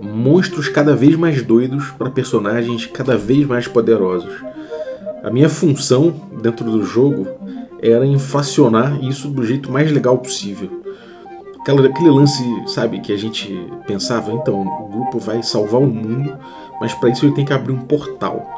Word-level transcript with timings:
monstros 0.00 0.68
cada 0.68 0.94
vez 0.94 1.16
mais 1.16 1.42
doidos 1.42 1.90
para 1.90 2.10
personagens 2.10 2.86
cada 2.86 3.16
vez 3.16 3.46
mais 3.46 3.66
poderosos. 3.66 4.32
A 5.22 5.30
minha 5.30 5.48
função 5.48 6.14
dentro 6.40 6.64
do 6.64 6.84
jogo 6.84 7.26
era 7.82 8.06
inflacionar 8.06 9.02
isso 9.04 9.28
do 9.28 9.44
jeito 9.44 9.70
mais 9.70 9.90
legal 9.90 10.18
possível. 10.18 10.70
Aquele 11.60 12.08
lance, 12.08 12.42
sabe, 12.66 12.98
que 13.00 13.12
a 13.12 13.16
gente 13.16 13.54
pensava, 13.86 14.32
então, 14.32 14.58
o 14.62 14.88
grupo 14.88 15.18
vai 15.18 15.42
salvar 15.42 15.82
o 15.82 15.86
mundo, 15.86 16.34
mas 16.80 16.94
para 16.94 17.10
isso 17.10 17.26
ele 17.26 17.34
tem 17.34 17.44
que 17.44 17.52
abrir 17.52 17.72
um 17.72 17.80
portal. 17.80 18.48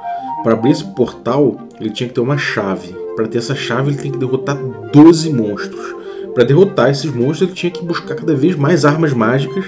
Para 0.45 0.53
abrir 0.53 0.71
esse 0.71 0.85
portal, 0.95 1.59
ele 1.81 1.91
tinha 1.91 2.09
que 2.09 2.15
ter 2.15 2.21
uma 2.21 2.39
chave. 2.39 2.95
Para 3.17 3.27
ter 3.27 3.39
essa 3.39 3.55
chave, 3.55 3.91
ele 3.91 4.01
tem 4.01 4.13
que 4.13 4.19
derrotar 4.19 4.57
12 4.93 5.33
monstros. 5.33 5.95
Para 6.33 6.45
derrotar 6.45 6.89
esses 6.89 7.13
monstros, 7.13 7.43
ele 7.43 7.53
tinha 7.53 7.73
que 7.73 7.85
buscar 7.85 8.15
cada 8.15 8.37
vez 8.37 8.55
mais 8.55 8.85
armas 8.85 9.13
mágicas 9.13 9.65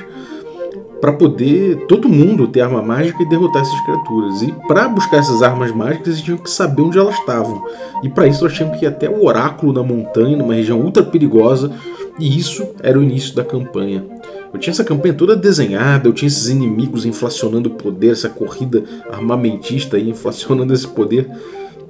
para 1.02 1.12
poder 1.12 1.84
todo 1.88 2.08
mundo 2.08 2.46
ter 2.46 2.60
arma 2.60 2.80
mágica 2.80 3.20
e 3.20 3.28
derrotar 3.28 3.62
essas 3.62 3.80
criaturas. 3.80 4.40
E 4.40 4.52
para 4.68 4.86
buscar 4.86 5.16
essas 5.16 5.42
armas 5.42 5.72
mágicas, 5.72 6.06
eles 6.06 6.20
tinham 6.20 6.38
que 6.38 6.48
saber 6.48 6.80
onde 6.80 6.96
elas 6.96 7.18
estavam. 7.18 7.60
E 8.04 8.08
para 8.08 8.28
isso, 8.28 8.44
nós 8.44 8.54
tínhamos 8.54 8.78
que 8.78 8.84
ir 8.84 8.88
até 8.88 9.10
o 9.10 9.24
oráculo 9.24 9.72
na 9.72 9.82
montanha, 9.82 10.36
numa 10.36 10.54
região 10.54 10.80
ultra 10.80 11.02
perigosa, 11.02 11.72
e 12.20 12.38
isso 12.38 12.68
era 12.84 12.96
o 12.96 13.02
início 13.02 13.34
da 13.34 13.42
campanha. 13.42 14.06
Eu 14.54 14.60
tinha 14.60 14.70
essa 14.70 14.84
campanha 14.84 15.12
toda 15.12 15.34
desenhada, 15.34 16.06
eu 16.06 16.12
tinha 16.12 16.28
esses 16.28 16.48
inimigos 16.48 17.04
inflacionando 17.04 17.68
o 17.68 17.72
poder, 17.74 18.12
essa 18.12 18.28
corrida 18.28 18.84
armamentista 19.10 19.96
aí 19.96 20.08
inflacionando 20.08 20.72
esse 20.72 20.86
poder. 20.86 21.28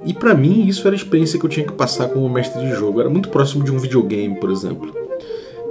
E 0.03 0.11
para 0.11 0.33
mim 0.33 0.65
isso 0.65 0.87
era 0.87 0.95
a 0.95 0.97
experiência 0.97 1.37
que 1.37 1.45
eu 1.45 1.49
tinha 1.49 1.67
que 1.67 1.73
passar 1.73 2.07
como 2.07 2.27
mestre 2.27 2.59
de 2.65 2.73
jogo. 2.73 2.99
Era 2.99 3.11
muito 3.11 3.29
próximo 3.29 3.63
de 3.63 3.71
um 3.71 3.77
videogame, 3.77 4.39
por 4.39 4.49
exemplo. 4.49 4.91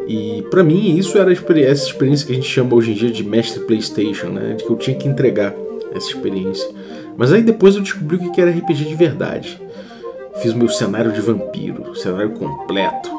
E 0.06 0.42
para 0.50 0.62
mim 0.62 0.96
isso 0.96 1.16
era 1.18 1.32
essa 1.32 1.86
experiência 1.86 2.26
que 2.26 2.32
a 2.32 2.34
gente 2.34 2.48
chama 2.48 2.74
hoje 2.74 2.92
em 2.92 2.94
dia 2.94 3.10
de 3.10 3.24
mestre 3.24 3.60
PlayStation, 3.64 4.28
né? 4.28 4.54
De 4.54 4.64
que 4.64 4.70
eu 4.70 4.76
tinha 4.76 4.96
que 4.96 5.08
entregar 5.08 5.54
essa 5.94 6.08
experiência. 6.08 6.68
Mas 7.16 7.32
aí 7.32 7.42
depois 7.42 7.76
eu 7.76 7.82
descobri 7.82 8.16
o 8.16 8.32
que 8.32 8.40
era 8.40 8.50
RPG 8.50 8.84
de 8.84 8.94
verdade. 8.94 9.60
Fiz 10.36 10.54
meu 10.54 10.68
cenário 10.68 11.12
de 11.12 11.20
vampiro, 11.20 11.94
cenário 11.94 12.30
completo. 12.30 13.10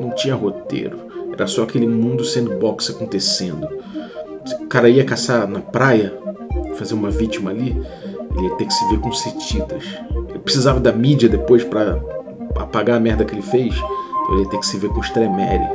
Não 0.00 0.10
tinha 0.14 0.34
roteiro. 0.34 0.98
Era 1.32 1.46
só 1.46 1.64
aquele 1.64 1.86
mundo 1.86 2.24
sandbox 2.24 2.90
acontecendo. 2.90 3.68
O 4.60 4.66
cara 4.66 4.88
ia 4.88 5.04
caçar 5.04 5.46
na 5.48 5.60
praia, 5.60 6.12
fazer 6.76 6.94
uma 6.94 7.10
vítima 7.10 7.50
ali, 7.50 7.76
ele 8.36 8.46
ia 8.46 8.56
ter 8.56 8.66
que 8.66 8.72
se 8.72 8.88
ver 8.88 8.98
com 9.00 9.12
setitas. 9.12 9.84
Ele 10.28 10.38
precisava 10.38 10.80
da 10.80 10.92
mídia 10.92 11.28
depois 11.28 11.64
para 11.64 12.00
apagar 12.56 12.96
a 12.96 13.00
merda 13.00 13.24
que 13.24 13.34
ele 13.34 13.42
fez, 13.42 13.74
então 14.22 14.34
ele 14.34 14.42
ia 14.44 14.50
ter 14.50 14.58
que 14.58 14.66
se 14.66 14.78
ver 14.78 14.88
com 14.88 15.00
os 15.00 15.10
Tremere. 15.10 15.68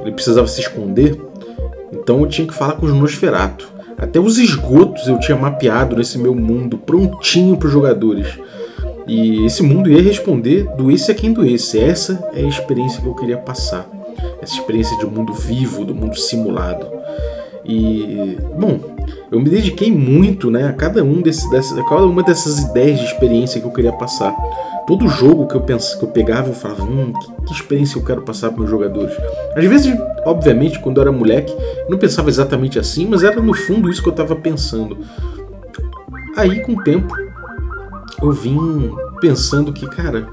Ele 0.00 0.12
precisava 0.12 0.46
se 0.46 0.60
esconder, 0.60 1.20
então 1.92 2.20
eu 2.20 2.26
tinha 2.26 2.46
que 2.46 2.54
falar 2.54 2.74
com 2.74 2.86
os 2.86 2.92
Nosferato. 2.92 3.68
Até 3.98 4.18
os 4.18 4.38
esgotos 4.38 5.06
eu 5.08 5.18
tinha 5.18 5.36
mapeado 5.36 5.96
nesse 5.96 6.18
meu 6.18 6.34
mundo, 6.34 6.78
prontinho 6.78 7.56
para 7.56 7.66
os 7.66 7.72
jogadores. 7.72 8.38
E 9.06 9.44
esse 9.44 9.62
mundo 9.62 9.90
ia 9.90 10.00
responder 10.00 10.64
do 10.76 10.90
esse 10.90 11.10
a 11.10 11.14
quem 11.14 11.32
do 11.32 11.44
esse. 11.44 11.78
Essa 11.78 12.30
é 12.32 12.40
a 12.40 12.48
experiência 12.48 13.02
que 13.02 13.08
eu 13.08 13.14
queria 13.14 13.36
passar. 13.36 13.86
Essa 14.40 14.54
experiência 14.54 14.96
de 14.98 15.04
mundo 15.04 15.34
vivo, 15.34 15.84
do 15.84 15.94
mundo 15.94 16.16
simulado. 16.16 16.86
E, 17.70 18.36
bom, 18.58 18.80
eu 19.30 19.38
me 19.38 19.48
dediquei 19.48 19.92
muito 19.92 20.50
né, 20.50 20.66
a 20.66 20.72
cada, 20.72 21.04
um 21.04 21.22
desse, 21.22 21.46
a 21.56 21.84
cada 21.88 22.04
uma 22.04 22.20
dessas 22.20 22.58
ideias 22.58 22.98
de 22.98 23.04
experiência 23.04 23.60
que 23.60 23.66
eu 23.66 23.70
queria 23.70 23.92
passar. 23.92 24.34
Todo 24.88 25.06
jogo 25.06 25.46
que 25.46 25.54
eu, 25.54 25.60
penso, 25.60 25.96
que 25.96 26.04
eu 26.04 26.08
pegava, 26.08 26.48
eu 26.48 26.54
falava, 26.54 26.82
hum, 26.82 27.12
que, 27.12 27.44
que 27.46 27.52
experiência 27.52 27.96
eu 27.96 28.04
quero 28.04 28.22
passar 28.22 28.48
para 28.48 28.58
meus 28.58 28.70
jogadores. 28.70 29.16
Às 29.54 29.64
vezes, 29.66 29.96
obviamente, 30.26 30.80
quando 30.80 30.96
eu 30.96 31.02
era 31.02 31.12
moleque, 31.12 31.52
eu 31.52 31.90
não 31.90 31.98
pensava 31.98 32.28
exatamente 32.28 32.76
assim, 32.76 33.06
mas 33.06 33.22
era 33.22 33.40
no 33.40 33.54
fundo 33.54 33.88
isso 33.88 34.02
que 34.02 34.08
eu 34.08 34.12
estava 34.12 34.34
pensando. 34.34 34.98
Aí, 36.36 36.60
com 36.62 36.72
o 36.72 36.82
tempo, 36.82 37.14
eu 38.20 38.32
vim 38.32 38.92
pensando 39.20 39.72
que, 39.72 39.86
cara, 39.86 40.26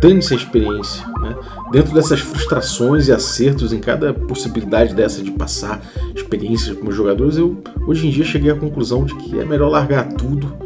dane-se 0.00 0.34
a 0.34 0.36
experiência. 0.36 1.06
Né? 1.20 1.36
Dentro 1.72 1.92
dessas 1.92 2.20
frustrações 2.20 3.08
e 3.08 3.12
acertos 3.12 3.72
em 3.72 3.80
cada 3.80 4.12
possibilidade 4.14 4.94
dessa 4.94 5.22
de 5.22 5.30
passar 5.30 5.80
experiências 6.14 6.76
como 6.76 6.92
jogadores, 6.92 7.36
eu 7.36 7.62
hoje 7.86 8.06
em 8.06 8.10
dia 8.10 8.24
cheguei 8.24 8.50
à 8.50 8.54
conclusão 8.54 9.04
de 9.04 9.14
que 9.14 9.38
é 9.38 9.44
melhor 9.44 9.70
largar 9.70 10.08
tudo 10.12 10.56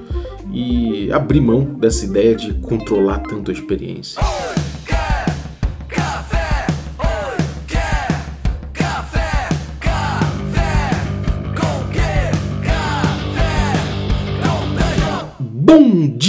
e 0.53 1.11
abrir 1.13 1.41
mão 1.41 1.65
dessa 1.65 2.05
ideia 2.05 2.35
de 2.35 2.53
controlar 2.55 3.21
tanto 3.21 3.51
a 3.51 3.55
experiência. 3.55 4.21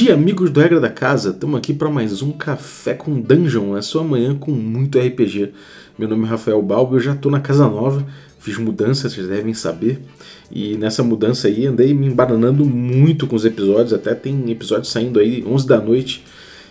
Dia, 0.03 0.15
amigos 0.15 0.51
do 0.51 0.59
Regra 0.59 0.81
da 0.81 0.89
Casa! 0.89 1.29
Estamos 1.29 1.57
aqui 1.57 1.73
para 1.73 1.89
mais 1.89 2.21
um 2.21 2.33
Café 2.33 2.93
com 2.93 3.21
Dungeon, 3.21 3.73
a 3.73 3.81
sua 3.81 4.03
manhã 4.03 4.35
com 4.35 4.51
muito 4.51 4.99
RPG. 4.99 5.53
Meu 5.97 6.09
nome 6.09 6.25
é 6.25 6.27
Rafael 6.27 6.61
Balbo, 6.61 6.97
eu 6.97 6.99
já 6.99 7.13
estou 7.13 7.31
na 7.31 7.39
casa 7.39 7.69
nova, 7.69 8.05
fiz 8.37 8.57
mudança, 8.57 9.09
vocês 9.09 9.29
devem 9.29 9.53
saber. 9.53 10.01
E 10.51 10.75
nessa 10.75 11.01
mudança 11.03 11.47
aí 11.47 11.65
andei 11.65 11.93
me 11.93 12.05
embananando 12.05 12.65
muito 12.65 13.25
com 13.27 13.37
os 13.37 13.45
episódios, 13.45 13.93
até 13.93 14.13
tem 14.13 14.51
episódios 14.51 14.91
saindo 14.91 15.21
aí 15.21 15.41
11 15.47 15.65
da 15.65 15.79
noite. 15.79 16.25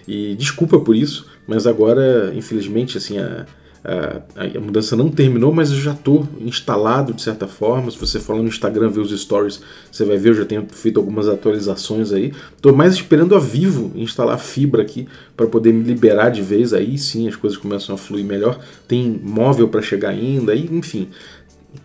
E 0.07 0.35
desculpa 0.35 0.79
por 0.79 0.95
isso, 0.95 1.27
mas 1.47 1.67
agora, 1.67 2.35
infelizmente, 2.37 2.99
assim, 2.99 3.17
a, 3.17 3.47
a, 3.85 4.23
a, 4.37 4.61
mudança 4.61 4.95
não 4.95 5.09
terminou, 5.09 5.53
mas 5.53 5.73
eu 5.73 5.79
já 5.79 5.93
estou 5.93 6.29
instalado 6.41 7.13
de 7.13 7.21
certa 7.21 7.49
forma. 7.49 7.91
Se 7.91 7.99
você 7.99 8.21
for 8.21 8.37
lá 8.37 8.43
no 8.43 8.49
Instagram 8.49 8.89
ver 8.89 9.01
os 9.01 9.21
stories, 9.21 9.61
você 9.91 10.05
vai 10.05 10.17
ver, 10.17 10.31
eu 10.31 10.35
já 10.35 10.45
tenho 10.45 10.67
feito 10.71 11.01
algumas 11.01 11.29
atualizações 11.29 12.13
aí. 12.13 12.33
Estou 12.57 12.75
mais 12.75 12.95
esperando 12.95 13.35
a 13.35 13.41
Vivo 13.41 13.91
instalar 13.97 14.39
fibra 14.39 14.83
aqui 14.83 15.09
para 15.37 15.47
poder 15.47 15.73
me 15.73 15.83
liberar 15.83 16.31
de 16.31 16.43
vez. 16.43 16.73
Aí 16.73 16.97
sim 16.97 17.27
as 17.27 17.35
coisas 17.35 17.59
começam 17.59 17.95
a 17.95 17.99
fluir 17.99 18.25
melhor. 18.25 18.61
Tem 18.87 19.21
móvel 19.23 19.69
para 19.69 19.83
chegar 19.83 20.11
ainda, 20.11 20.53
aí, 20.53 20.69
enfim. 20.71 21.09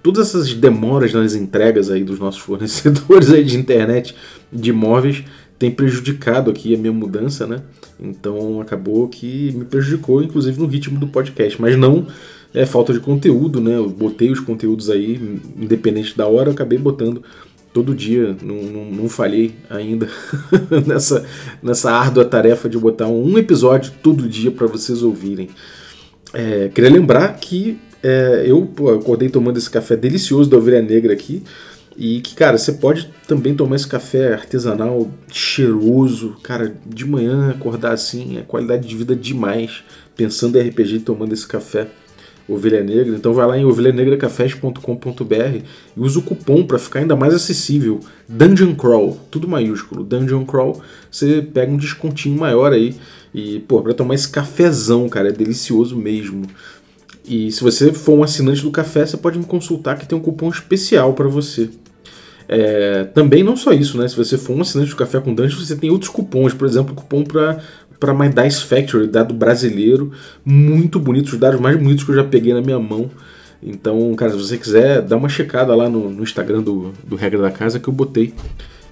Todas 0.04 0.28
essas 0.28 0.54
demoras 0.54 1.14
nas 1.14 1.34
entregas 1.34 1.90
aí 1.90 2.04
dos 2.04 2.20
nossos 2.20 2.42
fornecedores 2.42 3.32
aí 3.32 3.44
de 3.44 3.58
internet 3.58 4.16
de 4.54 4.72
móveis 4.72 5.24
tem 5.58 5.72
prejudicado 5.72 6.52
aqui 6.52 6.76
a 6.76 6.78
minha 6.78 6.94
mudança, 6.94 7.48
né? 7.48 7.64
Então 8.00 8.62
acabou 8.62 9.08
que 9.08 9.52
me 9.54 9.66
prejudicou, 9.66 10.22
inclusive, 10.22 10.60
no 10.60 10.68
ritmo 10.68 11.00
do 11.00 11.08
podcast. 11.08 11.60
Mas 11.62 11.78
não 11.78 12.08
é 12.54 12.66
falta 12.66 12.94
de 12.94 13.00
conteúdo, 13.00 13.60
né? 13.60 13.76
Eu 13.76 13.90
botei 13.90 14.32
os 14.32 14.40
conteúdos 14.40 14.90
aí, 14.90 15.20
independente 15.58 16.18
da 16.18 16.28
hora, 16.28 16.52
acabei 16.52 16.78
botando 16.78 17.24
todo 17.74 17.94
dia. 17.94 18.36
Não, 18.42 18.56
não, 18.56 18.86
não 18.86 19.10
falhei 19.10 19.56
ainda 19.70 20.08
nessa, 20.86 21.26
nessa 21.62 21.92
árdua 21.92 22.26
tarefa 22.26 22.70
de 22.70 22.78
botar 22.78 23.08
um 23.08 23.38
episódio 23.38 23.92
todo 24.02 24.28
dia 24.28 24.52
para 24.52 24.68
vocês 24.68 25.04
ouvirem. 25.04 25.50
É, 26.34 26.70
queria 26.74 26.90
lembrar 26.90 27.36
que 27.38 27.80
é, 28.04 28.44
eu 28.46 28.66
pô, 28.66 28.90
acordei 28.90 29.30
tomando 29.30 29.58
esse 29.58 29.70
café 29.70 29.96
delicioso 29.96 30.50
da 30.50 30.58
Ovelha 30.58 30.82
Negra 30.82 31.14
aqui. 31.14 31.44
E 31.98 32.22
que, 32.22 32.36
cara, 32.36 32.60
você 32.60 32.74
pode 32.74 33.12
também 33.28 33.56
tomar 33.56 33.76
esse 33.76 33.88
café 33.88 34.34
artesanal 34.34 35.10
cheiroso, 35.32 36.36
cara, 36.44 36.76
de 36.86 37.04
manhã 37.04 37.50
acordar 37.50 37.94
assim, 37.94 38.38
é 38.38 38.42
qualidade 38.44 38.88
de 38.88 38.96
vida 38.96 39.16
demais, 39.16 39.84
pensando 40.16 40.60
em 40.60 40.70
RPG 40.70 40.98
e 40.98 41.00
tomando 41.00 41.34
esse 41.34 41.48
café 41.48 41.88
Ovelha 42.48 42.84
Negra. 42.84 43.16
Então 43.16 43.34
vai 43.34 43.48
lá 43.48 43.58
em 43.58 43.66
ovelhanegracafés.com.br 43.66 45.58
e 45.96 46.00
usa 46.00 46.20
o 46.20 46.22
cupom 46.22 46.64
para 46.66 46.78
ficar 46.78 47.00
ainda 47.00 47.16
mais 47.16 47.34
acessível. 47.34 48.00
Dungeon 48.30 48.76
Crawl, 48.76 49.20
tudo 49.30 49.48
maiúsculo. 49.48 50.04
Dungeon 50.04 50.46
Crawl, 50.46 50.80
você 51.12 51.42
pega 51.42 51.72
um 51.72 51.78
descontinho 51.78 52.38
maior 52.40 52.72
aí. 52.74 52.96
E, 53.34 53.60
pô, 53.62 53.82
pra 53.82 53.94
tomar 53.94 54.14
esse 54.16 54.30
cafezão, 54.30 55.10
cara, 55.10 55.30
é 55.30 55.32
delicioso 55.32 55.96
mesmo. 55.96 56.44
E 57.26 57.52
se 57.52 57.62
você 57.62 57.92
for 57.92 58.18
um 58.18 58.24
assinante 58.24 58.62
do 58.62 58.72
café, 58.72 59.06
você 59.06 59.18
pode 59.18 59.38
me 59.38 59.46
consultar 59.46 59.98
que 59.98 60.08
tem 60.08 60.18
um 60.18 60.22
cupom 60.22 60.50
especial 60.50 61.14
para 61.14 61.28
você. 61.28 61.70
É, 62.48 63.04
também 63.06 63.44
não 63.44 63.58
só 63.58 63.74
isso, 63.74 63.98
né? 63.98 64.08
Se 64.08 64.16
você 64.16 64.38
for 64.38 64.56
um 64.56 64.62
assinante 64.62 64.92
do 64.92 64.96
Café 64.96 65.20
com 65.20 65.34
Dungeon, 65.34 65.60
você 65.60 65.76
tem 65.76 65.90
outros 65.90 66.10
cupons, 66.10 66.54
por 66.54 66.68
exemplo, 66.68 66.96
cupom 66.96 67.24
para 67.24 67.60
para 68.00 68.14
My 68.14 68.30
Dice 68.30 68.64
Factory, 68.64 69.08
dado 69.08 69.34
brasileiro, 69.34 70.12
muito 70.46 71.00
bonito, 71.00 71.30
os 71.30 71.40
dados 71.40 71.60
mais 71.60 71.76
bonitos 71.76 72.04
que 72.04 72.12
eu 72.12 72.16
já 72.16 72.24
peguei 72.24 72.54
na 72.54 72.62
minha 72.62 72.78
mão. 72.78 73.10
Então, 73.62 74.14
cara, 74.14 74.32
se 74.32 74.38
você 74.38 74.56
quiser, 74.56 75.02
dá 75.02 75.18
uma 75.18 75.30
checada 75.30 75.74
lá 75.76 75.90
no, 75.90 76.10
no 76.12 76.22
Instagram 76.22 76.62
do, 76.62 76.94
do 77.04 77.16
Regra 77.16 77.42
da 77.42 77.50
Casa 77.50 77.80
que 77.80 77.88
eu 77.88 77.94
botei 77.94 78.36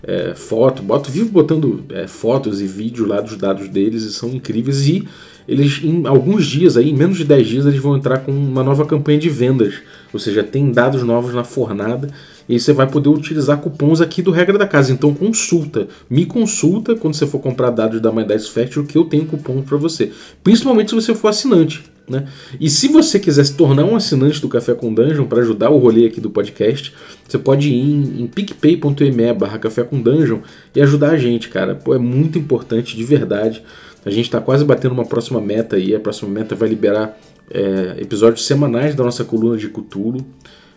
é, 0.02 0.34
foto, 0.36 0.82
boto, 0.82 1.12
vivo 1.12 1.30
botando 1.30 1.84
é, 1.90 2.08
fotos 2.08 2.62
e 2.62 2.68
vídeo 2.68 3.08
lá 3.08 3.22
dos 3.22 3.38
dados 3.38 3.68
deles 3.70 4.04
e 4.04 4.14
são 4.14 4.30
incríveis. 4.30 4.88
E 4.88 5.08
eles, 5.48 5.82
em 5.84 6.08
alguns 6.08 6.46
dias, 6.46 6.76
aí, 6.76 6.90
em 6.90 6.96
menos 6.96 7.18
de 7.18 7.24
10 7.24 7.48
dias, 7.48 7.66
eles 7.66 7.80
vão 7.80 7.96
entrar 7.96 8.20
com 8.20 8.32
uma 8.32 8.64
nova 8.64 8.86
campanha 8.86 9.20
de 9.20 9.30
vendas. 9.30 9.76
Ou 10.12 10.20
seja, 10.20 10.44
tem 10.44 10.72
dados 10.72 11.04
novos 11.04 11.34
na 11.34 11.44
fornada 11.44 12.10
e 12.48 12.60
você 12.60 12.74
vai 12.74 12.88
poder 12.88 13.10
utilizar 13.10 13.60
cupons 13.60 14.02
aqui 14.02 14.22
do 14.22 14.32
Regra 14.32 14.58
da 14.58 14.68
Casa. 14.68 14.92
Então 14.92 15.14
consulta, 15.14 15.88
me 16.10 16.26
consulta 16.26 16.96
quando 16.96 17.16
você 17.16 17.26
for 17.26 17.40
comprar 17.40 17.70
dados 17.70 18.02
da 18.02 18.12
My 18.12 18.24
Dice 18.24 18.50
Factory 18.50 18.86
que 18.86 18.98
eu 18.98 19.06
tenho 19.06 19.26
cupom 19.26 19.62
para 19.62 19.78
você. 19.78 20.12
Principalmente 20.44 20.90
se 20.90 20.96
você 20.96 21.16
for 21.16 21.30
assinante. 21.30 21.84
Né? 22.08 22.28
E 22.60 22.70
se 22.70 22.88
você 22.88 23.20
quiser 23.20 23.44
se 23.46 23.56
tornar 23.56 23.84
um 23.84 23.96
assinante 23.96 24.40
do 24.40 24.48
Café 24.48 24.76
com 24.76 24.94
Dungeon 24.94 25.26
para 25.26 25.42
ajudar 25.42 25.72
o 25.72 25.78
rolê 25.78 26.06
aqui 26.06 26.22
do 26.22 26.30
podcast, 26.30 26.94
você 27.28 27.38
pode 27.38 27.70
ir 27.70 27.80
em, 27.80 28.22
em 28.22 28.28
picpay.me 28.28 29.34
barra 29.34 29.58
café 29.58 29.84
com 29.84 30.00
dungeon 30.00 30.40
e 30.76 30.82
ajudar 30.82 31.12
a 31.12 31.18
gente, 31.18 31.50
cara. 31.50 31.74
Pô, 31.74 31.96
é 31.96 31.98
muito 31.98 32.38
importante, 32.38 32.96
de 32.96 33.04
verdade. 33.04 33.64
A 34.06 34.12
gente 34.12 34.26
está 34.26 34.40
quase 34.40 34.64
batendo 34.64 34.92
uma 34.92 35.06
próxima 35.06 35.42
meta 35.42 35.78
aí. 35.78 35.96
A 35.96 36.00
próxima 36.00 36.30
meta 36.30 36.54
vai 36.54 36.70
liberar 36.70 37.18
é, 37.50 37.96
episódios 38.00 38.46
semanais 38.46 38.94
da 38.94 39.04
nossa 39.04 39.24
coluna 39.24 39.58
de 39.58 39.70
Cthulhu. 39.70 40.24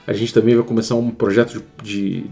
A 0.09 0.15
gente 0.15 0.33
também 0.33 0.55
vai 0.55 0.65
começar 0.65 0.95
um 0.95 1.11
projeto 1.11 1.63
de, 1.83 2.25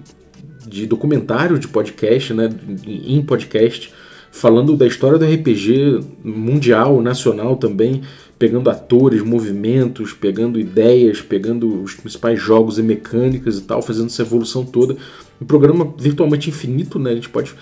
de 0.66 0.86
documentário 0.86 1.58
de 1.58 1.68
podcast, 1.68 2.32
né, 2.32 2.48
em 2.86 3.20
podcast, 3.20 3.92
falando 4.32 4.74
da 4.74 4.86
história 4.86 5.18
do 5.18 5.26
RPG 5.26 6.00
mundial, 6.24 7.02
nacional 7.02 7.54
também, 7.54 8.00
pegando 8.38 8.70
atores, 8.70 9.20
movimentos, 9.20 10.14
pegando 10.14 10.58
ideias, 10.58 11.20
pegando 11.20 11.82
os 11.82 11.92
principais 11.92 12.40
jogos 12.40 12.78
e 12.78 12.82
mecânicas 12.82 13.58
e 13.58 13.62
tal, 13.62 13.82
fazendo 13.82 14.06
essa 14.06 14.22
evolução 14.22 14.64
toda. 14.64 14.96
Um 15.38 15.44
programa 15.44 15.92
virtualmente 15.98 16.48
infinito, 16.48 16.98
né? 16.98 17.10
A 17.10 17.14
gente 17.14 17.28
pode 17.28 17.52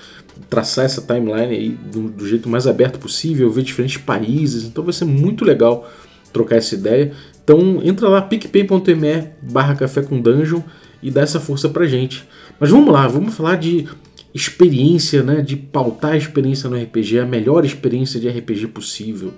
traçar 0.49 0.85
essa 0.85 1.03
timeline 1.03 1.57
aí 1.57 1.71
do, 1.71 2.03
do 2.03 2.25
jeito 2.25 2.49
mais 2.49 2.69
aberto 2.69 3.01
possível, 3.01 3.51
ver 3.51 3.65
diferentes 3.65 3.97
países, 3.97 4.63
então 4.63 4.85
vai 4.85 4.93
ser 4.93 5.07
muito 5.07 5.45
legal 5.45 5.91
trocar 6.33 6.55
essa 6.55 6.77
ideia. 6.77 7.13
Então 7.45 7.81
entra 7.85 8.09
lá, 8.09 8.23
picpay.me 8.23 9.29
barra 9.43 9.77
café 9.77 10.03
com 10.03 10.21
dungeon 10.21 10.63
e 11.03 11.11
dá 11.11 11.21
essa 11.21 11.39
força 11.39 11.69
pra 11.69 11.87
gente. 11.87 12.27
Mas 12.59 12.71
vamos 12.71 12.93
lá, 12.93 13.07
vamos 13.07 13.35
falar 13.35 13.57
de 13.57 13.87
experiência, 14.35 15.23
né? 15.23 15.43
De 15.43 15.55
pautar 15.55 16.13
a 16.13 16.17
experiência 16.17 16.69
no 16.69 16.77
RPG, 16.77 17.21
a 17.21 17.27
melhor 17.27 17.65
experiência 17.65 18.19
de 18.19 18.29
RPG 18.29 18.69
possível. 18.69 19.35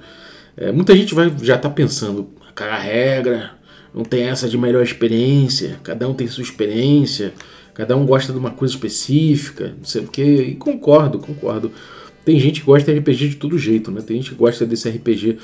É, 0.56 0.72
muita 0.72 0.96
gente 0.96 1.14
vai 1.14 1.30
já 1.42 1.58
tá 1.58 1.68
pensando, 1.68 2.30
cagar 2.54 2.80
regra, 2.80 3.50
não 3.92 4.04
tem 4.04 4.24
essa 4.24 4.48
de 4.48 4.56
melhor 4.56 4.82
experiência, 4.82 5.78
cada 5.82 6.08
um 6.08 6.14
tem 6.14 6.26
sua 6.26 6.42
experiência, 6.42 7.34
cada 7.74 7.96
um 7.96 8.06
gosta 8.06 8.32
de 8.32 8.38
uma 8.38 8.50
coisa 8.50 8.72
específica, 8.72 9.74
não 9.76 9.84
sei 9.84 10.02
o 10.02 10.08
que, 10.08 10.22
e 10.22 10.54
concordo, 10.54 11.18
concordo. 11.18 11.70
Tem 12.24 12.40
gente 12.40 12.60
que 12.60 12.66
gosta 12.66 12.92
de 12.92 12.98
RPG 12.98 13.28
de 13.28 13.36
todo 13.36 13.58
jeito, 13.58 13.90
né? 13.90 14.00
Tem 14.00 14.16
gente 14.16 14.30
que 14.30 14.36
gosta 14.36 14.66
desse 14.66 14.88
RPG 14.88 15.38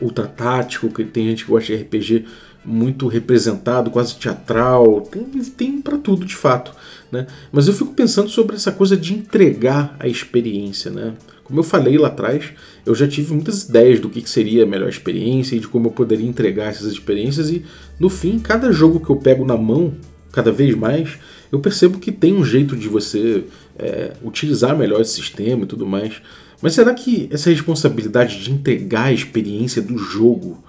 ultra 0.00 0.26
tático, 0.26 0.88
que 0.88 1.04
tem 1.04 1.28
gente 1.28 1.44
que 1.44 1.50
gosta 1.50 1.76
de 1.76 1.82
RPG 1.82 2.24
muito 2.64 3.08
representado, 3.08 3.90
quase 3.90 4.16
teatral, 4.16 5.00
tem, 5.02 5.24
tem 5.24 5.80
para 5.80 5.96
tudo 5.96 6.26
de 6.26 6.36
fato, 6.36 6.72
né? 7.10 7.26
Mas 7.50 7.68
eu 7.68 7.74
fico 7.74 7.94
pensando 7.94 8.28
sobre 8.28 8.56
essa 8.56 8.70
coisa 8.70 8.96
de 8.96 9.14
entregar 9.14 9.96
a 9.98 10.06
experiência, 10.06 10.90
né? 10.90 11.14
Como 11.42 11.58
eu 11.58 11.64
falei 11.64 11.98
lá 11.98 12.08
atrás, 12.08 12.52
eu 12.86 12.94
já 12.94 13.08
tive 13.08 13.32
muitas 13.32 13.64
ideias 13.64 13.98
do 13.98 14.08
que 14.08 14.28
seria 14.28 14.62
a 14.62 14.66
melhor 14.66 14.88
experiência 14.88 15.56
e 15.56 15.58
de 15.58 15.66
como 15.66 15.88
eu 15.88 15.90
poderia 15.90 16.28
entregar 16.28 16.66
essas 16.66 16.92
experiências 16.92 17.50
e 17.50 17.64
no 17.98 18.08
fim, 18.08 18.38
cada 18.38 18.70
jogo 18.70 19.00
que 19.00 19.10
eu 19.10 19.16
pego 19.16 19.44
na 19.44 19.56
mão, 19.56 19.94
cada 20.30 20.52
vez 20.52 20.74
mais, 20.76 21.18
eu 21.50 21.58
percebo 21.58 21.98
que 21.98 22.12
tem 22.12 22.34
um 22.34 22.44
jeito 22.44 22.76
de 22.76 22.88
você 22.88 23.44
é, 23.76 24.12
utilizar 24.22 24.76
melhor 24.76 25.00
esse 25.00 25.14
sistema 25.14 25.64
e 25.64 25.66
tudo 25.66 25.84
mais. 25.84 26.22
Mas 26.62 26.74
será 26.74 26.92
que 26.92 27.28
essa 27.30 27.50
responsabilidade 27.50 28.42
de 28.42 28.52
entregar 28.52 29.06
a 29.06 29.12
experiência 29.12 29.80
do 29.80 29.96
jogo, 29.96 30.62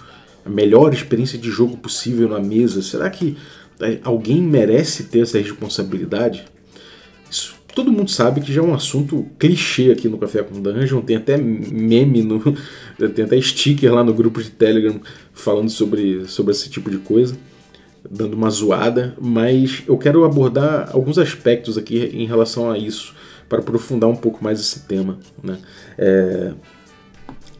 a 0.45 0.49
melhor 0.49 0.93
experiência 0.93 1.37
de 1.37 1.49
jogo 1.49 1.77
possível 1.77 2.29
na 2.29 2.39
mesa, 2.39 2.81
será 2.81 3.09
que 3.09 3.37
é, 3.79 3.99
alguém 4.03 4.41
merece 4.41 5.03
ter 5.03 5.19
essa 5.19 5.37
responsabilidade? 5.37 6.45
Isso 7.29 7.55
todo 7.73 7.91
mundo 7.91 8.09
sabe 8.09 8.41
que 8.41 8.53
já 8.53 8.61
é 8.61 8.63
um 8.63 8.73
assunto 8.73 9.25
clichê 9.39 9.91
aqui 9.91 10.07
no 10.07 10.17
Café 10.17 10.43
com 10.43 10.61
Dungeon, 10.61 11.01
tem 11.01 11.15
até 11.15 11.37
meme, 11.37 12.21
no, 12.21 12.39
tem 13.13 13.25
até 13.25 13.39
sticker 13.41 13.93
lá 13.93 14.03
no 14.03 14.13
grupo 14.13 14.41
de 14.41 14.49
Telegram 14.49 14.99
falando 15.33 15.69
sobre, 15.69 16.25
sobre 16.27 16.51
esse 16.51 16.69
tipo 16.69 16.89
de 16.89 16.97
coisa, 16.97 17.35
dando 18.09 18.33
uma 18.33 18.49
zoada, 18.49 19.15
mas 19.19 19.83
eu 19.87 19.97
quero 19.97 20.23
abordar 20.23 20.89
alguns 20.91 21.17
aspectos 21.17 21.77
aqui 21.77 21.97
em 22.13 22.25
relação 22.25 22.69
a 22.71 22.77
isso 22.77 23.13
para 23.51 23.59
aprofundar 23.59 24.09
um 24.09 24.15
pouco 24.15 24.41
mais 24.41 24.61
esse 24.61 24.79
tema. 24.87 25.19
Né? 25.43 25.57
É, 25.97 26.53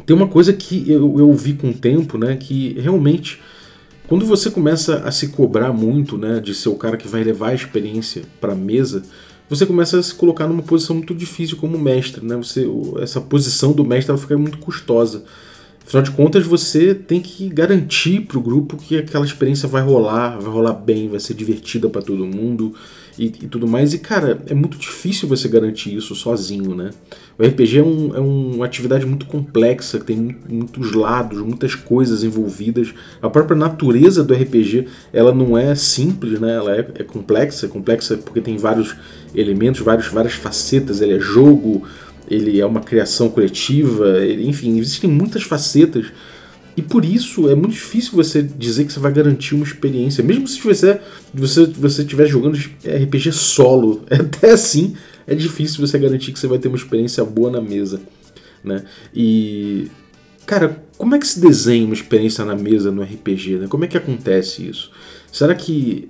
tem 0.06 0.16
uma 0.16 0.28
coisa 0.30 0.54
que 0.54 0.90
eu, 0.90 1.20
eu 1.20 1.34
vi 1.34 1.54
com 1.54 1.72
o 1.72 1.74
tempo, 1.74 2.18
né, 2.18 2.38
que 2.38 2.80
realmente 2.80 3.42
quando 4.08 4.26
você 4.26 4.50
começa 4.50 5.00
a 5.00 5.12
se 5.12 5.28
cobrar 5.28 5.74
muito, 5.74 6.18
né, 6.18 6.40
de 6.40 6.56
ser 6.56 6.70
o 6.70 6.76
cara 6.76 6.96
que 6.96 7.10
vai 7.10 7.26
levar 7.26 7.50
a 7.50 7.54
experiência 7.54 8.24
para 8.40 8.54
a 8.54 8.56
mesa, 8.56 9.04
você 9.50 9.66
começa 9.66 10.00
a 10.00 10.04
se 10.04 10.16
colocar 10.16 10.48
numa 10.48 10.64
posição 10.64 10.96
muito 10.96 11.14
difícil 11.14 11.58
como 11.58 11.78
mestre, 11.78 12.26
né? 12.26 12.38
Você, 12.38 12.66
essa 13.02 13.20
posição 13.20 13.74
do 13.74 13.84
mestre 13.84 14.18
fica 14.18 14.38
muito 14.38 14.60
custosa. 14.60 15.26
Afinal 15.86 16.04
de 16.04 16.12
contas, 16.12 16.46
você 16.46 16.96
tem 16.96 17.20
que 17.20 17.50
garantir 17.50 18.22
para 18.22 18.38
o 18.38 18.42
grupo 18.42 18.78
que 18.78 18.98
aquela 18.98 19.26
experiência 19.26 19.68
vai 19.68 19.82
rolar, 19.82 20.40
vai 20.40 20.54
rolar 20.54 20.74
bem, 20.74 21.10
vai 21.10 21.20
ser 21.20 21.34
divertida 21.34 21.90
para 21.90 22.02
todo 22.02 22.26
mundo 22.26 22.74
e, 23.18 23.26
e, 23.26 23.48
tudo 23.48 23.68
mais. 23.68 23.94
E 23.94 24.00
cara, 24.00 24.42
é 24.48 24.54
muito 24.54 24.78
difícil 24.78 25.28
você 25.28 25.48
garantir 25.48 25.96
isso 25.96 26.16
sozinho, 26.16 26.76
né? 26.76 26.92
O 27.38 27.44
RPG 27.44 27.80
é, 27.80 27.84
um, 27.84 28.16
é 28.16 28.20
uma 28.20 28.66
atividade 28.66 29.06
muito 29.06 29.26
complexa, 29.26 30.00
que 30.00 30.06
tem 30.06 30.38
muitos 30.48 30.92
lados, 30.94 31.40
muitas 31.40 31.76
coisas 31.76 32.24
envolvidas. 32.24 32.94
A 33.22 33.30
própria 33.30 33.58
natureza 33.58 34.24
do 34.24 34.34
RPG, 34.34 34.88
ela 35.12 35.34
não 35.34 35.58
é 35.58 35.74
simples, 35.76 36.40
né? 36.40 36.56
Ela 36.56 36.76
é, 36.76 36.88
é 36.96 37.04
complexa, 37.04 37.66
é 37.66 37.70
complexa 37.70 38.18
porque 38.18 38.42
tem 38.42 38.58
vários 38.58 38.96
elementos, 39.34 39.82
vários, 39.82 40.08
várias 40.08 40.34
facetas. 40.34 41.02
Ele 41.02 41.16
é 41.16 41.20
jogo, 41.20 41.84
ele 42.30 42.60
é 42.60 42.66
uma 42.66 42.82
criação 42.82 43.30
coletiva, 43.30 44.20
ele, 44.20 44.48
enfim, 44.48 44.78
existem 44.78 45.10
muitas 45.10 45.44
facetas. 45.44 46.08
E 46.76 46.82
por 46.82 47.04
isso 47.04 47.50
é 47.50 47.56
muito 47.56 47.74
difícil 47.74 48.14
você 48.14 48.42
dizer 48.42 48.86
que 48.86 48.94
você 48.94 49.00
vai 49.00 49.12
garantir 49.12 49.56
uma 49.56 49.66
experiência. 49.66 50.24
Mesmo 50.24 50.48
se 50.48 50.60
você 50.62 51.00
você 51.34 51.66
você 51.66 52.02
estiver 52.02 52.28
jogando 52.28 52.58
RPG 52.58 53.32
solo, 53.34 54.04
até 54.10 54.52
assim 54.52 54.96
é 55.28 55.36
difícil 55.36 55.86
você 55.86 55.98
garantir 55.98 56.32
que 56.32 56.40
você 56.40 56.48
vai 56.48 56.60
ter 56.60 56.68
uma 56.68 56.78
experiência 56.78 57.24
boa 57.26 57.52
na 57.52 57.62
mesa, 57.62 58.02
né? 58.64 58.84
E 59.14 59.88
cara, 60.46 60.84
como 60.98 61.16
é 61.16 61.20
que 61.20 61.28
se 61.28 61.40
desenha 61.40 61.86
uma 61.86 61.94
experiência 61.94 62.46
na 62.46 62.56
mesa 62.56 62.92
no 62.92 63.04
RPG, 63.04 63.58
né? 63.58 63.68
Como 63.68 63.84
é 63.84 63.88
que 63.88 63.98
acontece 63.98 64.68
isso? 64.68 64.92
Será 65.32 65.54
que 65.54 66.08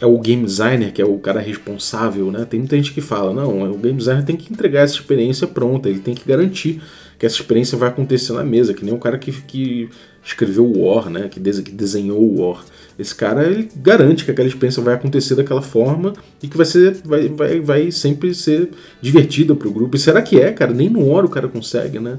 é 0.00 0.06
o 0.06 0.18
game 0.18 0.44
designer 0.44 0.92
que 0.92 1.00
é 1.00 1.04
o 1.04 1.18
cara 1.18 1.40
responsável, 1.40 2.30
né? 2.30 2.44
Tem 2.44 2.60
muita 2.60 2.76
gente 2.76 2.92
que 2.92 3.00
fala, 3.00 3.32
não, 3.32 3.70
o 3.72 3.78
game 3.78 3.96
designer 3.96 4.24
tem 4.24 4.36
que 4.36 4.52
entregar 4.52 4.82
essa 4.82 4.94
experiência 4.94 5.46
pronta, 5.46 5.88
ele 5.88 6.00
tem 6.00 6.14
que 6.14 6.26
garantir 6.26 6.82
que 7.24 7.26
essa 7.26 7.36
experiência 7.36 7.78
vai 7.78 7.88
acontecer 7.88 8.34
na 8.34 8.44
mesa, 8.44 8.74
que 8.74 8.84
nem 8.84 8.92
o 8.92 8.98
cara 8.98 9.16
que, 9.16 9.32
que 9.32 9.88
escreveu 10.22 10.66
o 10.66 10.84
War, 10.84 11.08
né? 11.08 11.26
Que, 11.30 11.40
que 11.40 11.70
desenhou 11.70 12.20
o 12.20 12.42
War. 12.42 12.62
Esse 12.98 13.14
cara 13.14 13.46
ele 13.46 13.68
garante 13.76 14.26
que 14.26 14.30
aquela 14.30 14.46
experiência 14.46 14.82
vai 14.82 14.94
acontecer 14.94 15.34
daquela 15.34 15.62
forma 15.62 16.12
e 16.42 16.46
que 16.46 16.56
vai 16.56 16.66
ser 16.66 16.98
vai, 17.02 17.28
vai, 17.28 17.60
vai 17.60 17.90
sempre 17.90 18.34
ser 18.34 18.68
divertida 19.00 19.54
para 19.54 19.66
o 19.66 19.72
grupo. 19.72 19.96
E 19.96 19.98
será 19.98 20.20
que 20.20 20.38
é, 20.38 20.52
cara? 20.52 20.74
Nem 20.74 20.90
no 20.90 21.08
War 21.08 21.24
o 21.24 21.30
cara 21.30 21.48
consegue, 21.48 21.98
né? 21.98 22.18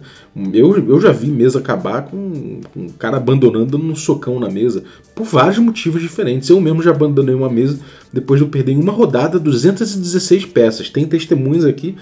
Eu, 0.52 0.76
eu 0.76 1.00
já 1.00 1.12
vi 1.12 1.28
mesa 1.28 1.60
acabar 1.60 2.02
com, 2.02 2.62
com 2.74 2.80
um 2.80 2.90
cara 2.90 3.18
abandonando 3.18 3.78
um 3.78 3.96
socão 3.96 4.40
na 4.40 4.50
mesa 4.50 4.84
por 5.14 5.26
vários 5.26 5.60
motivos 5.60 6.02
diferentes. 6.02 6.50
Eu 6.50 6.60
mesmo 6.60 6.82
já 6.82 6.90
abandonei 6.90 7.36
uma 7.36 7.50
mesa 7.50 7.80
depois 8.12 8.40
de 8.40 8.46
eu 8.46 8.50
perder 8.50 8.72
em 8.72 8.82
uma 8.82 8.92
rodada 8.92 9.40
216 9.40 10.46
peças. 10.48 10.90
Tem 10.90 11.06
testemunhas 11.06 11.64
aqui. 11.64 11.96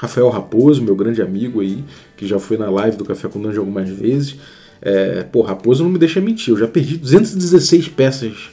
Rafael 0.00 0.30
Raposo, 0.30 0.82
meu 0.82 0.96
grande 0.96 1.20
amigo 1.20 1.60
aí, 1.60 1.84
que 2.16 2.26
já 2.26 2.38
foi 2.38 2.56
na 2.56 2.70
live 2.70 2.96
do 2.96 3.04
Café 3.04 3.28
com 3.28 3.38
Dungeon 3.38 3.60
algumas 3.60 3.86
vezes. 3.86 4.34
É, 4.80 5.24
pô, 5.24 5.42
Raposo 5.42 5.84
não 5.84 5.90
me 5.90 5.98
deixa 5.98 6.22
mentir, 6.22 6.54
eu 6.54 6.58
já 6.58 6.66
perdi 6.66 6.96
216 6.96 7.88
peças 7.88 8.48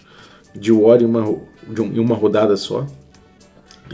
de 0.54 0.74
War 0.74 1.02
em 1.02 1.06
uma, 1.06 1.40
em 1.94 2.00
uma 2.00 2.16
rodada 2.16 2.58
só. 2.58 2.86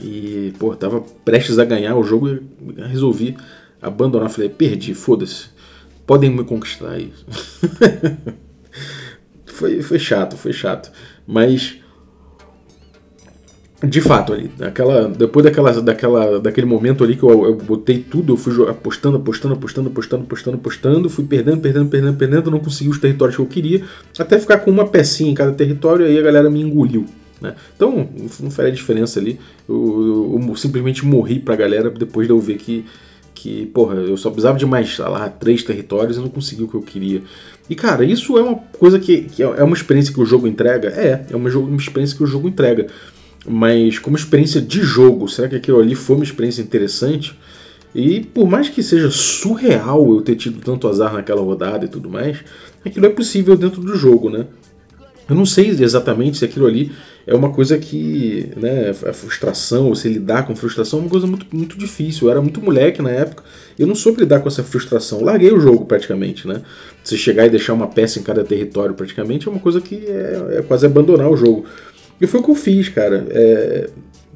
E, 0.02 0.52
pô, 0.58 0.76
tava 0.76 1.02
prestes 1.24 1.60
a 1.60 1.64
ganhar 1.64 1.96
o 1.96 2.04
jogo 2.04 2.28
e 2.28 2.42
resolvi 2.88 3.38
abandonar. 3.80 4.32
Falei, 4.32 4.50
perdi, 4.50 4.96
foda-se. 4.96 5.50
Podem 6.08 6.32
me 6.32 6.44
conquistar 6.44 6.90
aí. 6.90 7.14
foi, 9.46 9.84
foi 9.84 10.00
chato, 10.00 10.36
foi 10.36 10.54
chato. 10.54 10.92
Mas 11.28 11.78
de 13.84 14.00
fato 14.00 14.32
ali, 14.32 14.50
aquela, 14.62 15.10
depois 15.10 15.44
daquela, 15.44 15.82
daquela, 15.82 16.40
daquele 16.40 16.66
momento 16.66 17.04
ali 17.04 17.18
que 17.18 17.24
eu, 17.24 17.46
eu 17.46 17.56
botei 17.56 18.00
tudo, 18.00 18.34
eu 18.34 18.38
fui 18.38 18.54
apostando, 18.70 19.18
apostando, 19.18 19.56
apostando, 19.56 19.90
apostando, 19.90 20.24
apostando, 20.24 20.58
apostando, 20.58 21.10
fui 21.10 21.26
perdendo, 21.26 21.60
perdendo, 21.60 21.90
perdendo, 21.90 22.18
perdendo, 22.18 22.52
não 22.52 22.60
consegui 22.60 22.90
os 22.90 22.98
territórios 22.98 23.36
que 23.36 23.42
eu 23.42 23.46
queria, 23.46 23.84
até 24.18 24.40
ficar 24.40 24.60
com 24.60 24.72
uma 24.72 24.88
pecinha 24.88 25.30
em 25.30 25.34
cada 25.34 25.52
território 25.52 26.06
aí 26.06 26.18
a 26.18 26.22
galera 26.22 26.50
me 26.50 26.62
engoliu. 26.62 27.06
Né? 27.42 27.56
Então 27.76 28.08
não 28.40 28.50
faz 28.50 28.70
a 28.70 28.72
diferença 28.72 29.20
ali, 29.20 29.38
eu, 29.68 29.76
eu, 30.34 30.48
eu, 30.48 30.56
simplesmente 30.56 31.06
morri 31.06 31.40
pra 31.40 31.58
galera 31.58 31.90
depois 31.90 32.26
de 32.26 32.32
eu 32.32 32.40
ver 32.40 32.56
que, 32.56 32.86
que 33.36 33.66
porra, 33.66 33.96
eu 33.96 34.16
só 34.16 34.30
precisava 34.30 34.58
de 34.58 34.66
mais, 34.66 34.96
sei 34.96 35.04
lá, 35.04 35.28
três 35.28 35.62
territórios 35.62 36.16
e 36.16 36.22
não 36.22 36.30
consegui 36.30 36.64
o 36.64 36.70
que 36.70 36.76
eu 36.76 36.82
queria. 36.82 37.22
E 37.70 37.76
cara, 37.76 38.06
isso 38.06 38.38
é 38.38 38.42
uma 38.42 38.56
coisa 38.56 38.98
que, 38.98 39.24
que 39.24 39.44
é 39.44 39.64
uma 39.64 39.76
experiência 39.76 40.14
que 40.14 40.22
o 40.22 40.26
jogo 40.26 40.48
entrega? 40.48 40.88
É, 40.90 41.26
é 41.32 41.36
uma, 41.36 41.50
uma 41.50 41.78
experiência 41.78 42.16
que 42.16 42.24
o 42.24 42.28
jogo 42.28 42.48
entrega 42.48 42.88
mas 43.46 44.00
como 44.00 44.16
experiência 44.16 44.62
de 44.62 44.82
jogo, 44.82 45.28
será 45.28 45.48
que 45.48 45.56
aquilo 45.56 45.80
ali 45.80 45.96
foi 45.96 46.16
uma 46.16 46.26
experiência 46.26 46.62
interessante? 46.62 47.38
E 47.94 48.22
por 48.22 48.48
mais 48.50 48.70
que 48.70 48.82
seja 48.82 49.12
surreal 49.12 50.10
eu 50.12 50.22
ter 50.22 50.36
tido 50.36 50.60
tanto 50.62 50.88
azar 50.88 51.14
naquela 51.14 51.42
rodada 51.42 51.86
e 51.86 51.88
tudo 51.88 52.10
mais, 52.10 52.40
aquilo 52.84 53.06
é 53.06 53.10
possível 53.10 53.56
dentro 53.56 53.82
do 53.82 53.96
jogo, 53.96 54.30
né? 54.30 54.48
Eu 55.30 55.36
não 55.36 55.46
sei 55.46 55.70
exatamente 55.70 56.38
se 56.38 56.46
aquilo 56.46 56.66
ali 56.66 56.92
é 57.26 57.34
uma 57.34 57.50
coisa 57.50 57.78
que, 57.78 58.50
né, 58.58 58.90
a 58.90 59.14
frustração, 59.14 59.90
você 59.90 60.10
lidar 60.10 60.46
com 60.46 60.54
frustração 60.56 61.00
é 61.00 61.02
uma 61.04 61.10
coisa 61.10 61.26
muito, 61.26 61.46
muito 61.54 61.78
difícil. 61.78 62.28
Eu 62.28 62.32
era 62.32 62.42
muito 62.42 62.62
moleque 62.62 63.02
na 63.02 63.10
época, 63.10 63.44
eu 63.80 63.88
não 63.88 63.96
soube 63.96 64.20
lidar 64.20 64.42
com 64.42 64.50
essa 64.50 64.64
frustração. 64.64 65.24
Larguei 65.24 65.52
o 65.54 65.60
jogo 65.60 65.86
praticamente, 65.86 66.46
né? 66.46 66.62
Você 67.02 67.16
chegar 67.16 67.46
e 67.46 67.50
deixar 67.50 67.74
uma 67.74 67.88
peça 67.88 68.20
em 68.20 68.24
cada 68.24 68.44
território 68.44 68.94
praticamente 68.94 69.48
é 69.48 69.52
uma 69.52 69.60
coisa 69.60 69.80
que 69.80 69.96
é, 69.96 70.58
é 70.58 70.62
quase 70.62 70.86
abandonar 70.86 71.30
o 71.30 71.38
jogo. 71.38 71.66
E 72.24 72.28
foi 72.28 72.40
o 72.40 72.44
que 72.44 72.52
eu 72.52 72.56
fiz, 72.56 72.88
cara. 72.88 73.28
É, 73.32 73.90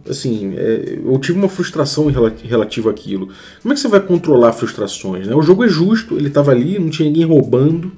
assim, 0.10 0.54
é, 0.58 1.00
eu 1.06 1.18
tive 1.20 1.40
uma 1.40 1.48
frustração 1.48 2.08
relativa 2.44 2.90
àquilo. 2.90 3.30
Como 3.62 3.72
é 3.72 3.76
que 3.76 3.80
você 3.80 3.88
vai 3.88 4.02
controlar 4.02 4.52
frustrações? 4.52 5.26
Né? 5.26 5.34
O 5.34 5.42
jogo 5.42 5.64
é 5.64 5.70
justo, 5.70 6.18
ele 6.18 6.28
estava 6.28 6.52
ali, 6.52 6.78
não 6.78 6.90
tinha 6.90 7.08
ninguém 7.08 7.24
roubando. 7.24 7.90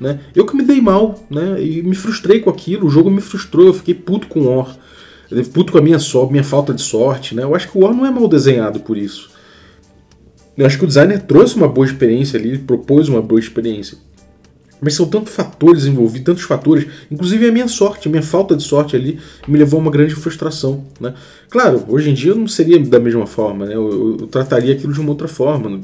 Né? 0.00 0.18
Eu 0.34 0.46
que 0.46 0.56
me 0.56 0.62
dei 0.62 0.80
mal, 0.80 1.22
né? 1.28 1.62
E 1.62 1.82
me 1.82 1.94
frustrei 1.94 2.40
com 2.40 2.48
aquilo, 2.48 2.86
o 2.86 2.90
jogo 2.90 3.10
me 3.10 3.20
frustrou, 3.20 3.66
eu 3.66 3.74
fiquei 3.74 3.92
puto 3.92 4.28
com 4.28 4.40
o 4.40 4.56
War. 4.56 4.78
Puto 5.52 5.72
com 5.72 5.78
a 5.78 5.82
minha, 5.82 5.98
so 5.98 6.26
minha 6.30 6.42
falta 6.42 6.72
de 6.72 6.80
sorte, 6.80 7.34
né? 7.34 7.42
Eu 7.42 7.54
acho 7.54 7.70
que 7.70 7.76
o 7.76 7.82
War 7.82 7.94
não 7.94 8.06
é 8.06 8.10
mal 8.10 8.26
desenhado 8.26 8.80
por 8.80 8.96
isso. 8.96 9.28
Eu 10.56 10.64
acho 10.64 10.78
que 10.78 10.84
o 10.84 10.88
designer 10.88 11.20
trouxe 11.20 11.54
uma 11.54 11.68
boa 11.68 11.86
experiência 11.86 12.38
ali, 12.38 12.56
propôs 12.56 13.10
uma 13.10 13.20
boa 13.20 13.38
experiência. 13.38 13.98
Mas 14.84 14.94
são 14.94 15.06
tantos 15.06 15.32
fatores 15.32 15.86
envolvidos, 15.86 16.26
tantos 16.26 16.42
fatores, 16.42 16.86
inclusive 17.10 17.48
a 17.48 17.52
minha 17.52 17.66
sorte, 17.66 18.06
a 18.06 18.10
minha 18.10 18.22
falta 18.22 18.54
de 18.54 18.62
sorte 18.62 18.94
ali 18.94 19.18
me 19.48 19.58
levou 19.58 19.78
a 19.78 19.82
uma 19.82 19.90
grande 19.90 20.14
frustração. 20.14 20.84
Né? 21.00 21.14
Claro, 21.48 21.82
hoje 21.88 22.10
em 22.10 22.14
dia 22.14 22.34
não 22.34 22.46
seria 22.46 22.78
da 22.78 23.00
mesma 23.00 23.26
forma, 23.26 23.64
né? 23.64 23.74
eu, 23.74 23.90
eu, 23.90 24.16
eu 24.20 24.26
trataria 24.26 24.74
aquilo 24.74 24.92
de 24.92 25.00
uma 25.00 25.08
outra 25.08 25.26
forma. 25.26 25.80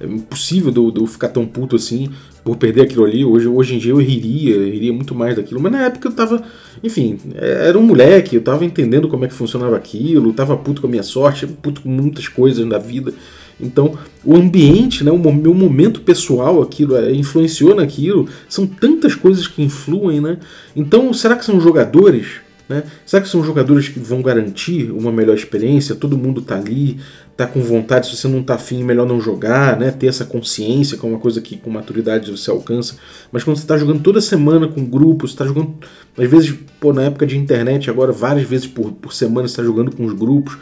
É 0.00 0.06
impossível 0.06 0.70
de 0.70 0.78
eu, 0.78 0.90
eu, 0.96 1.06
ficar 1.06 1.28
tão 1.28 1.44
puto 1.44 1.76
assim 1.76 2.08
por 2.42 2.56
perder 2.56 2.82
aquilo 2.82 3.04
ali. 3.04 3.26
Hoje, 3.26 3.46
hoje 3.46 3.74
em 3.74 3.78
dia 3.78 3.92
eu 3.92 3.98
riria, 3.98 4.54
eu 4.54 4.64
riria 4.64 4.92
muito 4.92 5.14
mais 5.14 5.36
daquilo, 5.36 5.60
mas 5.60 5.72
na 5.72 5.84
época 5.84 6.08
eu 6.08 6.12
tava, 6.12 6.42
enfim, 6.82 7.18
era 7.34 7.78
um 7.78 7.82
moleque, 7.82 8.36
eu 8.36 8.42
tava 8.42 8.64
entendendo 8.64 9.06
como 9.06 9.26
é 9.26 9.28
que 9.28 9.34
funcionava 9.34 9.76
aquilo, 9.76 10.32
tava 10.32 10.56
puto 10.56 10.80
com 10.80 10.86
a 10.86 10.90
minha 10.90 11.02
sorte, 11.02 11.46
puto 11.46 11.82
com 11.82 11.90
muitas 11.90 12.26
coisas 12.26 12.66
da 12.66 12.78
vida. 12.78 13.12
Então, 13.62 13.98
o 14.24 14.36
ambiente, 14.36 15.04
né, 15.04 15.10
o 15.10 15.32
meu 15.32 15.54
momento 15.54 16.00
pessoal, 16.00 16.62
aquilo 16.62 16.96
é, 16.96 17.12
influenciou 17.12 17.74
naquilo. 17.74 18.28
São 18.48 18.66
tantas 18.66 19.14
coisas 19.14 19.46
que 19.46 19.62
influem, 19.62 20.20
né? 20.20 20.38
Então, 20.74 21.12
será 21.12 21.36
que 21.36 21.44
são 21.44 21.60
jogadores? 21.60 22.40
Né? 22.70 22.84
Será 23.04 23.20
que 23.20 23.28
são 23.28 23.42
jogadores 23.42 23.88
que 23.88 23.98
vão 23.98 24.22
garantir 24.22 24.92
uma 24.92 25.10
melhor 25.10 25.34
experiência? 25.34 25.92
Todo 25.96 26.16
mundo 26.16 26.40
tá 26.40 26.54
ali, 26.56 26.98
tá 27.36 27.44
com 27.44 27.60
vontade. 27.60 28.06
Se 28.06 28.16
você 28.16 28.28
não 28.28 28.44
tá 28.44 28.54
afim, 28.54 28.84
melhor 28.84 29.08
não 29.08 29.20
jogar, 29.20 29.76
né? 29.76 29.90
Ter 29.90 30.06
essa 30.06 30.24
consciência, 30.24 30.96
que 30.96 31.04
é 31.04 31.08
uma 31.08 31.18
coisa 31.18 31.40
que 31.40 31.56
com 31.56 31.68
maturidade 31.68 32.30
você 32.30 32.48
alcança. 32.48 32.94
Mas 33.32 33.42
quando 33.42 33.56
você 33.56 33.66
tá 33.66 33.76
jogando 33.76 34.00
toda 34.00 34.20
semana 34.20 34.68
com 34.68 34.84
grupos, 34.84 35.34
tá 35.34 35.44
jogando, 35.44 35.74
às 36.16 36.30
vezes, 36.30 36.54
pô, 36.78 36.92
na 36.92 37.02
época 37.02 37.26
de 37.26 37.36
internet, 37.36 37.90
agora 37.90 38.12
várias 38.12 38.48
vezes 38.48 38.68
por, 38.68 38.92
por 38.92 39.12
semana 39.12 39.48
você 39.48 39.56
tá 39.56 39.64
jogando 39.64 39.90
com 39.90 40.04
os 40.04 40.12
grupos. 40.12 40.56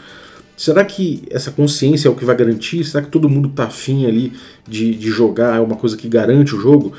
Será 0.59 0.85
que 0.85 1.23
essa 1.31 1.53
consciência 1.53 2.09
é 2.09 2.11
o 2.11 2.17
que 2.17 2.25
vai 2.25 2.35
garantir? 2.35 2.83
Será 2.83 3.01
que 3.01 3.09
todo 3.09 3.29
mundo 3.29 3.49
tá 3.49 3.67
afim 3.67 4.07
ali 4.07 4.33
de, 4.67 4.93
de 4.93 5.09
jogar? 5.09 5.57
É 5.57 5.61
uma 5.61 5.77
coisa 5.77 5.97
que 5.97 6.09
garante 6.09 6.53
o 6.53 6.61
jogo? 6.61 6.93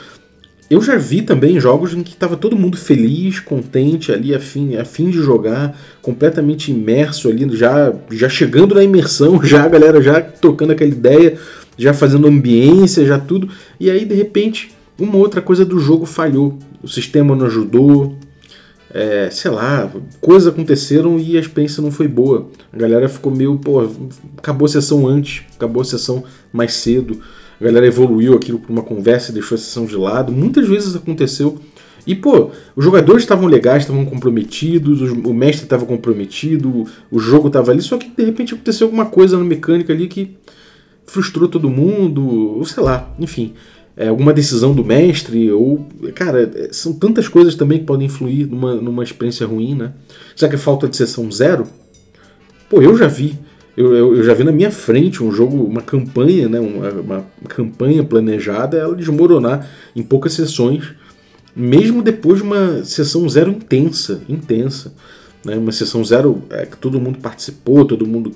Eu 0.69 0.81
já 0.81 0.95
vi 0.95 1.21
também 1.21 1.59
jogos 1.59 1.93
em 1.93 2.01
que 2.01 2.13
estava 2.13 2.37
todo 2.37 2.55
mundo 2.55 2.77
feliz, 2.77 3.41
contente 3.41 4.13
ali, 4.13 4.33
afim, 4.33 4.77
afim 4.77 5.09
de 5.09 5.17
jogar, 5.17 5.77
completamente 6.01 6.71
imerso 6.71 7.27
ali, 7.27 7.53
já, 7.57 7.93
já 8.09 8.29
chegando 8.29 8.75
na 8.75 8.83
imersão, 8.83 9.41
já 9.43 9.63
a 9.65 9.67
galera 9.67 10.01
já 10.01 10.21
tocando 10.21 10.71
aquela 10.71 10.89
ideia, 10.91 11.37
já 11.77 11.93
fazendo 11.93 12.27
ambiência, 12.27 13.05
já 13.05 13.19
tudo. 13.19 13.49
E 13.77 13.91
aí, 13.91 14.05
de 14.05 14.15
repente, 14.15 14.71
uma 14.97 15.17
outra 15.17 15.41
coisa 15.41 15.65
do 15.65 15.79
jogo 15.79 16.05
falhou. 16.05 16.57
O 16.81 16.87
sistema 16.87 17.35
não 17.35 17.47
ajudou, 17.47 18.15
é, 18.91 19.29
sei 19.31 19.51
lá, 19.51 19.91
coisas 20.19 20.51
aconteceram 20.51 21.19
e 21.19 21.37
a 21.37 21.39
experiência 21.39 21.81
não 21.81 21.91
foi 21.91 22.07
boa. 22.07 22.49
A 22.73 22.77
galera 22.77 23.07
ficou 23.07 23.31
meio, 23.31 23.57
pô, 23.57 23.87
acabou 24.37 24.65
a 24.65 24.69
sessão 24.69 25.07
antes, 25.07 25.43
acabou 25.55 25.81
a 25.81 25.85
sessão 25.85 26.23
mais 26.51 26.73
cedo. 26.73 27.21
A 27.59 27.63
galera 27.63 27.85
evoluiu 27.85 28.35
aquilo 28.35 28.59
para 28.59 28.71
uma 28.71 28.81
conversa 28.81 29.31
e 29.31 29.33
deixou 29.33 29.55
a 29.55 29.59
sessão 29.59 29.85
de 29.85 29.95
lado. 29.95 30.31
Muitas 30.31 30.67
vezes 30.67 30.95
aconteceu. 30.95 31.57
E, 32.07 32.15
pô, 32.15 32.49
os 32.75 32.83
jogadores 32.83 33.23
estavam 33.23 33.47
legais, 33.47 33.83
estavam 33.83 34.05
comprometidos, 34.05 35.01
o 35.01 35.33
mestre 35.33 35.65
estava 35.65 35.85
comprometido, 35.85 36.85
o 37.11 37.19
jogo 37.19 37.47
estava 37.47 37.71
ali, 37.71 37.81
só 37.81 37.97
que 37.97 38.09
de 38.09 38.23
repente 38.23 38.53
aconteceu 38.53 38.87
alguma 38.87 39.05
coisa 39.05 39.37
na 39.37 39.43
mecânica 39.43 39.93
ali 39.93 40.07
que 40.07 40.35
frustrou 41.05 41.47
todo 41.47 41.69
mundo, 41.69 42.25
ou 42.25 42.65
sei 42.65 42.81
lá, 42.81 43.13
enfim 43.19 43.53
é, 43.99 44.07
alguma 44.07 44.31
decisão 44.31 44.73
do 44.73 44.83
mestre, 44.83 45.51
ou. 45.51 45.85
Cara, 46.15 46.49
é, 46.55 46.69
são 46.71 46.93
tantas 46.93 47.27
coisas 47.27 47.53
também 47.53 47.79
que 47.79 47.85
podem 47.85 48.07
influir 48.07 48.47
numa, 48.47 48.75
numa 48.75 49.03
experiência 49.03 49.45
ruim, 49.45 49.75
né? 49.75 49.91
Será 50.37 50.49
que 50.49 50.55
é 50.55 50.57
falta 50.57 50.87
de 50.87 50.95
sessão 50.95 51.29
zero? 51.29 51.67
Pô, 52.69 52.81
eu 52.81 52.97
já 52.97 53.07
vi. 53.07 53.37
Eu, 53.75 53.93
eu, 53.93 54.15
eu 54.15 54.23
já 54.23 54.33
vi 54.33 54.45
na 54.45 54.53
minha 54.53 54.71
frente 54.71 55.21
um 55.21 55.29
jogo, 55.33 55.65
uma 55.65 55.81
campanha, 55.81 56.47
né? 56.47 56.61
Uma, 56.61 56.89
uma 56.89 57.25
campanha 57.49 58.01
planejada, 58.01 58.77
ela 58.77 58.95
desmoronar 58.95 59.69
em 59.93 60.01
poucas 60.01 60.31
sessões, 60.31 60.93
mesmo 61.53 62.01
depois 62.01 62.37
de 62.37 62.43
uma 62.43 62.85
sessão 62.85 63.27
zero 63.27 63.51
intensa, 63.51 64.21
intensa. 64.29 64.93
Né, 65.43 65.55
uma 65.55 65.71
sessão 65.71 66.03
zero 66.03 66.43
é, 66.49 66.65
que 66.65 66.75
todo 66.75 66.99
mundo 66.99 67.19
participou, 67.19 67.85
todo 67.85 68.05
mundo 68.05 68.33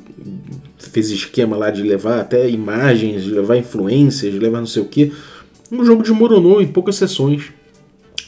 fez 0.78 1.10
esquema 1.10 1.58
lá 1.58 1.70
de 1.70 1.84
levar 1.84 2.22
até 2.22 2.50
imagens, 2.50 3.24
de 3.24 3.32
levar 3.32 3.58
influências, 3.58 4.32
de 4.32 4.40
levar 4.40 4.60
não 4.60 4.66
sei 4.66 4.82
o 4.82 4.86
que. 4.86 5.12
O 5.76 5.84
jogo 5.84 6.04
desmoronou 6.04 6.62
em 6.62 6.68
poucas 6.68 6.96
sessões, 6.98 7.52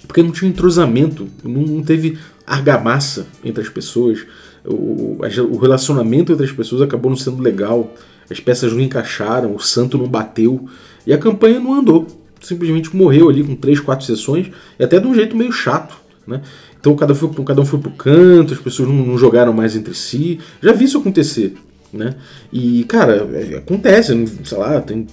porque 0.08 0.24
não 0.24 0.32
tinha 0.32 0.50
entrosamento, 0.50 1.28
não 1.44 1.84
teve 1.84 2.18
argamassa 2.46 3.28
entre 3.44 3.62
as 3.62 3.70
pessoas, 3.70 4.26
o, 4.64 5.20
o 5.52 5.58
relacionamento 5.58 6.34
entre 6.34 6.44
as 6.44 6.52
pessoas 6.52 6.82
acabou 6.82 7.12
não 7.12 7.18
sendo 7.18 7.44
legal, 7.44 7.94
as 8.32 8.40
peças 8.40 8.74
não 8.74 8.82
encaixaram, 8.82 9.54
o 9.54 9.60
santo 9.60 9.96
não 9.96 10.08
bateu 10.08 10.68
e 11.06 11.14
a 11.14 11.20
campanha 11.20 11.60
não 11.60 11.74
andou. 11.76 12.08
Simplesmente 12.42 12.96
morreu 12.96 13.30
ali 13.30 13.44
com 13.44 13.56
três, 13.56 13.80
quatro 13.80 14.06
sessões 14.06 14.50
e 14.80 14.84
até 14.84 15.00
de 15.00 15.06
um 15.06 15.14
jeito 15.14 15.38
meio 15.38 15.52
chato. 15.52 15.96
Né? 16.26 16.42
Então 16.80 16.96
cada, 16.96 17.14
foi, 17.14 17.30
cada 17.46 17.62
um 17.62 17.66
foi 17.66 17.80
pro 17.80 17.92
canto, 17.92 18.54
as 18.56 18.60
pessoas 18.60 18.90
não, 18.90 18.96
não 18.96 19.18
jogaram 19.20 19.54
mais 19.54 19.76
entre 19.76 19.94
si. 19.94 20.40
Já 20.64 20.74
vi 20.74 20.86
isso 20.86 20.98
acontecer. 20.98 21.56
Né? 21.96 22.14
E, 22.52 22.84
cara, 22.84 23.28
é, 23.34 23.58
acontece, 23.58 24.14
sei 24.44 24.58
lá, 24.58 24.82
tem 24.82 25.08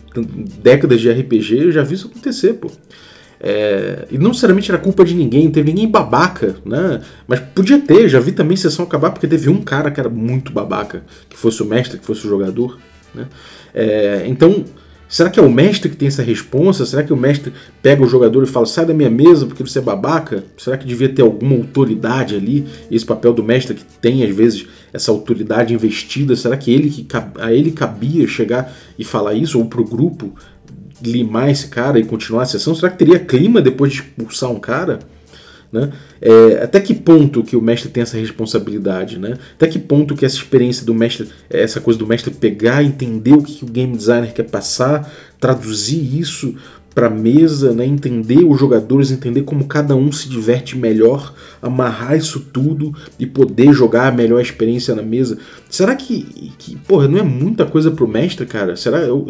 décadas 0.60 1.00
de 1.00 1.10
RPG, 1.10 1.66
eu 1.66 1.72
já 1.72 1.82
vi 1.82 1.94
isso 1.94 2.08
acontecer, 2.08 2.54
pô. 2.54 2.70
É, 3.44 4.06
e 4.10 4.18
não 4.18 4.28
necessariamente 4.28 4.70
era 4.70 4.78
culpa 4.78 5.04
de 5.04 5.14
ninguém, 5.14 5.50
teve 5.50 5.72
ninguém 5.72 5.90
babaca, 5.90 6.56
né? 6.64 7.00
Mas 7.26 7.40
podia 7.40 7.80
ter, 7.80 8.08
já 8.08 8.20
vi 8.20 8.30
também 8.30 8.56
sessão 8.56 8.84
acabar 8.84 9.10
porque 9.10 9.26
teve 9.26 9.48
um 9.50 9.62
cara 9.62 9.90
que 9.90 9.98
era 9.98 10.08
muito 10.08 10.52
babaca, 10.52 11.04
que 11.28 11.36
fosse 11.36 11.60
o 11.60 11.66
mestre, 11.66 11.98
que 11.98 12.06
fosse 12.06 12.24
o 12.24 12.30
jogador, 12.30 12.78
né? 13.14 13.26
É, 13.74 14.24
então, 14.26 14.64
Será 15.12 15.28
que 15.28 15.38
é 15.38 15.42
o 15.42 15.52
mestre 15.52 15.90
que 15.90 15.96
tem 15.96 16.08
essa 16.08 16.22
responsa? 16.22 16.86
Será 16.86 17.02
que 17.02 17.12
o 17.12 17.16
mestre 17.16 17.52
pega 17.82 18.02
o 18.02 18.08
jogador 18.08 18.42
e 18.44 18.46
fala, 18.46 18.64
sai 18.64 18.86
da 18.86 18.94
minha 18.94 19.10
mesa 19.10 19.44
porque 19.44 19.62
você 19.62 19.78
é 19.78 19.82
babaca? 19.82 20.42
Será 20.56 20.78
que 20.78 20.86
devia 20.86 21.06
ter 21.10 21.20
alguma 21.20 21.54
autoridade 21.54 22.34
ali? 22.34 22.66
Esse 22.90 23.04
papel 23.04 23.34
do 23.34 23.44
mestre 23.44 23.74
que 23.74 23.84
tem, 24.00 24.24
às 24.24 24.34
vezes, 24.34 24.66
essa 24.90 25.10
autoridade 25.10 25.74
investida, 25.74 26.34
será 26.34 26.56
que 26.56 26.72
ele 26.72 26.88
que 26.88 27.06
a 27.38 27.52
ele 27.52 27.72
cabia 27.72 28.26
chegar 28.26 28.72
e 28.98 29.04
falar 29.04 29.34
isso? 29.34 29.58
Ou 29.58 29.66
para 29.66 29.82
o 29.82 29.84
grupo 29.84 30.34
limar 31.02 31.50
esse 31.50 31.68
cara 31.68 31.98
e 31.98 32.04
continuar 32.04 32.44
a 32.44 32.46
sessão? 32.46 32.74
Será 32.74 32.90
que 32.90 32.96
teria 32.96 33.18
clima 33.18 33.60
depois 33.60 33.92
de 33.92 33.98
expulsar 33.98 34.50
um 34.50 34.58
cara? 34.58 35.00
Né? 35.72 35.90
É, 36.20 36.62
até 36.62 36.78
que 36.80 36.92
ponto 36.92 37.42
que 37.42 37.56
o 37.56 37.62
mestre 37.62 37.88
tem 37.88 38.02
essa 38.02 38.18
responsabilidade? 38.18 39.18
Né? 39.18 39.38
Até 39.54 39.66
que 39.66 39.78
ponto 39.78 40.14
que 40.14 40.26
essa 40.26 40.36
experiência 40.36 40.84
do 40.84 40.92
mestre, 40.92 41.28
essa 41.48 41.80
coisa 41.80 41.98
do 41.98 42.06
mestre 42.06 42.32
pegar, 42.32 42.84
entender 42.84 43.32
o 43.32 43.42
que 43.42 43.64
o 43.64 43.68
game 43.68 43.96
designer 43.96 44.34
quer 44.34 44.44
passar, 44.44 45.10
traduzir 45.40 46.18
isso 46.18 46.54
para 46.94 47.08
mesa, 47.08 47.72
né? 47.72 47.86
entender 47.86 48.44
os 48.44 48.60
jogadores, 48.60 49.10
entender 49.10 49.42
como 49.42 49.64
cada 49.64 49.96
um 49.96 50.12
se 50.12 50.28
diverte 50.28 50.76
melhor, 50.76 51.32
amarrar 51.60 52.18
isso 52.18 52.38
tudo 52.38 52.94
e 53.18 53.26
poder 53.26 53.72
jogar 53.72 54.08
a 54.08 54.12
melhor 54.12 54.42
experiência 54.42 54.94
na 54.94 55.02
mesa. 55.02 55.38
Será 55.70 55.94
que, 55.94 56.52
que 56.58 56.76
porra, 56.76 57.08
não 57.08 57.18
é 57.18 57.22
muita 57.22 57.64
coisa 57.64 57.90
pro 57.90 58.06
mestre, 58.06 58.44
cara? 58.44 58.76
Será 58.76 58.98
eu, 58.98 59.26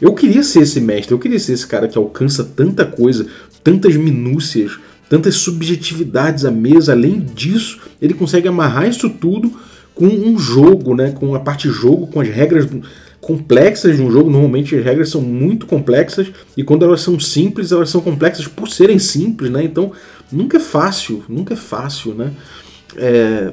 eu 0.00 0.14
queria 0.14 0.42
ser 0.42 0.62
esse 0.62 0.80
mestre, 0.80 1.14
eu 1.14 1.18
queria 1.20 1.38
ser 1.38 1.52
esse 1.52 1.66
cara 1.66 1.86
que 1.86 1.96
alcança 1.96 2.42
tanta 2.42 2.84
coisa, 2.84 3.26
tantas 3.62 3.94
minúcias 3.94 4.78
tantas 5.08 5.36
subjetividades 5.36 6.44
à 6.44 6.50
mesa. 6.50 6.92
Além 6.92 7.20
disso, 7.20 7.80
ele 8.00 8.14
consegue 8.14 8.48
amarrar 8.48 8.88
isso 8.88 9.08
tudo 9.10 9.52
com 9.94 10.06
um 10.06 10.38
jogo, 10.38 10.94
né? 10.94 11.12
com 11.12 11.34
a 11.34 11.40
parte 11.40 11.68
jogo, 11.70 12.06
com 12.06 12.20
as 12.20 12.28
regras 12.28 12.68
complexas 13.20 13.96
de 13.96 14.02
um 14.02 14.10
jogo. 14.10 14.30
Normalmente 14.30 14.76
as 14.76 14.84
regras 14.84 15.08
são 15.08 15.20
muito 15.20 15.66
complexas 15.66 16.28
e 16.56 16.62
quando 16.62 16.84
elas 16.84 17.00
são 17.00 17.18
simples, 17.18 17.72
elas 17.72 17.90
são 17.90 18.00
complexas 18.00 18.46
por 18.46 18.68
serem 18.68 18.98
simples, 18.98 19.50
né? 19.50 19.64
Então 19.64 19.92
nunca 20.30 20.58
é 20.58 20.60
fácil, 20.60 21.24
nunca 21.28 21.54
é 21.54 21.56
fácil, 21.56 22.14
né? 22.14 22.32
É... 22.96 23.52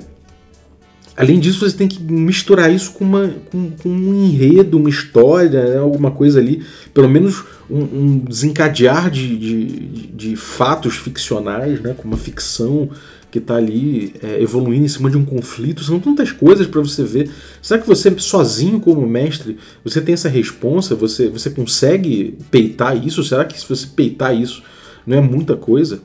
Além 1.15 1.39
disso, 1.39 1.59
você 1.59 1.77
tem 1.77 1.87
que 1.87 2.01
misturar 2.01 2.73
isso 2.73 2.91
com, 2.93 3.03
uma, 3.03 3.31
com, 3.51 3.69
com 3.71 3.89
um 3.89 4.25
enredo, 4.25 4.79
uma 4.79 4.89
história, 4.89 5.63
né, 5.63 5.77
alguma 5.77 6.09
coisa 6.09 6.39
ali, 6.39 6.63
pelo 6.91 7.07
menos 7.07 7.43
um, 7.69 7.81
um 7.81 8.17
desencadear 8.17 9.11
de, 9.11 9.37
de, 9.37 10.07
de, 10.07 10.35
fatos 10.35 10.95
ficcionais, 10.95 11.79
né, 11.81 11.93
com 11.95 12.07
uma 12.07 12.17
ficção 12.17 12.89
que 13.29 13.37
está 13.37 13.55
ali 13.55 14.13
é, 14.23 14.41
evoluindo 14.41 14.85
em 14.85 14.87
cima 14.87 15.09
de 15.09 15.17
um 15.17 15.25
conflito. 15.25 15.83
São 15.83 15.99
tantas 15.99 16.31
coisas 16.31 16.65
para 16.65 16.81
você 16.81 17.03
ver. 17.03 17.29
Será 17.61 17.79
que 17.79 17.87
você, 17.87 18.13
sozinho 18.17 18.79
como 18.79 19.07
mestre, 19.07 19.57
você 19.83 20.01
tem 20.01 20.13
essa 20.13 20.29
responsa? 20.29 20.95
Você, 20.95 21.29
você 21.29 21.49
consegue 21.49 22.37
peitar 22.49 22.95
isso? 22.95 23.23
Será 23.23 23.45
que 23.45 23.59
se 23.59 23.67
você 23.67 23.87
peitar 23.87 24.35
isso 24.35 24.63
não 25.05 25.17
é 25.17 25.21
muita 25.21 25.55
coisa? 25.55 26.01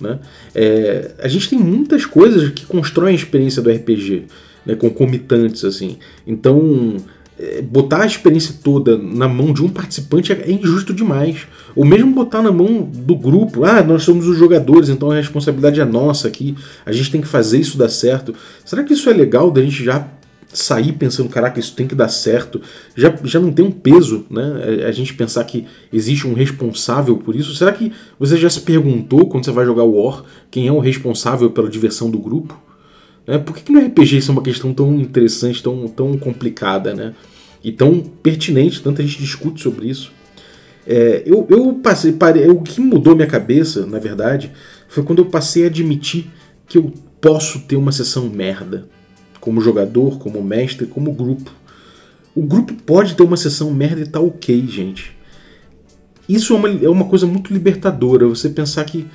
Né? 0.00 0.18
É, 0.54 1.12
a 1.20 1.28
gente 1.28 1.48
tem 1.48 1.58
muitas 1.58 2.04
coisas 2.04 2.50
que 2.50 2.66
constroem 2.66 3.12
a 3.12 3.16
experiência 3.16 3.62
do 3.62 3.70
RPG 3.70 4.26
né, 4.64 4.74
concomitantes, 4.74 5.64
assim. 5.64 5.98
Então, 6.26 6.96
é, 7.38 7.62
botar 7.62 8.02
a 8.02 8.06
experiência 8.06 8.54
toda 8.62 8.96
na 8.96 9.26
mão 9.26 9.52
de 9.52 9.62
um 9.64 9.68
participante 9.68 10.32
é, 10.32 10.42
é 10.42 10.52
injusto 10.52 10.92
demais. 10.92 11.46
Ou 11.74 11.84
mesmo 11.84 12.12
botar 12.12 12.42
na 12.42 12.52
mão 12.52 12.82
do 12.82 13.16
grupo, 13.16 13.64
ah, 13.64 13.82
nós 13.82 14.02
somos 14.02 14.26
os 14.26 14.38
jogadores, 14.38 14.88
então 14.88 15.10
a 15.10 15.16
responsabilidade 15.16 15.80
é 15.80 15.84
nossa 15.84 16.28
aqui, 16.28 16.54
a 16.84 16.92
gente 16.92 17.10
tem 17.10 17.20
que 17.20 17.26
fazer 17.26 17.58
isso 17.58 17.78
dar 17.78 17.88
certo. 17.88 18.34
Será 18.64 18.84
que 18.84 18.92
isso 18.92 19.08
é 19.08 19.12
legal 19.12 19.50
da 19.50 19.62
gente 19.62 19.82
já 19.82 20.06
sair 20.52 20.92
pensando, 20.92 21.30
caraca, 21.30 21.58
isso 21.58 21.74
tem 21.74 21.86
que 21.86 21.94
dar 21.94 22.08
certo? 22.08 22.60
Já, 22.94 23.14
já 23.24 23.40
não 23.40 23.50
tem 23.50 23.64
um 23.64 23.70
peso, 23.70 24.26
né? 24.30 24.84
A 24.86 24.92
gente 24.92 25.14
pensar 25.14 25.42
que 25.44 25.66
existe 25.92 26.28
um 26.28 26.34
responsável 26.34 27.16
por 27.16 27.34
isso. 27.34 27.54
Será 27.54 27.72
que 27.72 27.90
você 28.18 28.36
já 28.36 28.50
se 28.50 28.60
perguntou 28.60 29.28
quando 29.28 29.44
você 29.44 29.50
vai 29.50 29.64
jogar 29.64 29.84
War 29.84 30.22
quem 30.50 30.68
é 30.68 30.72
o 30.72 30.78
responsável 30.78 31.50
pela 31.50 31.70
diversão 31.70 32.10
do 32.10 32.18
grupo? 32.18 32.60
Né? 33.26 33.38
Por 33.38 33.54
que, 33.54 33.62
que 33.62 33.72
no 33.72 33.80
RPG 33.80 34.18
isso 34.18 34.30
é 34.30 34.32
uma 34.32 34.42
questão 34.42 34.72
tão 34.72 34.94
interessante, 35.00 35.62
tão, 35.62 35.88
tão 35.88 36.16
complicada, 36.18 36.94
né? 36.94 37.14
E 37.62 37.70
tão 37.70 38.00
pertinente, 38.00 38.82
tanta 38.82 39.02
gente 39.02 39.18
discute 39.18 39.62
sobre 39.62 39.88
isso. 39.88 40.12
É, 40.86 41.22
eu, 41.24 41.46
eu 41.48 41.74
passei, 41.74 42.12
parei, 42.12 42.48
o 42.48 42.60
que 42.60 42.80
mudou 42.80 43.14
minha 43.14 43.28
cabeça, 43.28 43.86
na 43.86 44.00
verdade, 44.00 44.50
foi 44.88 45.04
quando 45.04 45.20
eu 45.20 45.26
passei 45.26 45.64
a 45.64 45.66
admitir 45.68 46.26
que 46.66 46.76
eu 46.76 46.92
posso 47.20 47.60
ter 47.60 47.76
uma 47.76 47.92
sessão 47.92 48.28
merda. 48.28 48.88
Como 49.40 49.60
jogador, 49.60 50.18
como 50.18 50.42
mestre, 50.42 50.86
como 50.86 51.12
grupo. 51.12 51.52
O 52.34 52.42
grupo 52.42 52.74
pode 52.74 53.14
ter 53.14 53.22
uma 53.22 53.36
sessão 53.36 53.70
merda 53.72 54.00
e 54.00 54.06
tá 54.06 54.20
ok, 54.20 54.66
gente. 54.66 55.16
Isso 56.28 56.54
é 56.54 56.56
uma, 56.56 56.68
é 56.68 56.88
uma 56.88 57.04
coisa 57.04 57.26
muito 57.26 57.52
libertadora, 57.52 58.26
você 58.26 58.48
pensar 58.48 58.84
que 58.84 59.06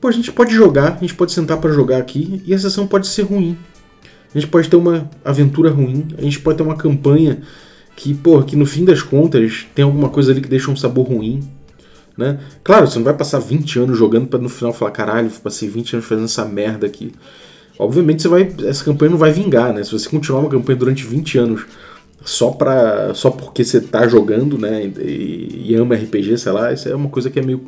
Pô, 0.00 0.08
a 0.08 0.12
gente 0.12 0.30
pode 0.30 0.54
jogar, 0.54 0.94
a 0.94 1.00
gente 1.00 1.14
pode 1.14 1.32
sentar 1.32 1.58
para 1.58 1.72
jogar 1.72 1.98
aqui 1.98 2.42
e 2.46 2.54
a 2.54 2.58
sessão 2.58 2.86
pode 2.86 3.06
ser 3.06 3.22
ruim. 3.22 3.56
A 4.34 4.38
gente 4.38 4.50
pode 4.50 4.68
ter 4.68 4.76
uma 4.76 5.10
aventura 5.24 5.70
ruim, 5.70 6.08
a 6.18 6.22
gente 6.22 6.40
pode 6.40 6.58
ter 6.58 6.62
uma 6.62 6.76
campanha 6.76 7.40
que, 7.94 8.12
pô, 8.12 8.42
que 8.42 8.54
no 8.54 8.66
fim 8.66 8.84
das 8.84 9.02
contas 9.02 9.66
tem 9.74 9.84
alguma 9.84 10.10
coisa 10.10 10.32
ali 10.32 10.40
que 10.40 10.48
deixa 10.48 10.70
um 10.70 10.76
sabor 10.76 11.06
ruim. 11.06 11.40
Né? 12.16 12.38
Claro, 12.62 12.86
você 12.86 12.98
não 12.98 13.04
vai 13.04 13.14
passar 13.14 13.38
20 13.38 13.78
anos 13.78 13.98
jogando 13.98 14.26
para 14.26 14.38
no 14.38 14.48
final 14.48 14.72
falar, 14.72 14.90
caralho, 14.90 15.30
passei 15.42 15.68
20 15.68 15.94
anos 15.94 16.06
fazendo 16.06 16.24
essa 16.24 16.44
merda 16.44 16.86
aqui. 16.86 17.12
Obviamente 17.78 18.22
você 18.22 18.28
vai, 18.28 18.54
essa 18.64 18.84
campanha 18.84 19.10
não 19.10 19.18
vai 19.18 19.32
vingar, 19.32 19.72
né? 19.72 19.84
Se 19.84 19.92
você 19.92 20.08
continuar 20.08 20.40
uma 20.40 20.48
campanha 20.48 20.78
durante 20.78 21.04
20 21.04 21.38
anos 21.38 21.66
só 22.24 22.50
para 22.50 23.14
só 23.14 23.30
porque 23.30 23.62
você 23.62 23.80
tá 23.80 24.08
jogando, 24.08 24.58
né, 24.58 24.90
e, 24.98 25.66
e, 25.70 25.74
ama 25.74 25.94
RPG, 25.94 26.38
sei 26.38 26.52
lá, 26.52 26.72
isso 26.72 26.88
é 26.88 26.94
uma 26.94 27.08
coisa 27.08 27.30
que 27.30 27.38
é 27.38 27.42
meio 27.42 27.64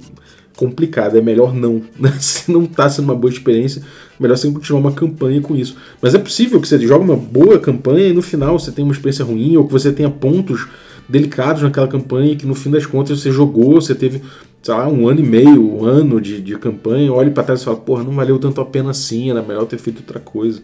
complicada, 0.58 1.16
é 1.16 1.20
melhor 1.20 1.54
não. 1.54 1.80
Né? 1.98 2.12
Se 2.20 2.50
não 2.50 2.66
tá 2.66 2.88
sendo 2.90 3.04
uma 3.04 3.14
boa 3.14 3.32
experiência, 3.32 3.80
melhor 4.18 4.36
você 4.36 4.50
continuar 4.50 4.80
uma 4.80 4.92
campanha 4.92 5.40
com 5.40 5.54
isso. 5.54 5.76
Mas 6.02 6.14
é 6.14 6.18
possível 6.18 6.60
que 6.60 6.66
você 6.66 6.78
jogue 6.80 7.04
uma 7.04 7.16
boa 7.16 7.58
campanha 7.60 8.08
e 8.08 8.12
no 8.12 8.20
final 8.20 8.58
você 8.58 8.72
tenha 8.72 8.84
uma 8.84 8.92
experiência 8.92 9.24
ruim, 9.24 9.56
ou 9.56 9.66
que 9.66 9.72
você 9.72 9.92
tenha 9.92 10.10
pontos 10.10 10.66
delicados 11.08 11.62
naquela 11.62 11.86
campanha 11.86 12.36
que 12.36 12.44
no 12.44 12.54
fim 12.54 12.70
das 12.70 12.84
contas 12.84 13.20
você 13.20 13.30
jogou, 13.30 13.80
você 13.80 13.94
teve, 13.94 14.20
sei 14.60 14.74
lá, 14.74 14.88
um 14.88 15.08
ano 15.08 15.20
e 15.20 15.22
meio, 15.22 15.76
um 15.76 15.84
ano 15.84 16.20
de, 16.20 16.40
de 16.40 16.58
campanha, 16.58 17.12
olha 17.12 17.30
para 17.30 17.44
trás 17.44 17.62
e 17.62 17.64
fala, 17.64 17.76
porra, 17.76 18.02
não 18.02 18.12
valeu 18.12 18.38
tanto 18.38 18.60
a 18.60 18.66
pena 18.66 18.90
assim, 18.90 19.30
era 19.30 19.42
melhor 19.42 19.64
ter 19.64 19.78
feito 19.78 20.00
outra 20.00 20.18
coisa. 20.18 20.60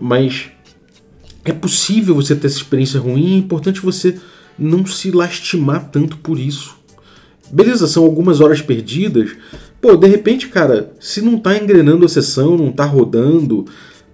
Mas 0.00 0.50
é 1.44 1.52
possível 1.52 2.14
você 2.14 2.34
ter 2.34 2.46
essa 2.46 2.56
experiência 2.56 2.98
ruim, 2.98 3.34
é 3.34 3.38
importante 3.38 3.80
você 3.80 4.18
não 4.58 4.84
se 4.86 5.10
lastimar 5.10 5.90
tanto 5.90 6.16
por 6.18 6.38
isso. 6.38 6.79
Beleza, 7.50 7.86
são 7.86 8.04
algumas 8.04 8.40
horas 8.40 8.62
perdidas. 8.62 9.30
Pô, 9.80 9.96
de 9.96 10.06
repente, 10.06 10.48
cara, 10.48 10.92
se 11.00 11.20
não 11.20 11.38
tá 11.38 11.56
engrenando 11.56 12.04
a 12.04 12.08
sessão, 12.08 12.56
não 12.56 12.70
tá 12.70 12.84
rodando, 12.84 13.64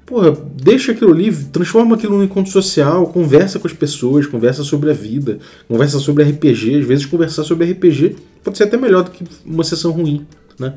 porra, 0.07 0.33
deixa 0.62 0.92
aquilo 0.92 1.12
ali, 1.12 1.35
transforma 1.53 1.96
aquilo 1.96 2.16
num 2.16 2.25
encontro 2.25 2.51
social, 2.53 3.09
conversa 3.09 3.59
com 3.59 3.66
as 3.66 3.72
pessoas, 3.72 4.27
conversa 4.27 4.62
sobre 4.62 4.90
a 4.90 4.94
vida, 4.94 5.38
conversa 5.68 5.99
sobre 5.99 6.22
RPG. 6.22 6.79
Às 6.79 6.87
vezes, 6.87 7.05
conversar 7.07 7.42
sobre 7.42 7.70
RPG 7.70 8.16
pode 8.44 8.57
ser 8.57 8.64
até 8.64 8.77
melhor 8.77 9.03
do 9.03 9.11
que 9.11 9.25
uma 9.44 9.64
sessão 9.64 9.90
ruim, 9.90 10.25
né? 10.59 10.75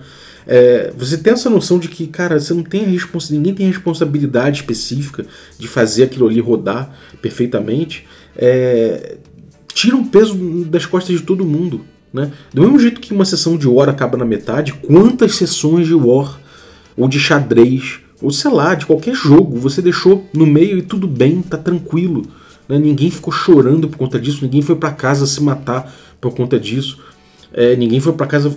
É, 0.48 0.92
você 0.98 1.16
tem 1.16 1.34
essa 1.34 1.48
noção 1.48 1.78
de 1.78 1.88
que, 1.88 2.08
cara, 2.08 2.40
você 2.40 2.56
não 2.56 2.64
tem 2.64 2.84
a 2.84 2.88
responsabilidade, 2.88 3.38
ninguém 3.38 3.54
tem 3.54 3.66
a 3.68 3.70
responsabilidade 3.70 4.62
específica 4.62 5.24
de 5.60 5.68
fazer 5.68 6.06
aquilo 6.06 6.28
ali 6.28 6.40
rodar 6.40 6.92
perfeitamente. 7.22 8.08
É, 8.36 9.18
tira 9.72 9.96
um 9.96 10.04
peso 10.04 10.36
das 10.66 10.88
costas 10.88 11.20
de 11.20 11.24
todo 11.24 11.46
mundo. 11.46 11.86
Né? 12.14 12.32
Do 12.54 12.62
mesmo 12.62 12.80
jeito 12.80 13.00
que 13.00 13.14
uma 13.14 13.26
sessão 13.26 13.58
de 13.58 13.68
War 13.68 13.90
acaba 13.90 14.18
na 14.18 14.26
metade, 14.26 14.74
quantas 14.74 15.36
sessões 15.36 15.88
de 15.88 15.94
War, 15.94 16.40
ou 16.98 17.08
de 17.08 17.20
xadrez, 17.20 18.00
ou 18.22 18.32
sei 18.32 18.52
lá, 18.52 18.76
de 18.76 18.86
qualquer 18.86 19.16
jogo, 19.16 19.58
você 19.58 19.82
deixou 19.82 20.28
no 20.34 20.46
meio 20.46 20.78
e 20.78 20.82
tudo 20.82 21.08
bem, 21.08 21.42
tá 21.42 21.58
tranquilo. 21.58 22.24
Né? 22.68 22.78
Ninguém 22.78 23.10
ficou 23.10 23.32
chorando 23.32 23.88
por 23.88 23.98
conta 23.98 24.20
disso, 24.20 24.44
ninguém 24.44 24.62
foi 24.62 24.76
para 24.76 24.92
casa 24.92 25.26
se 25.26 25.42
matar 25.42 25.94
por 26.20 26.34
conta 26.36 26.60
disso, 26.60 27.00
é, 27.54 27.76
ninguém 27.76 28.00
foi 28.00 28.14
para 28.14 28.28
casa. 28.28 28.56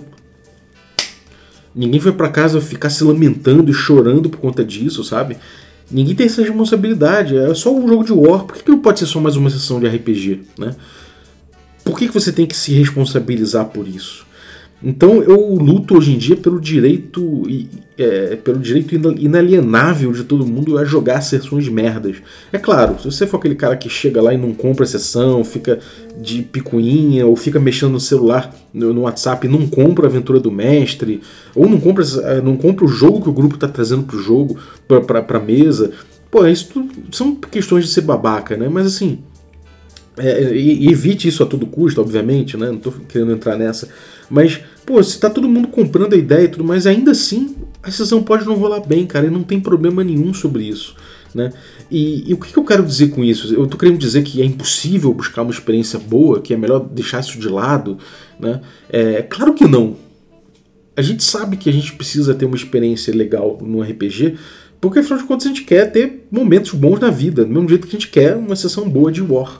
Ninguém 1.75 1.99
foi 1.99 2.11
para 2.11 2.29
casa 2.29 2.61
ficar 2.61 2.91
se 2.91 3.03
lamentando 3.03 3.71
e 3.71 3.73
chorando 3.73 4.29
por 4.29 4.39
conta 4.39 4.63
disso, 4.63 5.03
sabe? 5.03 5.37
Ninguém 5.89 6.13
tem 6.13 6.27
essa 6.27 6.41
responsabilidade. 6.43 7.35
É 7.35 7.51
só 7.55 7.73
um 7.73 7.87
jogo 7.87 8.03
de 8.03 8.13
War. 8.13 8.43
Por 8.43 8.55
que, 8.55 8.63
que 8.63 8.69
não 8.69 8.77
pode 8.77 8.99
ser 8.99 9.07
só 9.07 9.19
mais 9.19 9.35
uma 9.35 9.49
sessão 9.49 9.79
de 9.79 9.87
RPG, 9.87 10.41
né? 10.57 10.75
Por 11.83 11.97
que, 11.97 12.07
que 12.07 12.13
você 12.13 12.31
tem 12.31 12.45
que 12.45 12.55
se 12.55 12.73
responsabilizar 12.73 13.65
por 13.65 13.87
isso? 13.87 14.25
Então 14.83 15.23
eu 15.23 15.55
luto 15.55 15.97
hoje 15.97 16.13
em 16.13 16.17
dia 16.17 16.35
pelo 16.35 16.59
direito 16.59 17.47
é, 17.97 18.35
pelo 18.35 18.59
direito 18.59 18.93
inalienável 18.95 20.11
de 20.11 20.25
todo 20.25 20.45
mundo 20.45 20.77
a 20.77 20.83
jogar 20.83 21.21
sessões 21.21 21.69
merdas. 21.69 22.17
É 22.51 22.57
claro, 22.57 22.97
se 22.99 23.05
você 23.05 23.25
for 23.25 23.37
aquele 23.37 23.55
cara 23.55 23.77
que 23.77 23.87
chega 23.87 24.21
lá 24.21 24.33
e 24.33 24.37
não 24.37 24.53
compra 24.53 24.83
a 24.83 24.87
sessão, 24.87 25.41
fica 25.43 25.79
de 26.19 26.41
picuinha, 26.41 27.25
ou 27.25 27.35
fica 27.35 27.59
mexendo 27.61 27.93
no 27.93 27.99
celular, 27.99 28.53
no, 28.73 29.01
WhatsApp 29.01 29.47
e 29.47 29.49
não 29.49 29.67
compra 29.67 30.05
a 30.05 30.09
aventura 30.09 30.39
do 30.39 30.51
mestre, 30.51 31.21
ou 31.55 31.69
não 31.69 31.79
compra, 31.79 32.03
não 32.41 32.57
compra 32.57 32.83
o 32.83 32.89
jogo 32.89 33.21
que 33.21 33.29
o 33.29 33.33
grupo 33.33 33.55
está 33.55 33.69
trazendo 33.69 34.03
pro 34.03 34.19
jogo, 34.19 34.57
pra, 34.85 35.21
pra, 35.21 35.39
mesa. 35.39 35.91
Pô, 36.29 36.45
isso 36.45 36.69
tudo, 36.73 36.91
são 37.11 37.35
questões 37.35 37.85
de 37.85 37.91
ser 37.91 38.01
babaca, 38.01 38.57
né? 38.57 38.67
Mas 38.67 38.87
assim, 38.87 39.19
é, 40.17 40.55
e, 40.55 40.91
evite 40.91 41.27
isso 41.27 41.41
a 41.43 41.45
todo 41.45 41.65
custo, 41.65 42.01
obviamente, 42.01 42.55
né? 42.57 42.67
Não 42.67 42.77
tô 42.77 42.91
querendo 42.91 43.31
entrar 43.31 43.57
nessa. 43.57 43.89
Mas, 44.29 44.59
pô, 44.85 45.01
se 45.01 45.19
tá 45.19 45.29
todo 45.29 45.49
mundo 45.49 45.67
comprando 45.67 46.13
a 46.13 46.17
ideia 46.17 46.45
e 46.45 46.47
tudo 46.47 46.63
mais, 46.63 46.85
ainda 46.85 47.11
assim 47.11 47.55
a 47.81 47.91
sessão 47.91 48.23
pode 48.23 48.45
não 48.45 48.55
rolar 48.55 48.79
bem, 48.79 49.05
cara, 49.05 49.27
e 49.27 49.29
não 49.29 49.43
tem 49.43 49.59
problema 49.59 50.03
nenhum 50.03 50.33
sobre 50.33 50.63
isso. 50.63 50.95
Né? 51.35 51.51
E, 51.91 52.29
e 52.29 52.33
o 52.33 52.37
que, 52.37 52.53
que 52.53 52.57
eu 52.57 52.63
quero 52.63 52.83
dizer 52.83 53.09
com 53.09 53.23
isso? 53.23 53.53
Eu 53.53 53.67
tô 53.67 53.77
querendo 53.77 53.97
dizer 53.97 54.23
que 54.23 54.41
é 54.41 54.45
impossível 54.45 55.13
buscar 55.13 55.41
uma 55.41 55.51
experiência 55.51 55.99
boa, 55.99 56.39
que 56.39 56.53
é 56.53 56.57
melhor 56.57 56.79
deixar 56.79 57.19
isso 57.19 57.37
de 57.37 57.49
lado. 57.49 57.97
Né? 58.39 58.61
É, 58.89 59.21
claro 59.23 59.53
que 59.53 59.67
não. 59.67 59.97
A 60.95 61.01
gente 61.01 61.23
sabe 61.23 61.57
que 61.57 61.69
a 61.69 61.73
gente 61.73 61.93
precisa 61.93 62.35
ter 62.35 62.45
uma 62.45 62.55
experiência 62.55 63.13
legal 63.13 63.57
no 63.61 63.81
RPG, 63.81 64.35
porque 64.79 64.99
afinal 64.99 65.17
de 65.17 65.25
contas 65.25 65.47
a 65.47 65.49
gente 65.49 65.63
quer 65.63 65.91
ter 65.91 66.27
momentos 66.31 66.71
bons 66.73 66.99
na 66.99 67.09
vida, 67.09 67.43
do 67.43 67.51
mesmo 67.51 67.67
jeito 67.67 67.87
que 67.87 67.95
a 67.95 67.99
gente 67.99 68.11
quer 68.11 68.35
uma 68.35 68.55
sessão 68.55 68.87
boa 68.87 69.11
de 69.11 69.21
War. 69.21 69.59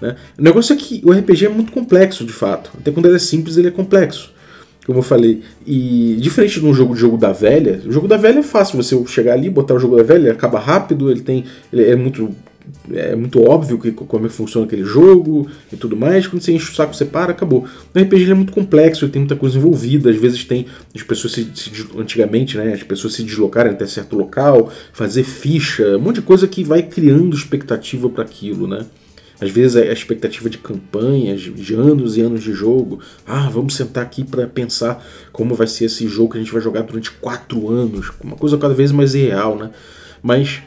Né? 0.00 0.16
O 0.38 0.42
negócio 0.42 0.72
é 0.72 0.76
que 0.76 1.02
o 1.04 1.12
RPG 1.12 1.46
é 1.46 1.48
muito 1.48 1.72
complexo, 1.72 2.24
de 2.24 2.32
fato. 2.32 2.70
Até 2.78 2.90
quando 2.90 3.06
ele 3.06 3.16
é 3.16 3.20
simples, 3.20 3.56
ele 3.56 3.68
é 3.68 3.70
complexo. 3.70 4.32
Como 4.86 5.00
eu 5.00 5.02
falei. 5.02 5.42
E 5.66 6.16
diferente 6.18 6.60
de 6.60 6.66
um 6.66 6.72
jogo 6.72 6.94
de 6.94 7.00
jogo 7.00 7.18
da 7.18 7.30
velha, 7.30 7.82
o 7.84 7.92
jogo 7.92 8.08
da 8.08 8.16
velha 8.16 8.38
é 8.38 8.42
fácil 8.42 8.82
você 8.82 8.96
chegar 9.06 9.34
ali, 9.34 9.50
botar 9.50 9.74
o 9.74 9.78
jogo 9.78 9.96
da 9.96 10.02
velha, 10.02 10.20
ele 10.20 10.30
acaba 10.30 10.58
rápido, 10.58 11.10
ele 11.10 11.20
tem. 11.20 11.44
Ele 11.70 11.84
é 11.84 11.94
muito. 11.94 12.30
É 12.92 13.16
muito 13.16 13.42
óbvio 13.42 13.78
que, 13.78 13.92
como 13.92 14.26
é 14.26 14.28
funciona 14.28 14.66
aquele 14.66 14.84
jogo 14.84 15.46
e 15.72 15.76
tudo 15.76 15.96
mais. 15.96 16.26
Quando 16.26 16.42
você 16.42 16.52
enche 16.52 16.70
o 16.70 16.74
saco, 16.74 16.94
você 16.94 17.04
para, 17.04 17.32
acabou. 17.32 17.66
O 17.94 17.98
RPG 17.98 18.22
ele 18.22 18.32
é 18.32 18.34
muito 18.34 18.52
complexo, 18.52 19.04
ele 19.04 19.12
tem 19.12 19.20
muita 19.20 19.36
coisa 19.36 19.58
envolvida. 19.58 20.10
Às 20.10 20.16
vezes 20.16 20.44
tem 20.44 20.66
as 20.94 21.02
pessoas 21.02 21.34
se, 21.34 21.50
se, 21.54 21.70
antigamente, 21.96 22.56
né? 22.56 22.72
As 22.72 22.82
pessoas 22.82 23.14
se 23.14 23.22
deslocarem 23.22 23.72
até 23.72 23.86
certo 23.86 24.16
local, 24.16 24.70
fazer 24.92 25.22
ficha, 25.22 25.96
um 25.96 26.00
monte 26.00 26.16
de 26.16 26.22
coisa 26.22 26.46
que 26.46 26.64
vai 26.64 26.82
criando 26.82 27.36
expectativa 27.36 28.08
para 28.08 28.24
aquilo, 28.24 28.66
né? 28.66 28.86
Às 29.40 29.50
vezes 29.50 29.76
a 29.76 29.92
expectativa 29.92 30.50
de 30.50 30.58
campanhas, 30.58 31.40
de 31.40 31.74
anos 31.74 32.16
e 32.16 32.20
anos 32.20 32.42
de 32.42 32.52
jogo. 32.52 33.00
Ah, 33.26 33.48
vamos 33.48 33.76
sentar 33.76 34.02
aqui 34.02 34.24
para 34.24 34.46
pensar 34.46 35.04
como 35.32 35.54
vai 35.54 35.66
ser 35.66 35.84
esse 35.84 36.08
jogo 36.08 36.32
que 36.32 36.38
a 36.38 36.40
gente 36.40 36.52
vai 36.52 36.60
jogar 36.60 36.82
durante 36.82 37.10
quatro 37.12 37.68
anos. 37.70 38.10
Uma 38.22 38.36
coisa 38.36 38.58
cada 38.58 38.74
vez 38.74 38.90
mais 38.90 39.14
irreal, 39.14 39.56
né? 39.56 39.70
Mas 40.22 40.60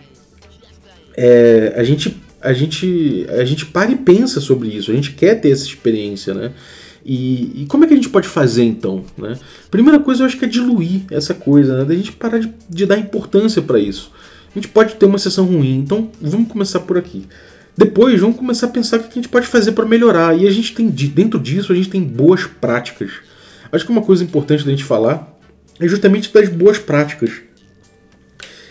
é, 1.15 1.73
a 1.75 1.83
gente 1.83 2.17
a 2.39 2.53
gente 2.53 3.25
a 3.29 3.43
gente 3.43 3.65
para 3.65 3.91
e 3.91 3.97
pensa 3.97 4.39
sobre 4.39 4.69
isso. 4.69 4.89
A 4.89 4.93
gente 4.93 5.11
quer 5.11 5.35
ter 5.35 5.51
essa 5.51 5.65
experiência, 5.65 6.33
né? 6.33 6.53
E, 7.03 7.63
e, 7.63 7.65
como 7.65 7.83
é 7.83 7.87
que 7.87 7.93
a 7.93 7.95
gente 7.95 8.09
pode 8.09 8.27
fazer 8.27 8.63
então? 8.63 9.03
Né? 9.17 9.35
Primeira 9.71 9.99
coisa, 9.99 10.21
eu 10.21 10.27
acho 10.27 10.37
que 10.37 10.45
é 10.45 10.47
diluir 10.47 11.01
essa 11.09 11.33
coisa, 11.33 11.79
né? 11.79 11.85
da 11.85 11.95
gente 11.95 12.11
parar 12.11 12.37
de, 12.37 12.53
de 12.69 12.85
dar 12.85 12.97
importância 12.97 13.59
para 13.59 13.79
isso. 13.79 14.11
A 14.51 14.59
gente 14.59 14.67
pode 14.67 14.95
ter 14.95 15.05
uma 15.05 15.17
sessão 15.17 15.45
ruim, 15.45 15.77
então 15.77 16.11
vamos 16.21 16.47
começar 16.47 16.81
por 16.81 16.97
aqui. 16.97 17.25
Depois, 17.77 18.19
vamos 18.19 18.37
começar 18.37 18.67
a 18.67 18.69
pensar 18.69 18.97
o 18.97 19.03
que 19.03 19.09
a 19.09 19.13
gente 19.15 19.29
pode 19.29 19.47
fazer 19.47 19.71
para 19.71 19.85
melhorar. 19.85 20.37
E 20.37 20.47
a 20.47 20.51
gente 20.51 20.73
tem, 20.73 20.87
dentro 20.89 21.39
disso, 21.39 21.71
a 21.71 21.75
gente 21.75 21.89
tem 21.89 22.03
boas 22.03 22.45
práticas. 22.45 23.11
Acho 23.71 23.85
que 23.85 23.91
uma 23.91 24.01
coisa 24.01 24.23
importante 24.23 24.65
da 24.65 24.71
gente 24.71 24.83
falar 24.83 25.39
é 25.79 25.87
justamente 25.87 26.31
das 26.33 26.49
boas 26.49 26.77
práticas. 26.77 27.31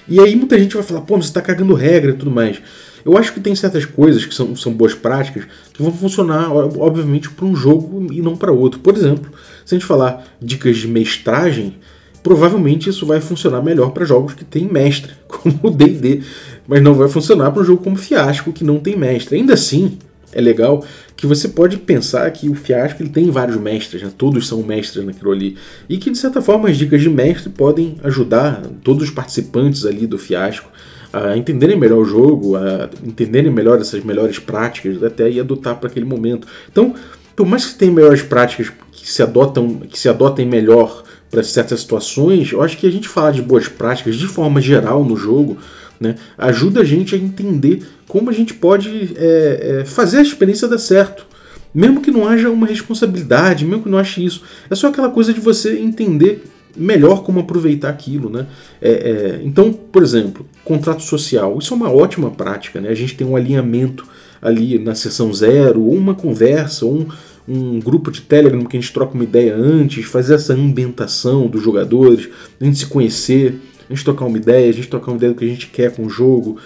E 0.06 0.20
aí 0.20 0.34
muita 0.36 0.58
gente 0.58 0.74
vai 0.74 0.82
falar, 0.82 1.02
pô, 1.02 1.16
você 1.16 1.28
está 1.28 1.40
cagando 1.40 1.72
regra 1.72 2.10
e 2.10 2.14
tudo 2.14 2.30
mais. 2.30 2.60
Eu 3.04 3.16
acho 3.16 3.32
que 3.32 3.40
tem 3.40 3.54
certas 3.54 3.84
coisas 3.84 4.26
que 4.26 4.34
são, 4.34 4.54
são 4.54 4.72
boas 4.72 4.94
práticas 4.94 5.44
que 5.72 5.82
vão 5.82 5.92
funcionar, 5.92 6.52
obviamente, 6.52 7.30
para 7.30 7.46
um 7.46 7.56
jogo 7.56 8.12
e 8.12 8.20
não 8.20 8.36
para 8.36 8.52
outro. 8.52 8.80
Por 8.80 8.94
exemplo, 8.94 9.32
se 9.64 9.74
a 9.74 9.78
gente 9.78 9.86
falar 9.86 10.24
dicas 10.40 10.76
de 10.76 10.86
mestragem, 10.86 11.78
provavelmente 12.22 12.90
isso 12.90 13.06
vai 13.06 13.20
funcionar 13.20 13.62
melhor 13.62 13.90
para 13.90 14.04
jogos 14.04 14.34
que 14.34 14.44
têm 14.44 14.66
mestre, 14.66 15.12
como 15.26 15.58
o 15.62 15.70
D&D, 15.70 16.22
mas 16.66 16.82
não 16.82 16.94
vai 16.94 17.08
funcionar 17.08 17.50
para 17.50 17.62
um 17.62 17.64
jogo 17.64 17.82
como 17.82 17.96
Fiasco 17.96 18.52
que 18.52 18.64
não 18.64 18.78
tem 18.78 18.96
mestre. 18.96 19.36
Ainda 19.36 19.54
assim, 19.54 19.98
é 20.32 20.40
legal 20.40 20.84
que 21.16 21.26
você 21.26 21.48
pode 21.48 21.76
pensar 21.76 22.30
que 22.30 22.48
o 22.48 22.54
Fiasco 22.54 23.02
ele 23.02 23.10
tem 23.10 23.30
vários 23.30 23.56
mestres, 23.56 24.02
né? 24.02 24.10
todos 24.16 24.46
são 24.46 24.62
mestres 24.62 25.04
naquilo 25.04 25.32
ali, 25.32 25.56
e 25.88 25.98
que 25.98 26.10
de 26.10 26.18
certa 26.18 26.40
forma 26.40 26.68
as 26.68 26.76
dicas 26.76 27.00
de 27.00 27.10
mestre 27.10 27.50
podem 27.50 27.96
ajudar 28.02 28.62
todos 28.82 29.04
os 29.04 29.10
participantes 29.10 29.84
ali 29.84 30.06
do 30.06 30.18
Fiasco 30.18 30.70
a 31.12 31.36
entenderem 31.36 31.76
melhor 31.76 31.98
o 31.98 32.04
jogo, 32.04 32.56
a 32.56 32.88
entenderem 33.04 33.50
melhor 33.50 33.80
essas 33.80 34.02
melhores 34.04 34.38
práticas, 34.38 35.02
até 35.02 35.28
e 35.28 35.40
adotar 35.40 35.76
para 35.76 35.88
aquele 35.88 36.06
momento. 36.06 36.46
Então, 36.70 36.94
por 37.34 37.46
mais 37.46 37.66
que 37.66 37.74
tenha 37.74 37.90
melhores 37.90 38.22
práticas 38.22 38.72
que 38.92 39.10
se 39.10 39.22
adotam, 39.22 39.80
que 39.90 39.98
se 39.98 40.08
adotem 40.08 40.46
melhor 40.46 41.02
para 41.30 41.42
certas 41.42 41.80
situações, 41.80 42.50
eu 42.52 42.60
acho 42.60 42.76
que 42.76 42.86
a 42.86 42.90
gente 42.90 43.08
falar 43.08 43.30
de 43.30 43.40
boas 43.40 43.68
práticas 43.68 44.16
de 44.16 44.26
forma 44.26 44.60
geral 44.60 45.04
no 45.04 45.16
jogo 45.16 45.58
né, 46.00 46.16
ajuda 46.38 46.80
a 46.80 46.84
gente 46.84 47.14
a 47.14 47.18
entender 47.18 47.86
como 48.08 48.30
a 48.30 48.32
gente 48.32 48.54
pode 48.54 49.12
é, 49.16 49.80
é, 49.80 49.84
fazer 49.84 50.18
a 50.18 50.22
experiência 50.22 50.66
dar 50.66 50.78
certo. 50.78 51.26
Mesmo 51.72 52.00
que 52.00 52.10
não 52.10 52.26
haja 52.26 52.50
uma 52.50 52.66
responsabilidade, 52.66 53.64
mesmo 53.64 53.84
que 53.84 53.88
não 53.88 53.98
ache 53.98 54.24
isso. 54.24 54.42
É 54.68 54.74
só 54.74 54.88
aquela 54.88 55.10
coisa 55.10 55.32
de 55.32 55.38
você 55.38 55.78
entender 55.78 56.42
melhor 56.76 57.22
como 57.22 57.40
aproveitar 57.40 57.90
aquilo, 57.90 58.28
né? 58.28 58.46
É, 58.80 58.90
é, 58.90 59.40
então, 59.44 59.72
por 59.72 60.02
exemplo, 60.02 60.44
contrato 60.64 61.02
social, 61.02 61.58
isso 61.58 61.72
é 61.72 61.76
uma 61.76 61.92
ótima 61.92 62.30
prática, 62.30 62.80
né? 62.80 62.88
A 62.88 62.94
gente 62.94 63.14
tem 63.14 63.26
um 63.26 63.36
alinhamento 63.36 64.06
ali 64.42 64.78
na 64.78 64.94
sessão 64.94 65.32
zero, 65.32 65.82
ou 65.82 65.94
uma 65.94 66.14
conversa, 66.14 66.86
ou 66.86 67.00
um, 67.00 67.06
um 67.50 67.80
grupo 67.80 68.12
de 68.12 68.20
Telegram 68.20 68.64
que 68.64 68.76
a 68.76 68.80
gente 68.80 68.92
troca 68.92 69.14
uma 69.14 69.24
ideia 69.24 69.56
antes, 69.56 70.04
fazer 70.04 70.34
essa 70.34 70.54
ambientação 70.54 71.48
dos 71.48 71.60
jogadores, 71.60 72.28
a 72.60 72.64
gente 72.64 72.78
se 72.78 72.86
conhecer, 72.86 73.60
a 73.88 73.92
gente 73.92 74.04
trocar 74.04 74.26
uma 74.26 74.36
ideia, 74.36 74.70
a 74.70 74.72
gente 74.72 74.86
trocar 74.86 75.10
uma 75.10 75.16
ideia 75.16 75.32
do 75.32 75.38
que 75.38 75.44
a 75.44 75.48
gente 75.48 75.66
quer 75.66 75.90
com 75.90 76.06
o 76.06 76.08
jogo. 76.08 76.58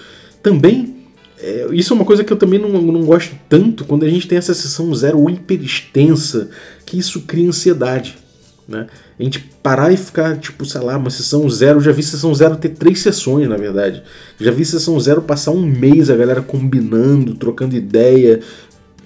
Também, 0.42 0.94
é, 1.40 1.68
isso 1.72 1.94
é 1.94 1.96
uma 1.96 2.04
coisa 2.04 2.22
que 2.22 2.30
eu 2.30 2.36
também 2.36 2.58
não, 2.58 2.68
não 2.68 3.02
gosto 3.02 3.34
tanto 3.48 3.86
quando 3.86 4.04
a 4.04 4.08
gente 4.10 4.28
tem 4.28 4.36
essa 4.36 4.52
sessão 4.52 4.94
zero 4.94 5.28
hiper 5.30 5.62
extensa, 5.62 6.50
que 6.84 6.98
isso 6.98 7.22
cria 7.22 7.48
ansiedade. 7.48 8.18
Né? 8.68 8.86
A 9.18 9.22
gente 9.22 9.40
parar 9.62 9.92
e 9.92 9.96
ficar, 9.96 10.36
tipo, 10.38 10.64
sei 10.64 10.80
lá, 10.80 10.96
uma 10.96 11.10
sessão 11.10 11.48
zero. 11.48 11.80
Já 11.80 11.92
vi 11.92 12.02
sessão 12.02 12.34
zero 12.34 12.56
ter 12.56 12.70
três 12.70 13.00
sessões, 13.00 13.48
na 13.48 13.56
verdade. 13.56 14.02
Já 14.40 14.50
vi 14.50 14.64
sessão 14.64 14.98
zero 14.98 15.22
passar 15.22 15.50
um 15.50 15.64
mês 15.64 16.10
a 16.10 16.16
galera 16.16 16.42
combinando, 16.42 17.34
trocando 17.34 17.76
ideia, 17.76 18.40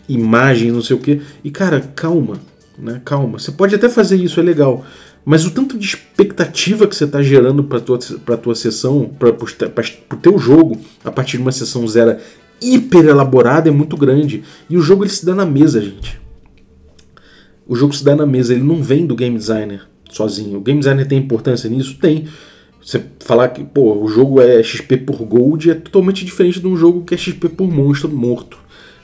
imagens, 0.08 0.72
não 0.72 0.82
sei 0.82 0.96
o 0.96 0.98
que. 0.98 1.20
E 1.44 1.50
cara, 1.50 1.80
calma, 1.94 2.38
né? 2.78 3.00
Calma. 3.04 3.38
Você 3.38 3.52
pode 3.52 3.74
até 3.74 3.88
fazer 3.88 4.16
isso, 4.16 4.40
é 4.40 4.42
legal. 4.42 4.84
Mas 5.24 5.44
o 5.44 5.50
tanto 5.50 5.76
de 5.76 5.84
expectativa 5.84 6.86
que 6.86 6.96
você 6.96 7.04
está 7.04 7.20
gerando 7.22 7.62
para 7.62 7.80
tua, 7.80 7.98
pra 8.24 8.36
tua 8.36 8.54
sessão, 8.54 9.10
para 9.18 9.28
o 9.30 10.20
teu 10.20 10.38
jogo, 10.38 10.80
a 11.04 11.10
partir 11.10 11.36
de 11.36 11.42
uma 11.42 11.52
sessão 11.52 11.86
zero 11.86 12.16
hiper 12.60 13.04
elaborada, 13.04 13.68
é 13.68 13.72
muito 13.72 13.96
grande. 13.96 14.42
E 14.70 14.76
o 14.76 14.80
jogo 14.80 15.04
ele 15.04 15.10
se 15.10 15.26
dá 15.26 15.34
na 15.34 15.44
mesa, 15.44 15.80
gente. 15.80 16.18
O 17.66 17.76
jogo 17.76 17.94
se 17.94 18.02
dá 18.02 18.16
na 18.16 18.24
mesa, 18.24 18.54
ele 18.54 18.62
não 18.62 18.82
vem 18.82 19.06
do 19.06 19.14
game 19.14 19.36
designer 19.36 19.82
sozinho. 20.10 20.58
O 20.58 20.60
game 20.62 20.80
designer 20.80 21.06
tem 21.06 21.18
importância 21.18 21.68
nisso? 21.68 21.98
Tem. 21.98 22.26
Você 22.82 23.04
falar 23.20 23.48
que 23.48 23.62
pô, 23.62 24.02
o 24.02 24.08
jogo 24.08 24.40
é 24.40 24.62
XP 24.62 24.96
por 24.98 25.16
gold 25.24 25.70
é 25.70 25.74
totalmente 25.74 26.24
diferente 26.24 26.60
de 26.60 26.66
um 26.66 26.76
jogo 26.76 27.04
que 27.04 27.14
é 27.14 27.18
XP 27.18 27.50
por 27.50 27.70
monstro 27.70 28.08
morto. 28.08 28.58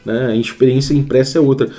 Né? 0.05 0.27
A 0.27 0.37
experiência 0.37 0.95
impressa 0.95 1.38
é 1.38 1.40
outra. 1.40 1.71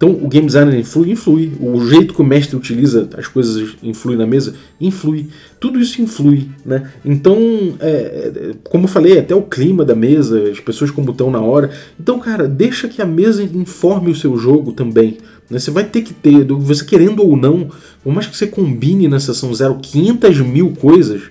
Então 0.00 0.12
o 0.12 0.28
game 0.28 0.46
designer 0.46 0.78
influi, 0.78 1.10
influi. 1.10 1.52
O 1.60 1.86
jeito 1.86 2.14
que 2.14 2.22
o 2.22 2.24
mestre 2.24 2.56
utiliza 2.56 3.06
as 3.18 3.28
coisas 3.28 3.76
influi 3.82 4.16
na 4.16 4.26
mesa, 4.26 4.54
influi. 4.80 5.28
Tudo 5.60 5.78
isso 5.78 6.00
influi, 6.00 6.48
né? 6.64 6.90
Então, 7.04 7.36
é, 7.78 7.90
é, 7.90 8.50
como 8.70 8.84
eu 8.84 8.88
falei, 8.88 9.18
até 9.18 9.34
o 9.34 9.42
clima 9.42 9.84
da 9.84 9.94
mesa, 9.94 10.50
as 10.50 10.58
pessoas 10.58 10.90
como 10.90 11.10
estão 11.10 11.30
na 11.30 11.42
hora. 11.42 11.70
Então, 12.00 12.18
cara, 12.18 12.48
deixa 12.48 12.88
que 12.88 13.02
a 13.02 13.04
mesa 13.04 13.42
informe 13.42 14.10
o 14.10 14.16
seu 14.16 14.38
jogo 14.38 14.72
também. 14.72 15.18
Né? 15.50 15.58
Você 15.58 15.70
vai 15.70 15.84
ter 15.84 16.00
que 16.00 16.14
ter, 16.14 16.46
você 16.46 16.82
querendo 16.82 17.22
ou 17.22 17.36
não, 17.36 17.68
por 18.02 18.10
mais 18.10 18.26
que 18.26 18.34
você 18.34 18.46
combine 18.46 19.06
na 19.06 19.20
sessão 19.20 19.52
zero 19.52 19.80
500 19.82 20.40
mil 20.40 20.70
coisas, 20.70 21.24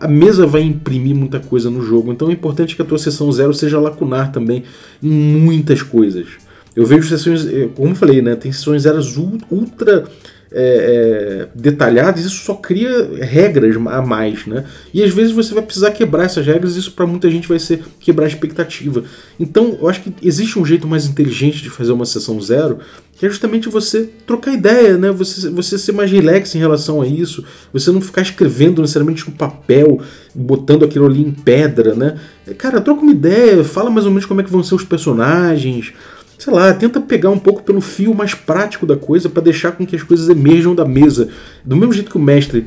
a 0.00 0.08
mesa 0.08 0.46
vai 0.46 0.62
imprimir 0.62 1.14
muita 1.14 1.38
coisa 1.38 1.70
no 1.70 1.82
jogo. 1.82 2.10
Então 2.10 2.30
é 2.30 2.32
importante 2.32 2.74
que 2.74 2.82
a 2.82 2.84
tua 2.84 2.98
sessão 2.98 3.30
zero 3.30 3.52
seja 3.52 3.78
lacunar 3.78 4.32
também 4.32 4.64
em 5.02 5.10
muitas 5.10 5.82
coisas. 5.82 6.26
Eu 6.74 6.86
vejo 6.86 7.08
sessões, 7.08 7.46
eh, 7.46 7.68
como 7.74 7.90
eu 7.90 7.94
falei, 7.94 8.22
né, 8.22 8.34
tem 8.34 8.50
sessões 8.50 8.82
zeras 8.82 9.16
ultra 9.16 10.04
é, 10.52 10.62
é, 10.62 11.48
detalhadas, 11.54 12.24
isso 12.24 12.44
só 12.44 12.54
cria 12.54 13.08
regras 13.20 13.76
a 13.76 14.02
mais, 14.02 14.46
né? 14.46 14.64
E 14.92 15.02
às 15.02 15.12
vezes 15.12 15.32
você 15.32 15.54
vai 15.54 15.62
precisar 15.62 15.92
quebrar 15.92 16.24
essas 16.24 16.44
regras, 16.44 16.74
isso 16.74 16.92
para 16.92 17.06
muita 17.06 17.30
gente 17.30 17.46
vai 17.46 17.58
ser 17.58 17.84
quebrar 18.00 18.24
a 18.24 18.28
expectativa. 18.28 19.04
Então, 19.38 19.78
eu 19.80 19.88
acho 19.88 20.02
que 20.02 20.12
existe 20.22 20.58
um 20.58 20.64
jeito 20.64 20.88
mais 20.88 21.06
inteligente 21.06 21.62
de 21.62 21.70
fazer 21.70 21.92
uma 21.92 22.04
sessão 22.04 22.40
zero, 22.40 22.80
que 23.20 23.26
é 23.26 23.28
justamente 23.28 23.68
você 23.68 24.08
trocar 24.26 24.50
ideia, 24.50 24.96
né? 24.96 25.10
Você, 25.10 25.50
você 25.50 25.76
ser 25.76 25.92
mais 25.92 26.10
relax 26.10 26.54
em 26.54 26.58
relação 26.58 27.02
a 27.02 27.06
isso, 27.06 27.44
você 27.70 27.92
não 27.92 28.00
ficar 28.00 28.22
escrevendo 28.22 28.80
necessariamente 28.80 29.28
no 29.28 29.36
papel, 29.36 30.00
botando 30.34 30.86
aquilo 30.86 31.04
ali 31.04 31.20
em 31.20 31.30
pedra, 31.30 31.94
né? 31.94 32.18
Cara, 32.56 32.80
troca 32.80 33.02
uma 33.02 33.12
ideia, 33.12 33.62
fala 33.62 33.90
mais 33.90 34.06
ou 34.06 34.10
menos 34.10 34.24
como 34.24 34.40
é 34.40 34.44
que 34.44 34.50
vão 34.50 34.62
ser 34.62 34.74
os 34.74 34.84
personagens 34.84 35.92
sei 36.38 36.50
lá, 36.50 36.72
tenta 36.72 36.98
pegar 36.98 37.28
um 37.28 37.38
pouco 37.38 37.62
pelo 37.62 37.82
fio 37.82 38.14
mais 38.14 38.32
prático 38.32 38.86
da 38.86 38.96
coisa 38.96 39.28
para 39.28 39.42
deixar 39.42 39.72
com 39.72 39.84
que 39.84 39.94
as 39.94 40.02
coisas 40.02 40.30
emerjam 40.30 40.74
da 40.74 40.86
mesa. 40.86 41.28
Do 41.62 41.76
mesmo 41.76 41.92
jeito 41.92 42.10
que 42.10 42.16
o 42.16 42.22
mestre 42.22 42.66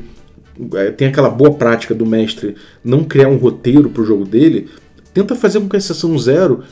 é, 0.74 0.92
tem 0.92 1.08
aquela 1.08 1.28
boa 1.28 1.54
prática 1.54 1.92
do 1.92 2.06
mestre 2.06 2.54
não 2.84 3.02
criar 3.02 3.26
um 3.26 3.36
roteiro 3.36 3.90
para 3.90 4.02
o 4.02 4.06
jogo 4.06 4.24
dele, 4.24 4.68
tenta 5.12 5.34
fazer 5.34 5.58
com 5.58 5.68
que 5.68 5.76
a 5.76 5.80
sessão 5.80 6.16
zero 6.16 6.62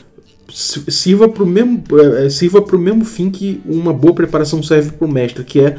sirva 0.49 1.29
para 1.29 1.43
o 1.43 1.47
mesmo, 1.47 1.83
é, 2.19 2.29
sirva 2.29 2.61
o 2.61 2.79
mesmo 2.79 3.05
fim 3.05 3.31
que 3.31 3.61
uma 3.65 3.93
boa 3.93 4.15
preparação 4.15 4.63
serve 4.63 4.93
para 4.93 5.07
o 5.07 5.11
mestre, 5.11 5.45
que 5.45 5.61
é 5.61 5.77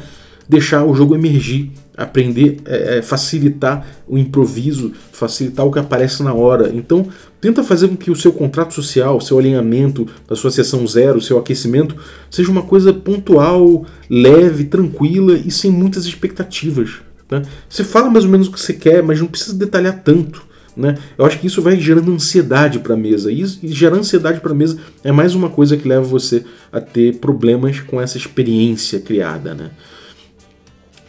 deixar 0.48 0.84
o 0.84 0.94
jogo 0.94 1.14
emergir, 1.14 1.70
aprender, 1.96 2.58
é, 2.64 2.98
é, 2.98 3.02
facilitar 3.02 3.86
o 4.06 4.18
improviso, 4.18 4.92
facilitar 5.12 5.64
o 5.64 5.70
que 5.70 5.78
aparece 5.78 6.22
na 6.22 6.34
hora. 6.34 6.70
Então, 6.74 7.08
tenta 7.40 7.62
fazer 7.62 7.88
com 7.88 7.96
que 7.96 8.10
o 8.10 8.16
seu 8.16 8.32
contrato 8.32 8.74
social, 8.74 9.20
seu 9.20 9.38
alinhamento, 9.38 10.06
a 10.28 10.34
sua 10.34 10.50
sessão 10.50 10.86
zero, 10.86 11.20
seu 11.20 11.38
aquecimento, 11.38 11.96
seja 12.30 12.50
uma 12.50 12.62
coisa 12.62 12.92
pontual, 12.92 13.86
leve, 14.10 14.64
tranquila 14.64 15.34
e 15.34 15.50
sem 15.50 15.70
muitas 15.70 16.04
expectativas. 16.04 17.00
Né? 17.30 17.42
Você 17.68 17.84
fala 17.84 18.10
mais 18.10 18.24
ou 18.24 18.30
menos 18.30 18.48
o 18.48 18.52
que 18.52 18.60
você 18.60 18.74
quer, 18.74 19.02
mas 19.02 19.20
não 19.20 19.26
precisa 19.26 19.56
detalhar 19.56 20.02
tanto. 20.02 20.53
Né? 20.76 20.96
Eu 21.16 21.24
acho 21.24 21.38
que 21.38 21.46
isso 21.46 21.62
vai 21.62 21.78
gerando 21.78 22.12
ansiedade 22.12 22.80
para 22.80 22.94
a 22.94 22.96
mesa. 22.96 23.30
E, 23.30 23.42
e 23.62 23.68
gerar 23.68 23.96
ansiedade 23.96 24.40
para 24.40 24.52
a 24.52 24.54
mesa 24.54 24.78
é 25.02 25.12
mais 25.12 25.34
uma 25.34 25.48
coisa 25.48 25.76
que 25.76 25.88
leva 25.88 26.02
você 26.02 26.44
a 26.72 26.80
ter 26.80 27.16
problemas 27.16 27.80
com 27.80 28.00
essa 28.00 28.16
experiência 28.16 29.00
criada. 29.00 29.54
Né? 29.54 29.70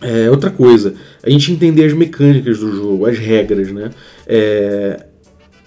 É, 0.02 0.30
outra 0.30 0.52
coisa, 0.52 0.94
a 1.24 1.30
gente 1.30 1.52
entender 1.52 1.86
as 1.86 1.94
mecânicas 1.94 2.60
do 2.60 2.76
jogo, 2.76 3.06
as 3.06 3.18
regras, 3.18 3.72
né? 3.72 3.90
É, 4.28 5.06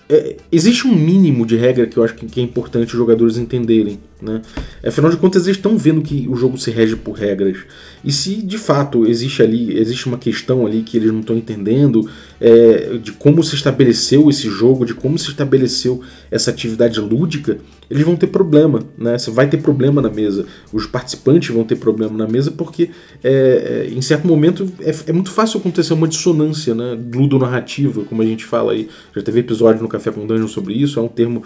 é, 0.09 0.37
existe 0.51 0.87
um 0.87 0.95
mínimo 0.95 1.45
de 1.45 1.57
regra 1.57 1.87
que 1.87 1.97
eu 1.97 2.05
acho 2.05 2.15
que, 2.15 2.41
é 2.41 2.43
importante 2.43 2.93
os 2.93 2.99
jogadores 2.99 3.37
entenderem, 3.37 3.99
né? 4.23 4.41
Afinal 4.83 5.11
de 5.11 5.19
contas, 5.19 5.47
eles 5.47 5.59
estão 5.59 5.77
vendo 5.77 6.01
que 6.01 6.27
o 6.29 6.35
jogo 6.35 6.57
se 6.57 6.71
rege 6.71 6.97
por 6.97 7.13
regras. 7.13 7.59
E 8.05 8.13
se 8.13 8.37
de 8.37 8.59
fato 8.59 9.07
existe 9.07 9.43
ali, 9.43 9.77
existe 9.79 10.07
uma 10.07 10.19
questão 10.19 10.67
ali 10.67 10.83
que 10.83 10.97
eles 10.97 11.13
não 11.13 11.21
estão 11.21 11.37
entendendo, 11.37 12.09
é, 12.41 12.99
de 13.03 13.13
como 13.13 13.43
se 13.43 13.55
estabeleceu 13.55 14.29
esse 14.31 14.49
jogo, 14.49 14.85
de 14.85 14.95
como 14.95 15.19
se 15.19 15.29
estabeleceu 15.29 16.01
essa 16.31 16.51
atividade 16.51 17.01
lúdica, 17.01 17.59
eles 17.91 18.05
vão 18.05 18.17
ter 18.17 18.27
problema, 18.27 18.83
né? 18.97 19.17
Você 19.17 19.31
vai 19.31 19.49
ter 19.49 19.59
problema 19.59 20.03
na 20.03 20.11
mesa. 20.11 20.45
Os 20.73 20.87
participantes 20.87 21.55
vão 21.55 21.65
ter 21.65 21.77
problema 21.77 22.17
na 22.17 22.27
mesa 22.27 22.51
porque, 22.51 22.91
é, 23.25 23.87
é, 23.89 23.91
em 23.91 24.03
certo 24.03 24.27
momento, 24.27 24.71
é, 24.81 24.95
é, 25.07 25.13
muito 25.13 25.31
fácil 25.31 25.59
acontecer 25.59 25.95
uma 25.95 26.07
dissonância, 26.07 26.75
né? 26.75 26.99
Ludonarrativa, 27.15 28.05
como 28.05 28.21
a 28.21 28.27
gente 28.27 28.45
fala 28.45 28.73
aí. 28.73 28.89
Já 29.17 29.23
teve 29.23 29.41
episódio 29.41 29.83
no 29.83 29.89
Café 29.89 30.11
com 30.11 30.27
Dungeon 30.27 30.49
sobre 30.49 30.75
isso, 30.75 31.01
é 31.01 31.03
um 31.03 31.09
termo 31.09 31.43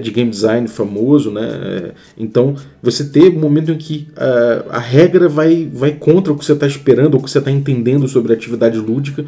de 0.00 0.10
game 0.10 0.30
design 0.30 0.66
famoso, 0.68 1.30
né? 1.30 1.92
Então, 2.16 2.54
você 2.82 3.04
ter 3.04 3.36
um 3.36 3.40
momento 3.40 3.70
em 3.70 3.78
que 3.78 4.08
a, 4.16 4.76
a 4.76 4.78
regra 4.78 5.28
vai, 5.28 5.68
vai 5.72 5.92
contra 5.92 6.32
o 6.32 6.38
que 6.38 6.44
você 6.44 6.52
está 6.52 6.66
esperando, 6.66 7.14
ou 7.14 7.20
o 7.20 7.22
que 7.22 7.30
você 7.30 7.38
está 7.38 7.50
entendendo 7.50 8.08
sobre 8.08 8.32
a 8.32 8.36
atividade 8.36 8.78
lúdica, 8.78 9.24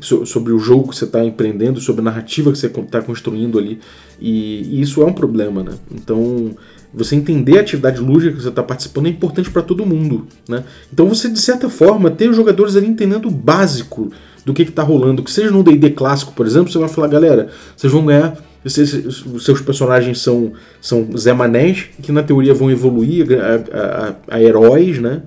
so, 0.00 0.24
sobre 0.24 0.52
o 0.52 0.58
jogo 0.58 0.88
que 0.88 0.96
você 0.96 1.04
está 1.04 1.24
empreendendo, 1.24 1.80
sobre 1.80 2.00
a 2.02 2.04
narrativa 2.04 2.52
que 2.52 2.58
você 2.58 2.66
está 2.66 3.02
construindo 3.02 3.58
ali. 3.58 3.80
E, 4.20 4.78
e, 4.78 4.80
isso 4.80 5.02
é 5.02 5.04
um 5.04 5.12
problema, 5.12 5.62
né? 5.62 5.72
Então, 5.92 6.50
você 6.92 7.16
entender 7.16 7.58
a 7.58 7.60
atividade 7.60 8.00
lúdica 8.00 8.36
que 8.36 8.42
você 8.42 8.48
está 8.48 8.62
participando 8.62 9.06
é 9.06 9.10
importante 9.10 9.50
para 9.50 9.62
todo 9.62 9.86
mundo, 9.86 10.26
né? 10.48 10.64
Então, 10.92 11.08
você, 11.08 11.28
de 11.28 11.38
certa 11.40 11.68
forma, 11.68 12.10
ter 12.10 12.28
os 12.28 12.36
jogadores 12.36 12.76
ali 12.76 12.86
entendendo 12.86 13.26
o 13.26 13.30
básico 13.30 14.10
do 14.44 14.54
que 14.54 14.62
está 14.62 14.82
rolando. 14.82 15.22
Que 15.22 15.30
seja 15.30 15.50
no 15.50 15.62
D&D 15.62 15.90
clássico, 15.90 16.32
por 16.32 16.46
exemplo, 16.46 16.70
você 16.70 16.78
vai 16.78 16.88
falar, 16.88 17.08
galera, 17.08 17.48
vocês 17.76 17.92
vão 17.92 18.06
ganhar 18.06 18.36
os 18.64 19.44
seus 19.44 19.60
personagens 19.60 20.18
são, 20.18 20.52
são 20.80 21.08
Zé 21.16 21.32
Manés, 21.32 21.86
que 22.02 22.12
na 22.12 22.22
teoria 22.22 22.52
vão 22.52 22.70
evoluir 22.70 23.26
a, 23.32 24.34
a, 24.34 24.36
a, 24.36 24.42
heróis, 24.42 24.98
né? 24.98 25.22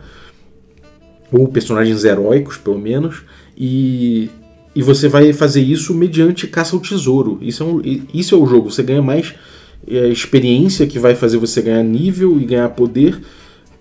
Ou 1.31 1.47
personagens 1.47 2.03
heróicos, 2.03 2.57
pelo 2.57 2.77
menos. 2.77 3.23
E, 3.57 4.29
e 4.75 4.83
você 4.83 5.07
vai 5.07 5.33
fazer 5.33 5.61
isso 5.61 5.95
mediante 5.95 6.45
caça 6.45 6.75
ao 6.75 6.81
tesouro. 6.81 7.39
Isso 7.41 7.63
é, 7.63 7.65
um, 7.65 7.81
isso 8.13 8.35
é 8.35 8.37
o 8.37 8.45
jogo. 8.45 8.69
Você 8.69 8.83
ganha 8.83 9.01
mais 9.01 9.33
é, 9.87 10.07
experiência 10.09 10.85
que 10.85 10.99
vai 10.99 11.15
fazer 11.15 11.37
você 11.37 11.59
ganhar 11.61 11.83
nível 11.83 12.39
e 12.39 12.45
ganhar 12.45 12.69
poder 12.69 13.19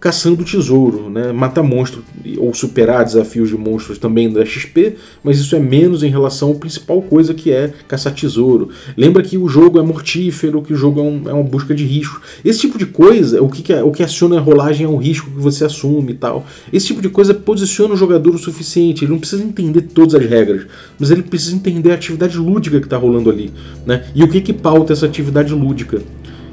caçando 0.02 0.42
tesouro, 0.42 1.08
né? 1.08 1.30
Matar 1.30 1.62
monstro 1.62 2.02
ou 2.36 2.52
superar 2.52 3.04
desafios 3.04 3.48
de 3.50 3.56
monstros 3.56 3.98
também 3.98 4.28
da 4.28 4.44
XP, 4.44 4.96
mas 5.22 5.38
isso 5.38 5.54
é 5.54 5.60
menos 5.60 6.02
em 6.02 6.10
relação 6.10 6.50
à 6.50 6.54
principal 6.56 7.00
coisa 7.00 7.32
que 7.32 7.52
é 7.52 7.72
caçar 7.86 8.12
tesouro. 8.12 8.70
Lembra 8.96 9.22
que 9.22 9.38
o 9.38 9.48
jogo 9.48 9.78
é 9.78 9.82
mortífero, 9.82 10.60
que 10.60 10.72
o 10.72 10.76
jogo 10.76 10.98
é, 10.98 11.02
um, 11.04 11.22
é 11.26 11.32
uma 11.32 11.44
busca 11.44 11.72
de 11.72 11.84
risco. 11.84 12.20
Esse 12.44 12.58
tipo 12.58 12.78
de 12.78 12.86
coisa, 12.86 13.40
o 13.40 13.48
que, 13.48 13.72
o 13.74 13.92
que 13.92 14.02
aciona 14.02 14.38
a 14.38 14.40
rolagem 14.40 14.84
é 14.84 14.88
o 14.88 14.96
risco 14.96 15.30
que 15.30 15.38
você 15.38 15.64
assume 15.64 16.10
e 16.10 16.16
tal. 16.16 16.44
Esse 16.72 16.88
tipo 16.88 17.00
de 17.00 17.08
coisa 17.08 17.32
posiciona 17.32 17.94
o 17.94 17.96
jogador 17.96 18.34
o 18.34 18.38
suficiente. 18.38 19.04
Ele 19.04 19.12
não 19.12 19.20
precisa 19.20 19.44
entender 19.44 19.82
todas 19.82 20.16
as 20.16 20.26
regras, 20.28 20.66
mas 20.98 21.12
ele 21.12 21.22
precisa 21.22 21.54
entender 21.54 21.92
a 21.92 21.94
atividade 21.94 22.36
lúdica 22.36 22.80
que 22.80 22.86
está 22.86 22.96
rolando 22.96 23.30
ali, 23.30 23.52
né? 23.86 24.04
E 24.16 24.24
o 24.24 24.28
que 24.28 24.40
que 24.40 24.52
pauta 24.52 24.92
essa 24.92 25.06
atividade 25.06 25.54
lúdica. 25.54 26.02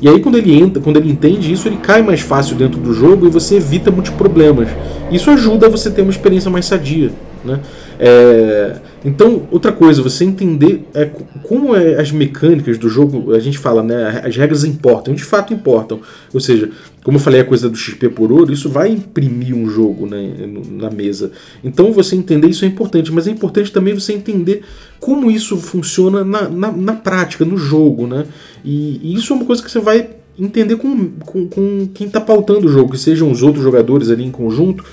E 0.02 0.08
aí 0.08 0.20
quando 0.20 0.38
ele 0.38 0.58
entra, 0.58 0.82
quando 0.82 0.98
ele 0.98 1.12
entende 1.12 1.52
isso, 1.52 1.68
ele 1.68 1.78
cai 1.78 2.02
mais 2.02 2.22
fácil 2.22 2.56
dentro 2.56 2.80
do 2.80 2.94
jogo 2.94 3.28
e 3.28 3.30
você 3.30 3.56
evita 3.56 3.92
muitos 3.92 4.12
problemas. 4.12 4.70
Isso 5.12 5.30
ajuda 5.30 5.68
você 5.70 5.90
a 5.90 5.92
ter 5.92 6.02
uma 6.02 6.12
experiência 6.12 6.50
mais 6.50 6.66
sadia, 6.66 7.12
né? 7.44 7.60
É, 8.00 8.78
então, 9.04 9.48
outra 9.52 9.74
coisa, 9.74 10.02
você 10.02 10.24
entender 10.24 10.86
é, 10.94 11.06
como 11.44 11.76
é 11.76 12.00
as 12.00 12.12
mecânicas 12.12 12.78
do 12.78 12.90
jogo, 12.90 13.34
a 13.34 13.40
gente 13.40 13.58
fala, 13.58 13.84
né? 13.84 14.22
As 14.24 14.36
regras 14.36 14.64
importam, 14.64 15.14
de 15.14 15.24
fato 15.24 15.54
importam. 15.54 16.00
Ou 16.34 16.40
seja, 16.40 16.70
como 17.04 17.18
eu 17.18 17.22
falei 17.22 17.42
a 17.42 17.46
coisa 17.46 17.70
do 17.70 17.78
XP 17.78 18.10
por 18.10 18.32
ouro, 18.32 18.54
isso 18.54 18.70
vai 18.70 18.90
imprimir 18.90 19.56
um 19.56 19.70
jogo 19.70 20.06
né, 20.06 20.34
na 20.72 20.90
mesa. 20.90 21.32
Então 21.64 21.92
você 21.92 22.16
entender 22.16 22.48
isso 22.48 22.66
é 22.66 22.68
importante, 22.68 23.12
mas 23.12 23.28
é 23.28 23.32
importante 23.32 23.72
também 23.72 23.94
você 23.94 24.14
entender 24.14 24.64
como 25.00 25.32
isso 25.32 25.58
funciona 25.58 26.24
na, 26.24 26.48
na, 26.50 26.72
na 26.72 26.94
prática, 26.94 27.44
no 27.44 27.58
jogo. 27.58 28.06
Né? 28.08 28.26
E, 28.64 29.00
e, 29.02 29.16
isso 29.16 29.34
é 29.34 29.36
uma 29.36 29.46
coisa 29.46 29.64
que 29.64 29.72
você 29.72 29.80
vai 29.80 30.10
entender 30.38 30.78
com, 30.78 31.10
com, 31.26 31.48
com 31.48 31.90
quem 31.94 32.08
está 32.08 32.22
pautando 32.22 32.68
o 32.68 32.72
jogo, 32.72 32.92
que 32.92 32.98
sejam 32.98 33.30
os 33.30 33.44
outros 33.44 33.64
jogadores 33.64 34.10
ali 34.10 34.24
em 34.24 34.32
conjunto, 34.32 34.86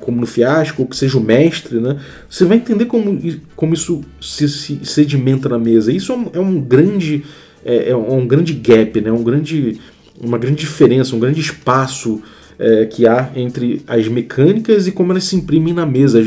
como 0.00 0.20
no 0.20 0.26
fiasco, 0.26 0.82
ou 0.82 0.88
que 0.88 0.96
seja 0.96 1.18
o 1.18 1.22
mestre, 1.22 1.80
né? 1.80 1.98
Você 2.28 2.44
vai 2.44 2.56
entender 2.58 2.86
como, 2.86 3.18
como 3.56 3.74
isso 3.74 4.02
se, 4.20 4.48
se 4.48 4.80
sedimenta 4.84 5.48
na 5.48 5.58
mesa. 5.58 5.92
Isso 5.92 6.12
é 6.12 6.16
um, 6.16 6.30
é 6.34 6.40
um 6.40 6.60
grande 6.60 7.24
é, 7.64 7.90
é, 7.90 7.96
um 7.96 8.26
grande 8.26 8.54
gap, 8.54 9.00
né? 9.00 9.10
Um 9.12 9.22
grande, 9.22 9.78
uma 10.20 10.38
grande 10.38 10.60
diferença, 10.60 11.14
um 11.14 11.18
grande 11.18 11.40
espaço 11.40 12.22
é, 12.58 12.86
que 12.86 13.06
há 13.06 13.30
entre 13.36 13.82
as 13.86 14.08
mecânicas 14.08 14.86
e 14.86 14.92
como 14.92 15.12
elas 15.12 15.24
se 15.24 15.36
imprimem 15.36 15.74
na 15.74 15.86
mesa 15.86 16.20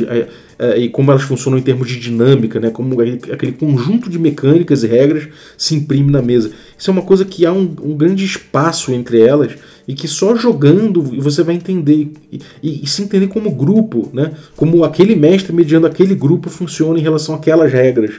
é, 0.61 0.77
e 0.77 0.89
como 0.89 1.09
elas 1.09 1.23
funcionam 1.23 1.57
em 1.57 1.61
termos 1.63 1.87
de 1.87 1.99
dinâmica, 1.99 2.59
né? 2.59 2.69
Como 2.69 3.01
aquele 3.01 3.51
conjunto 3.53 4.07
de 4.07 4.19
mecânicas 4.19 4.83
e 4.83 4.87
regras 4.87 5.27
se 5.57 5.73
imprime 5.73 6.11
na 6.11 6.21
mesa. 6.21 6.51
Isso 6.77 6.91
é 6.91 6.93
uma 6.93 7.01
coisa 7.01 7.25
que 7.25 7.47
há 7.47 7.51
um, 7.51 7.75
um 7.81 7.97
grande 7.97 8.23
espaço 8.23 8.93
entre 8.93 9.19
elas 9.19 9.53
e 9.87 9.95
que 9.95 10.07
só 10.07 10.35
jogando 10.35 11.01
você 11.01 11.41
vai 11.41 11.55
entender 11.55 12.11
e, 12.31 12.39
e, 12.61 12.83
e, 12.83 12.87
se 12.87 13.01
entender 13.01 13.25
como 13.25 13.49
grupo, 13.49 14.11
né? 14.13 14.33
Como 14.55 14.83
aquele 14.83 15.15
mestre 15.15 15.51
mediando 15.51 15.87
aquele 15.87 16.13
grupo 16.13 16.47
funciona 16.47 16.99
em 16.99 17.01
relação 17.01 17.33
àquelas 17.33 17.73
regras. 17.73 18.11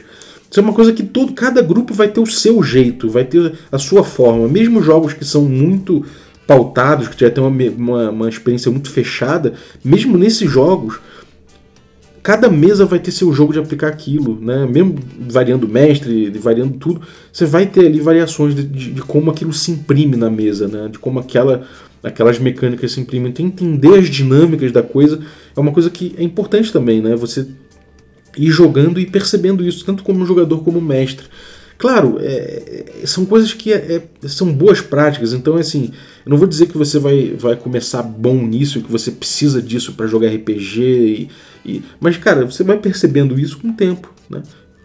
Isso 0.51 0.59
é 0.59 0.63
uma 0.63 0.73
coisa 0.73 0.91
que 0.91 1.01
todo 1.01 1.31
cada 1.31 1.61
grupo 1.61 1.93
vai 1.93 2.09
ter 2.09 2.19
o 2.19 2.27
seu 2.27 2.61
jeito, 2.61 3.09
vai 3.09 3.23
ter 3.23 3.53
a 3.71 3.79
sua 3.79 4.03
forma. 4.03 4.49
Mesmo 4.49 4.83
jogos 4.83 5.13
que 5.13 5.23
são 5.23 5.43
muito 5.43 6.05
pautados, 6.45 7.07
que 7.07 7.21
já 7.21 7.31
tem 7.31 7.41
uma, 7.41 7.69
uma, 7.71 8.09
uma 8.09 8.29
experiência 8.29 8.69
muito 8.69 8.91
fechada, 8.91 9.53
mesmo 9.81 10.17
nesses 10.17 10.51
jogos, 10.51 10.99
cada 12.23 12.49
mesa 12.49 12.85
vai 12.85 12.99
ter 12.99 13.11
seu 13.11 13.33
jogo 13.33 13.51
de 13.51 13.59
aplicar 13.59 13.89
aquilo, 13.89 14.39
né? 14.39 14.65
Mesmo 14.65 14.95
variando 15.29 15.67
mestre, 15.67 16.29
variando 16.39 16.77
tudo, 16.77 17.01
você 17.31 17.45
vai 17.45 17.65
ter 17.65 17.85
ali 17.85 17.99
variações 17.99 18.55
de, 18.55 18.63
de, 18.63 18.91
de, 18.93 19.01
como 19.01 19.29
aquilo 19.29 19.51
se 19.51 19.71
imprime 19.71 20.15
na 20.15 20.29
mesa, 20.29 20.69
né? 20.69 20.87
De 20.89 20.97
como 20.97 21.19
aquela, 21.19 21.67
aquelas 22.01 22.39
mecânicas 22.39 22.93
se 22.93 23.01
imprimem. 23.01 23.29
Então 23.29 23.45
entender 23.45 23.99
as 23.99 24.07
dinâmicas 24.07 24.71
da 24.71 24.81
coisa 24.81 25.19
é 25.55 25.59
uma 25.59 25.73
coisa 25.73 25.89
que 25.89 26.15
é 26.17 26.23
importante 26.23 26.71
também, 26.71 27.01
né? 27.01 27.13
Você 27.17 27.45
ir 28.37 28.49
jogando 28.49 29.01
e 29.01 29.05
percebendo 29.05 29.63
isso, 29.63 29.85
tanto 29.85 30.01
como 30.01 30.25
jogador 30.25 30.63
como 30.63 30.79
mestre. 30.79 31.25
Claro, 31.77 32.17
é, 32.21 32.85
é, 33.03 33.05
são 33.05 33.25
coisas 33.25 33.53
que 33.53 33.73
é, 33.73 34.01
é, 34.23 34.27
são 34.29 34.51
boas 34.53 34.79
práticas, 34.79 35.33
então 35.33 35.55
assim, 35.55 35.91
eu 36.25 36.29
não 36.29 36.37
vou 36.37 36.47
dizer 36.47 36.67
que 36.67 36.77
você 36.77 36.99
vai, 36.99 37.33
vai 37.37 37.55
começar 37.55 38.01
bom 38.01 38.35
nisso, 38.35 38.81
que 38.81 38.91
você 38.91 39.11
precisa 39.11 39.61
disso 39.61 39.93
para 39.93 40.07
jogar 40.07 40.29
RPG, 40.29 40.81
e, 40.81 41.29
e, 41.65 41.83
mas 41.99 42.17
cara, 42.17 42.45
você 42.45 42.63
vai 42.63 42.77
percebendo 42.77 43.39
isso 43.39 43.59
com 43.59 43.69
o 43.69 43.73
tempo, 43.73 44.13
né? 44.29 44.41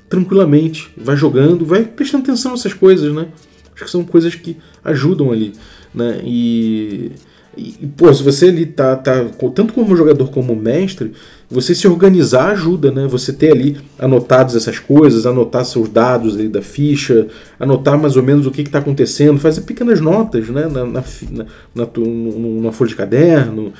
tranquilamente, 0.08 0.90
vai 0.96 1.16
jogando, 1.16 1.64
vai 1.64 1.84
prestando 1.84 2.24
atenção 2.24 2.52
nessas 2.52 2.72
coisas, 2.72 3.12
né? 3.12 3.28
Acho 3.74 3.84
que 3.84 3.90
são 3.90 4.04
coisas 4.04 4.34
que 4.34 4.56
ajudam 4.82 5.30
ali, 5.30 5.52
né? 5.94 6.20
E, 6.24 7.12
e 7.56 7.86
pô, 7.96 8.12
se 8.12 8.22
você 8.22 8.46
ali 8.48 8.66
tá, 8.66 8.96
tá 8.96 9.24
tanto 9.54 9.72
como 9.72 9.96
jogador 9.96 10.30
como 10.30 10.56
mestre, 10.56 11.12
você 11.50 11.74
se 11.74 11.88
organizar 11.88 12.50
ajuda, 12.50 12.90
né? 12.90 13.06
Você 13.06 13.32
ter 13.32 13.52
ali 13.52 13.78
anotados 13.98 14.54
essas 14.54 14.78
coisas, 14.78 15.24
anotar 15.24 15.64
seus 15.64 15.88
dados 15.88 16.34
ali 16.34 16.48
da 16.48 16.60
ficha, 16.60 17.26
anotar 17.58 17.98
mais 17.98 18.16
ou 18.16 18.22
menos 18.22 18.46
o 18.46 18.50
que 18.50 18.60
está 18.60 18.80
acontecendo, 18.80 19.40
fazer 19.40 19.62
pequenas 19.62 19.98
notas, 19.98 20.48
né? 20.50 20.66
Na, 20.66 20.84
na, 20.84 21.04
na, 21.74 21.86
na, 22.62 22.72
folha 22.72 22.88
de 22.90 22.96
caderno. 22.96 23.72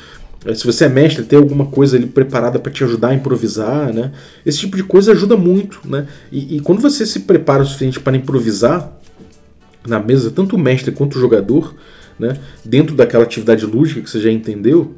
É, 0.47 0.55
se 0.55 0.65
você 0.65 0.87
é 0.87 0.89
mestre, 0.89 1.25
ter 1.25 1.37
alguma 1.37 1.67
coisa 1.67 1.97
ali 1.97 2.07
preparada 2.07 2.59
para 2.59 2.73
te 2.73 2.83
ajudar 2.85 3.09
a 3.09 3.15
improvisar, 3.15 3.93
né? 3.93 4.13
Esse 4.47 4.61
tipo 4.61 4.77
de 4.77 4.83
coisa 4.83 5.13
ajuda 5.13 5.37
muito, 5.37 5.81
né? 5.85 6.07
E, 6.33 6.57
e 6.57 6.61
quando 6.61 6.81
você 6.81 7.05
se 7.05 7.21
prepara 7.21 7.63
o 7.63 7.67
suficiente 7.67 8.01
para 8.01 8.17
improvisar 8.17 8.93
na 9.87 9.99
mesa, 10.01 10.31
tanto 10.31 10.57
o 10.57 10.59
mestre 10.59 10.91
quanto 10.91 11.17
o 11.17 11.21
jogador, 11.21 11.75
né? 12.19 12.35
Dentro 12.65 12.95
daquela 12.95 13.25
atividade 13.25 13.67
lúdica 13.67 14.01
que 14.01 14.09
você 14.09 14.21
já 14.21 14.31
entendeu, 14.31 14.95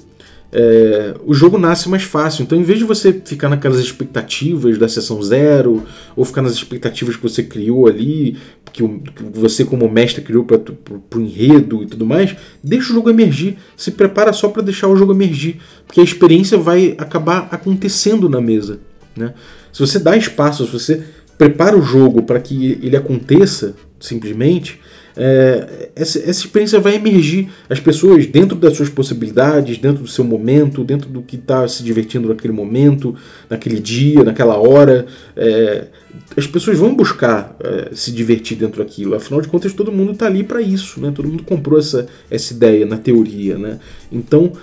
é, 0.53 1.15
o 1.25 1.33
jogo 1.33 1.59
nasce 1.59 1.89
mais 1.89 2.03
fácil. 2.03 2.43
Então, 2.43 2.59
em 2.59 2.63
vez 2.63 2.79
de 2.79 2.85
você 2.85 3.13
ficar 3.25 3.49
naquelas 3.49 3.79
expectativas 3.79 4.79
da 4.79 4.89
sessão 4.89 5.23
zero, 5.23 5.85
ou 6.17 6.25
ficar 6.25 6.43
nas 6.43 6.53
expectativas 6.53 7.17
que 7.17 7.23
você 7.23 7.43
criou 7.43 7.87
ali, 7.87 8.37
que, 8.73 8.83
o, 8.83 8.99
que 8.99 9.23
você, 9.33 9.65
como 9.65 9.89
mestre, 9.89 10.23
criou 10.23 10.45
para 10.45 11.19
o 11.19 11.21
enredo 11.21 11.83
e 11.83 11.87
tudo 11.87 12.05
mais, 12.05 12.35
deixa 12.63 12.91
o 12.91 12.95
jogo 12.95 13.11
emergir. 13.11 13.57
Se 13.77 13.93
prepara 13.93 14.33
só 14.33 14.49
para 14.49 14.63
deixar 14.63 14.89
o 14.89 14.97
jogo 14.97 15.13
emergir, 15.13 15.59
porque 15.87 16.01
a 16.01 16.05
experiência 16.05 16.59
vai 16.59 16.95
acabar 16.99 17.49
acontecendo 17.51 18.29
na 18.29 18.41
mesa. 18.41 18.81
Né? 19.17 19.35
Se 19.73 19.81
você 19.81 19.99
dá 19.99 20.17
espaço, 20.17 20.67
se 20.67 20.73
você 20.73 21.03
prepara 21.39 21.77
o 21.77 21.83
jogo 21.83 22.23
para 22.23 22.41
que 22.41 22.79
ele 22.83 22.97
aconteça, 22.97 23.75
simplesmente 24.01 24.81
é, 25.23 25.91
essa, 25.95 26.19
essa 26.19 26.31
experiência 26.31 26.81
vai 26.81 26.95
emergir. 26.95 27.51
As 27.69 27.79
pessoas, 27.79 28.25
dentro 28.25 28.57
das 28.57 28.75
suas 28.75 28.89
possibilidades, 28.89 29.77
dentro 29.77 30.03
do 30.03 30.09
seu 30.09 30.25
momento, 30.25 30.83
dentro 30.83 31.11
do 31.11 31.21
que 31.21 31.37
está 31.37 31.69
se 31.69 31.83
divertindo 31.83 32.31
naquele 32.31 32.55
momento, 32.55 33.15
naquele 33.51 33.79
dia, 33.79 34.25
naquela 34.25 34.57
hora, 34.57 35.05
é, 35.37 35.89
as 36.35 36.47
pessoas 36.47 36.79
vão 36.79 36.95
buscar 36.95 37.55
é, 37.63 37.91
se 37.93 38.11
divertir 38.11 38.57
dentro 38.57 38.83
daquilo. 38.83 39.15
Afinal 39.15 39.43
de 39.43 39.49
contas, 39.49 39.75
todo 39.75 39.93
mundo 39.93 40.13
está 40.13 40.25
ali 40.25 40.43
para 40.43 40.63
isso. 40.63 40.99
Né? 40.99 41.13
Todo 41.15 41.29
mundo 41.29 41.43
comprou 41.43 41.79
essa, 41.79 42.07
essa 42.31 42.55
ideia 42.55 42.87
na 42.87 42.97
teoria. 42.97 43.59
Né? 43.59 43.79
Então, 44.11 44.55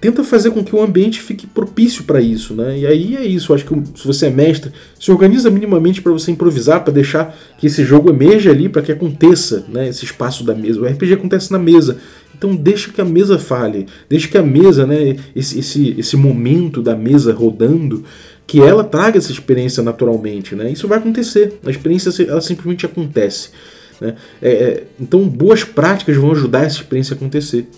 tenta 0.00 0.22
fazer 0.22 0.50
com 0.50 0.62
que 0.62 0.74
o 0.74 0.82
ambiente 0.82 1.20
fique 1.20 1.46
propício 1.46 2.04
para 2.04 2.20
isso, 2.20 2.54
né? 2.54 2.78
E 2.78 2.86
aí 2.86 3.16
é 3.16 3.24
isso, 3.24 3.52
acho 3.54 3.64
que 3.64 3.74
se 3.98 4.06
você 4.06 4.26
é 4.26 4.30
mestre, 4.30 4.72
se 4.98 5.10
organiza 5.10 5.50
minimamente 5.50 6.02
para 6.02 6.12
você 6.12 6.30
improvisar, 6.30 6.84
para 6.84 6.92
deixar 6.92 7.36
que 7.58 7.66
esse 7.66 7.84
jogo 7.84 8.10
emerja 8.10 8.50
ali, 8.50 8.68
para 8.68 8.82
que 8.82 8.92
aconteça, 8.92 9.64
né, 9.68 9.88
esse 9.88 10.04
espaço 10.04 10.44
da 10.44 10.54
mesa. 10.54 10.80
O 10.80 10.86
RPG 10.86 11.14
acontece 11.14 11.50
na 11.52 11.58
mesa. 11.58 11.98
Então 12.36 12.54
deixa 12.54 12.90
que 12.90 13.00
a 13.00 13.04
mesa 13.04 13.38
fale, 13.38 13.86
deixa 14.08 14.28
que 14.28 14.38
a 14.38 14.42
mesa, 14.42 14.86
né, 14.86 15.16
esse, 15.36 15.58
esse, 15.58 15.94
esse 15.98 16.16
momento 16.16 16.80
da 16.80 16.96
mesa 16.96 17.32
rodando, 17.32 18.04
que 18.46 18.60
ela 18.60 18.82
traga 18.82 19.18
essa 19.18 19.30
experiência 19.30 19.82
naturalmente, 19.82 20.56
né? 20.56 20.72
Isso 20.72 20.88
vai 20.88 20.98
acontecer, 20.98 21.60
a 21.64 21.70
experiência 21.70 22.10
ela 22.24 22.40
simplesmente 22.40 22.84
acontece. 22.84 23.50
Né? 24.00 24.16
É, 24.40 24.50
é, 24.50 24.84
então 24.98 25.28
boas 25.28 25.62
práticas 25.62 26.16
vão 26.16 26.32
ajudar 26.32 26.64
essa 26.64 26.76
experiência 26.76 27.14
a 27.14 27.16
acontecer. 27.16 27.68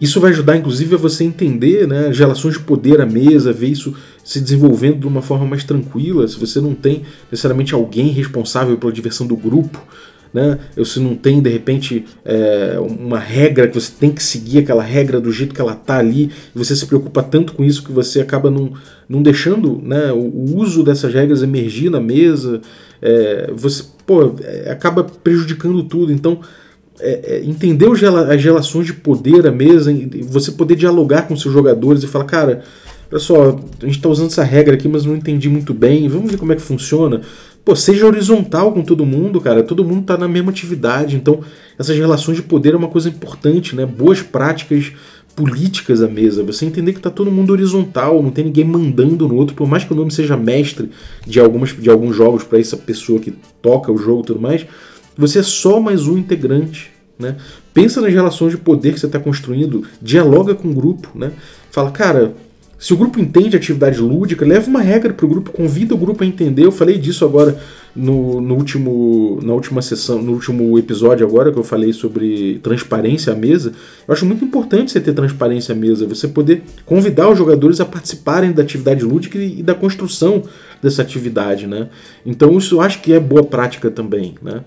Isso 0.00 0.18
vai 0.20 0.30
ajudar, 0.30 0.56
inclusive, 0.56 0.94
a 0.94 0.98
você 0.98 1.24
entender 1.24 1.86
né, 1.86 2.08
as 2.08 2.18
relações 2.18 2.54
de 2.54 2.60
poder 2.60 3.00
à 3.00 3.06
mesa, 3.06 3.52
ver 3.52 3.68
isso 3.68 3.94
se 4.24 4.40
desenvolvendo 4.40 5.00
de 5.00 5.06
uma 5.06 5.20
forma 5.20 5.44
mais 5.44 5.62
tranquila. 5.62 6.26
Se 6.26 6.38
você 6.38 6.60
não 6.60 6.74
tem 6.74 7.02
necessariamente 7.30 7.74
alguém 7.74 8.08
responsável 8.08 8.76
pela 8.78 8.92
diversão 8.92 9.26
do 9.26 9.36
grupo, 9.36 9.78
né? 10.32 10.58
Ou 10.76 10.84
se 10.84 11.00
não 11.00 11.14
tem, 11.14 11.42
de 11.42 11.50
repente, 11.50 12.04
é, 12.24 12.78
uma 12.78 13.18
regra 13.18 13.66
que 13.68 13.74
você 13.78 13.92
tem 13.98 14.10
que 14.10 14.22
seguir 14.22 14.58
aquela 14.58 14.82
regra 14.82 15.20
do 15.20 15.32
jeito 15.32 15.54
que 15.54 15.60
ela 15.60 15.74
tá 15.74 15.98
ali, 15.98 16.30
e 16.54 16.58
você 16.58 16.74
se 16.74 16.86
preocupa 16.86 17.22
tanto 17.22 17.52
com 17.52 17.64
isso 17.64 17.82
que 17.82 17.92
você 17.92 18.20
acaba 18.20 18.50
não, 18.50 18.72
não 19.08 19.22
deixando 19.22 19.80
né, 19.82 20.12
o, 20.12 20.18
o 20.18 20.56
uso 20.56 20.82
dessas 20.82 21.12
regras 21.12 21.42
emergir 21.42 21.90
na 21.90 22.00
mesa, 22.00 22.60
é, 23.02 23.50
você 23.54 23.84
pô, 24.06 24.34
é, 24.40 24.70
acaba 24.70 25.04
prejudicando 25.04 25.82
tudo. 25.82 26.12
Então, 26.12 26.40
é, 27.00 27.20
é, 27.24 27.44
entender 27.44 27.86
as 27.90 28.42
relações 28.42 28.86
de 28.86 28.92
poder 28.92 29.46
à 29.46 29.52
mesa, 29.52 29.92
você 30.22 30.52
poder 30.52 30.76
dialogar 30.76 31.22
com 31.22 31.36
seus 31.36 31.52
jogadores 31.52 32.02
e 32.02 32.06
falar, 32.06 32.24
cara, 32.24 32.62
olha 33.10 33.18
só, 33.20 33.58
a 33.82 33.86
gente 33.86 33.96
está 33.96 34.08
usando 34.08 34.28
essa 34.28 34.44
regra 34.44 34.74
aqui, 34.74 34.88
mas 34.88 35.04
não 35.04 35.16
entendi 35.16 35.48
muito 35.48 35.74
bem, 35.74 36.08
vamos 36.08 36.30
ver 36.30 36.36
como 36.36 36.52
é 36.52 36.56
que 36.56 36.62
funciona. 36.62 37.20
Pô, 37.64 37.76
seja 37.76 38.06
horizontal 38.06 38.72
com 38.72 38.82
todo 38.82 39.04
mundo, 39.04 39.40
cara, 39.40 39.62
todo 39.62 39.84
mundo 39.84 40.00
está 40.00 40.16
na 40.16 40.26
mesma 40.26 40.50
atividade, 40.50 41.16
então 41.16 41.40
essas 41.78 41.96
relações 41.96 42.36
de 42.36 42.42
poder 42.42 42.74
é 42.74 42.76
uma 42.76 42.88
coisa 42.88 43.08
importante, 43.08 43.76
né? 43.76 43.84
Boas 43.84 44.22
práticas 44.22 44.92
políticas 45.36 46.02
à 46.02 46.08
mesa, 46.08 46.42
você 46.42 46.66
entender 46.66 46.92
que 46.92 46.98
está 46.98 47.10
todo 47.10 47.30
mundo 47.30 47.52
horizontal, 47.52 48.22
não 48.22 48.30
tem 48.30 48.44
ninguém 48.44 48.64
mandando 48.64 49.28
no 49.28 49.36
outro, 49.36 49.54
por 49.54 49.66
mais 49.68 49.84
que 49.84 49.92
o 49.92 49.96
nome 49.96 50.10
seja 50.10 50.36
mestre 50.36 50.90
de, 51.26 51.38
algumas, 51.38 51.70
de 51.70 51.88
alguns 51.88 52.16
jogos 52.16 52.44
para 52.44 52.58
essa 52.58 52.76
pessoa 52.76 53.20
que 53.20 53.32
toca 53.62 53.92
o 53.92 53.96
jogo 53.96 54.22
e 54.22 54.26
tudo 54.26 54.40
mais, 54.40 54.66
você 55.20 55.40
é 55.40 55.42
só 55.42 55.78
mais 55.78 56.06
um 56.06 56.16
integrante. 56.16 56.90
Né? 57.18 57.36
Pensa 57.74 58.00
nas 58.00 58.12
relações 58.12 58.52
de 58.52 58.58
poder 58.58 58.94
que 58.94 59.00
você 59.00 59.06
está 59.06 59.18
construindo, 59.18 59.86
dialoga 60.00 60.54
com 60.54 60.68
o 60.68 60.74
grupo, 60.74 61.10
né? 61.14 61.32
fala, 61.70 61.90
cara, 61.90 62.34
se 62.80 62.94
o 62.94 62.96
grupo 62.96 63.20
entende 63.20 63.54
atividade 63.54 64.00
lúdica, 64.00 64.42
leva 64.46 64.66
uma 64.66 64.80
regra 64.80 65.12
para 65.12 65.26
o 65.26 65.28
grupo, 65.28 65.50
convida 65.50 65.94
o 65.94 65.98
grupo 65.98 66.24
a 66.24 66.26
entender. 66.26 66.64
Eu 66.64 66.72
falei 66.72 66.96
disso 66.96 67.26
agora 67.26 67.60
no, 67.94 68.40
no, 68.40 68.54
último, 68.54 69.38
na 69.42 69.52
última 69.52 69.82
sessão, 69.82 70.22
no 70.22 70.32
último 70.32 70.78
episódio 70.78 71.26
agora 71.26 71.52
que 71.52 71.58
eu 71.58 71.62
falei 71.62 71.92
sobre 71.92 72.58
transparência 72.62 73.34
à 73.34 73.36
mesa. 73.36 73.74
Eu 74.08 74.14
acho 74.14 74.24
muito 74.24 74.42
importante 74.42 74.92
você 74.92 74.98
ter 74.98 75.12
transparência 75.12 75.74
à 75.74 75.76
mesa, 75.76 76.06
você 76.06 76.26
poder 76.26 76.62
convidar 76.86 77.28
os 77.28 77.36
jogadores 77.36 77.80
a 77.80 77.84
participarem 77.84 78.50
da 78.50 78.62
atividade 78.62 79.04
lúdica 79.04 79.36
e, 79.36 79.60
e 79.60 79.62
da 79.62 79.74
construção 79.74 80.42
dessa 80.82 81.02
atividade, 81.02 81.66
né? 81.66 81.90
Então 82.24 82.56
isso 82.56 82.76
eu 82.76 82.80
acho 82.80 83.02
que 83.02 83.12
é 83.12 83.20
boa 83.20 83.44
prática 83.44 83.90
também, 83.90 84.36
né? 84.40 84.64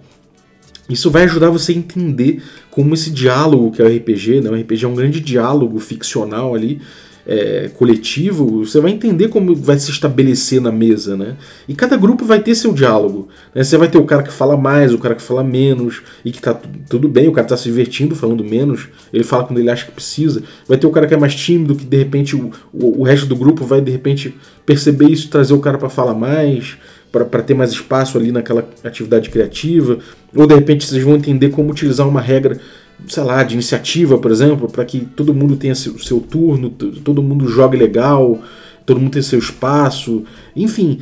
Isso 0.90 1.10
vai 1.10 1.24
ajudar 1.24 1.50
você 1.50 1.72
a 1.72 1.76
entender 1.76 2.42
como 2.70 2.94
esse 2.94 3.10
diálogo 3.10 3.72
que 3.72 3.82
é 3.82 3.86
o 3.86 3.88
RPG, 3.88 4.42
né? 4.42 4.50
O 4.50 4.56
RPG 4.56 4.86
é 4.86 4.88
um 4.88 4.96
grande 4.96 5.20
diálogo 5.20 5.80
ficcional 5.80 6.54
ali, 6.54 6.82
é, 7.26 7.70
coletivo, 7.74 8.66
você 8.66 8.82
vai 8.82 8.92
entender 8.92 9.30
como 9.30 9.56
vai 9.56 9.80
se 9.80 9.90
estabelecer 9.90 10.60
na 10.60 10.72
mesa, 10.72 11.16
né? 11.16 11.38
E 11.68 11.74
cada 11.74 11.96
grupo 11.96 12.26
vai 12.26 12.42
ter 12.42 12.54
seu 12.54 12.74
diálogo. 12.74 13.30
Né? 13.56 13.64
Você 13.64 13.78
vai 13.78 13.88
ter 13.88 13.98
o 13.98 14.06
cara 14.06 14.24
que 14.24 14.32
fala 14.32 14.58
mais, 14.58 14.94
o 14.94 14.98
cara 14.98 15.16
que 15.16 15.22
fala 15.22 15.44
menos, 15.44 16.02
e 16.26 16.32
que 16.32 16.42
tá 16.42 16.60
tudo 16.90 17.08
bem, 17.08 17.28
o 17.28 17.32
cara 17.32 17.48
tá 17.48 17.56
se 17.56 17.64
divertindo 17.64 18.16
falando 18.16 18.44
menos, 18.44 18.90
ele 19.14 19.24
fala 19.24 19.46
quando 19.46 19.60
ele 19.60 19.70
acha 19.70 19.86
que 19.86 19.92
precisa. 19.92 20.44
Vai 20.68 20.78
ter 20.78 20.86
o 20.86 20.92
cara 20.92 21.08
que 21.08 21.14
é 21.14 21.18
mais 21.18 21.34
tímido, 21.34 21.76
que 21.76 21.86
de 21.86 21.98
repente 21.98 22.36
o, 22.36 22.52
o, 22.74 23.02
o 23.02 23.04
resto 23.04 23.26
do 23.26 23.36
grupo 23.36 23.66
vai 23.66 23.80
de 23.80 23.92
repente 23.92 24.36
perceber 24.66 25.10
isso, 25.10 25.30
trazer 25.30 25.54
o 25.54 25.60
cara 25.60 25.78
para 25.78 25.90
falar 25.90 26.14
mais 26.14 26.78
para 27.14 27.44
ter 27.44 27.54
mais 27.54 27.72
espaço 27.72 28.18
ali 28.18 28.32
naquela 28.32 28.68
atividade 28.84 29.30
criativa, 29.30 30.00
ou 30.36 30.48
de 30.48 30.56
repente 30.56 30.88
vocês 30.88 31.04
vão 31.04 31.16
entender 31.16 31.50
como 31.50 31.70
utilizar 31.70 32.10
uma 32.10 32.20
regra, 32.20 32.60
sei 33.08 33.24
lá, 33.24 33.44
de 33.44 33.54
iniciativa, 33.54 34.18
por 34.18 34.32
exemplo, 34.32 34.68
para 34.68 34.84
que 34.84 35.02
todo 35.16 35.34
mundo 35.34 35.56
tenha 35.56 35.76
seu, 35.76 36.00
seu 36.00 36.20
turno, 36.20 36.72
todo 36.72 37.22
mundo 37.22 37.48
jogue 37.48 37.78
legal, 37.78 38.42
todo 38.84 39.00
mundo 39.00 39.12
tenha 39.12 39.22
seu 39.22 39.38
espaço, 39.38 40.24
enfim. 40.56 41.02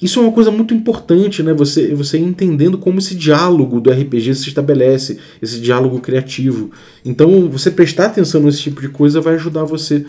Isso 0.00 0.20
é 0.20 0.22
uma 0.22 0.32
coisa 0.32 0.50
muito 0.50 0.72
importante, 0.72 1.42
né? 1.42 1.52
Você, 1.54 1.92
você 1.92 2.18
entendendo 2.18 2.78
como 2.78 2.98
esse 3.00 3.16
diálogo 3.16 3.80
do 3.80 3.90
RPG 3.90 4.34
se 4.36 4.48
estabelece, 4.48 5.18
esse 5.42 5.58
diálogo 5.58 5.98
criativo. 5.98 6.70
Então, 7.04 7.48
você 7.48 7.68
prestar 7.68 8.06
atenção 8.06 8.42
nesse 8.42 8.60
tipo 8.60 8.80
de 8.80 8.90
coisa 8.90 9.20
vai 9.20 9.34
ajudar 9.34 9.64
você 9.64 10.06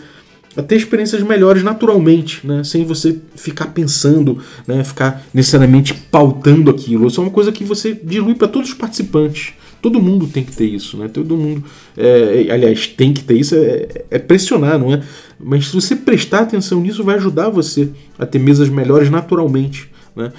a 0.56 0.62
ter 0.62 0.76
experiências 0.76 1.22
melhores 1.22 1.62
naturalmente, 1.62 2.44
né? 2.46 2.64
sem 2.64 2.84
você 2.84 3.18
ficar 3.36 3.66
pensando, 3.66 4.38
né? 4.66 4.82
ficar 4.82 5.24
necessariamente 5.32 5.94
pautando 5.94 6.70
aquilo. 6.70 7.06
Isso 7.06 7.20
é 7.20 7.24
uma 7.24 7.30
coisa 7.30 7.52
que 7.52 7.64
você 7.64 7.98
dilui 8.02 8.34
para 8.34 8.48
todos 8.48 8.70
os 8.70 8.74
participantes. 8.74 9.54
Todo 9.80 10.00
mundo 10.00 10.26
tem 10.26 10.44
que 10.44 10.54
ter 10.54 10.66
isso, 10.66 10.98
né? 10.98 11.08
Todo 11.08 11.34
mundo, 11.38 11.64
é, 11.96 12.48
aliás, 12.50 12.86
tem 12.86 13.14
que 13.14 13.24
ter 13.24 13.38
isso, 13.38 13.54
é, 13.54 13.88
é, 14.10 14.18
pressionar, 14.18 14.78
não 14.78 14.92
é? 14.92 15.02
Mas 15.38 15.68
se 15.68 15.74
você 15.74 15.96
prestar 15.96 16.40
atenção 16.40 16.82
nisso, 16.82 17.02
vai 17.02 17.16
ajudar 17.16 17.48
você 17.48 17.88
a 18.18 18.26
ter 18.26 18.38
mesas 18.38 18.68
melhores 18.68 19.08
naturalmente, 19.08 19.88
né? 20.14 20.32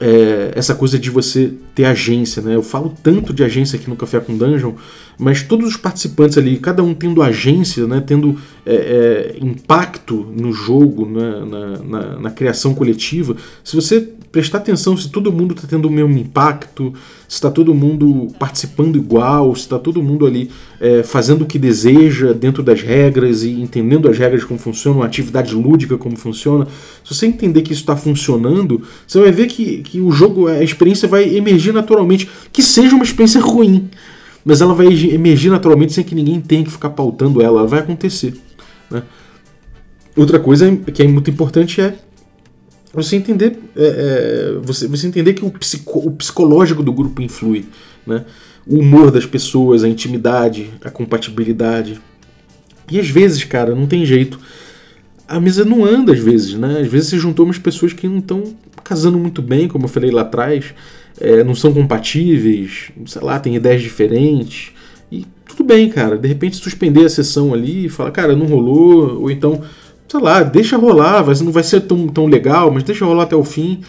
É, 0.00 0.52
essa 0.54 0.74
coisa 0.74 0.96
de 0.98 1.10
você 1.10 1.52
ter 1.74 1.84
agência, 1.84 2.40
né? 2.40 2.54
Eu 2.54 2.62
falo 2.62 2.94
tanto 3.02 3.32
de 3.32 3.42
agência 3.42 3.76
aqui 3.76 3.90
no 3.90 3.96
Café 3.96 4.20
com 4.20 4.36
Dungeon, 4.36 4.74
mas 5.18 5.42
todos 5.42 5.66
os 5.66 5.76
participantes 5.76 6.38
ali, 6.38 6.56
cada 6.58 6.82
um 6.82 6.94
tendo 6.94 7.20
agência, 7.20 7.86
né, 7.86 8.00
tendo 8.06 8.38
é, 8.64 8.74
é, 8.74 9.44
impacto 9.44 10.14
no 10.36 10.52
jogo, 10.52 11.04
né, 11.04 11.44
na, 11.44 11.78
na, 11.82 12.20
na, 12.20 12.30
criação 12.30 12.72
coletiva, 12.72 13.36
se 13.64 13.74
você 13.74 14.08
prestar 14.30 14.58
atenção 14.58 14.96
se 14.96 15.10
todo 15.10 15.32
mundo 15.32 15.54
está 15.54 15.66
tendo 15.66 15.88
o 15.88 15.90
mesmo 15.90 16.16
impacto, 16.18 16.92
se 17.26 17.36
está 17.36 17.50
todo 17.50 17.74
mundo 17.74 18.28
participando 18.38 18.96
igual, 18.96 19.54
se 19.54 19.62
está 19.62 19.78
todo 19.78 20.02
mundo 20.02 20.26
ali 20.26 20.50
é, 20.80 21.02
fazendo 21.02 21.42
o 21.42 21.46
que 21.46 21.58
deseja 21.58 22.32
dentro 22.32 22.62
das 22.62 22.82
regras 22.82 23.42
e 23.42 23.50
entendendo 23.60 24.08
as 24.08 24.18
regras 24.18 24.44
como 24.44 24.58
funcionam, 24.58 25.02
a 25.02 25.06
atividade 25.06 25.54
lúdica 25.54 25.96
como 25.96 26.16
funciona, 26.16 26.66
se 27.04 27.14
você 27.14 27.26
entender 27.26 27.62
que 27.62 27.72
isso 27.72 27.82
está 27.82 27.96
funcionando, 27.96 28.82
você 29.06 29.20
vai 29.20 29.32
ver 29.32 29.46
que, 29.46 29.78
que 29.82 30.00
o 30.00 30.10
jogo, 30.10 30.46
a 30.46 30.62
experiência 30.62 31.08
vai 31.08 31.34
emergir 31.34 31.72
naturalmente, 31.72 32.28
que 32.52 32.62
seja 32.62 32.94
uma 32.94 33.04
experiência 33.04 33.40
ruim 33.40 33.88
mas 34.44 34.62
ela 34.62 34.72
vai 34.72 34.86
emergir 34.86 35.50
naturalmente 35.50 35.92
sem 35.92 36.02
que 36.02 36.14
ninguém 36.14 36.40
tenha 36.40 36.64
que 36.64 36.70
ficar 36.70 36.88
pautando 36.90 37.42
ela, 37.42 37.60
ela 37.60 37.68
vai 37.68 37.80
acontecer. 37.80 38.34
Né? 38.90 39.02
Outra 40.16 40.40
coisa 40.40 40.74
que 40.74 41.02
é 41.02 41.06
muito 41.06 41.28
importante 41.30 41.82
é 41.82 41.94
você 43.02 43.16
entender, 43.16 43.58
é, 43.76 43.84
é, 43.84 44.58
você, 44.62 44.86
você 44.86 45.06
entender 45.06 45.34
que 45.34 45.44
o, 45.44 45.50
psico, 45.50 45.98
o 45.98 46.10
psicológico 46.12 46.82
do 46.82 46.92
grupo 46.92 47.22
influi, 47.22 47.66
né? 48.06 48.24
o 48.66 48.78
humor 48.78 49.10
das 49.10 49.24
pessoas, 49.24 49.82
a 49.82 49.88
intimidade, 49.88 50.70
a 50.84 50.90
compatibilidade. 50.90 52.00
E 52.90 53.00
às 53.00 53.08
vezes, 53.08 53.44
cara, 53.44 53.74
não 53.74 53.86
tem 53.86 54.04
jeito. 54.04 54.38
A 55.26 55.40
mesa 55.40 55.64
não 55.64 55.84
anda 55.84 56.12
às 56.12 56.18
vezes, 56.18 56.54
né? 56.54 56.80
Às 56.80 56.88
vezes 56.88 57.08
se 57.08 57.18
juntou 57.18 57.44
umas 57.44 57.58
pessoas 57.58 57.92
que 57.92 58.08
não 58.08 58.18
estão 58.18 58.44
casando 58.82 59.18
muito 59.18 59.42
bem, 59.42 59.68
como 59.68 59.84
eu 59.84 59.88
falei 59.88 60.10
lá 60.10 60.22
atrás 60.22 60.74
é, 61.20 61.42
não 61.42 61.54
são 61.54 61.72
compatíveis, 61.72 62.90
sei 63.06 63.22
lá, 63.22 63.38
tem 63.38 63.54
ideias 63.56 63.82
diferentes. 63.82 64.72
E 65.10 65.26
tudo 65.46 65.64
bem, 65.64 65.88
cara. 65.88 66.16
De 66.16 66.28
repente 66.28 66.56
suspender 66.56 67.04
a 67.04 67.08
sessão 67.08 67.52
ali 67.52 67.86
e 67.86 67.88
falar, 67.88 68.10
cara, 68.10 68.36
não 68.36 68.46
rolou, 68.46 69.20
ou 69.22 69.30
então, 69.30 69.62
sei 70.08 70.20
lá, 70.20 70.42
deixa 70.42 70.76
rolar, 70.76 71.24
mas 71.26 71.40
não 71.40 71.52
vai 71.52 71.62
ser 71.62 71.82
tão, 71.82 72.08
tão 72.08 72.26
legal, 72.26 72.70
mas 72.70 72.82
deixa 72.82 73.04
rolar 73.04 73.24
até 73.24 73.36
o 73.36 73.44
fim. 73.44 73.80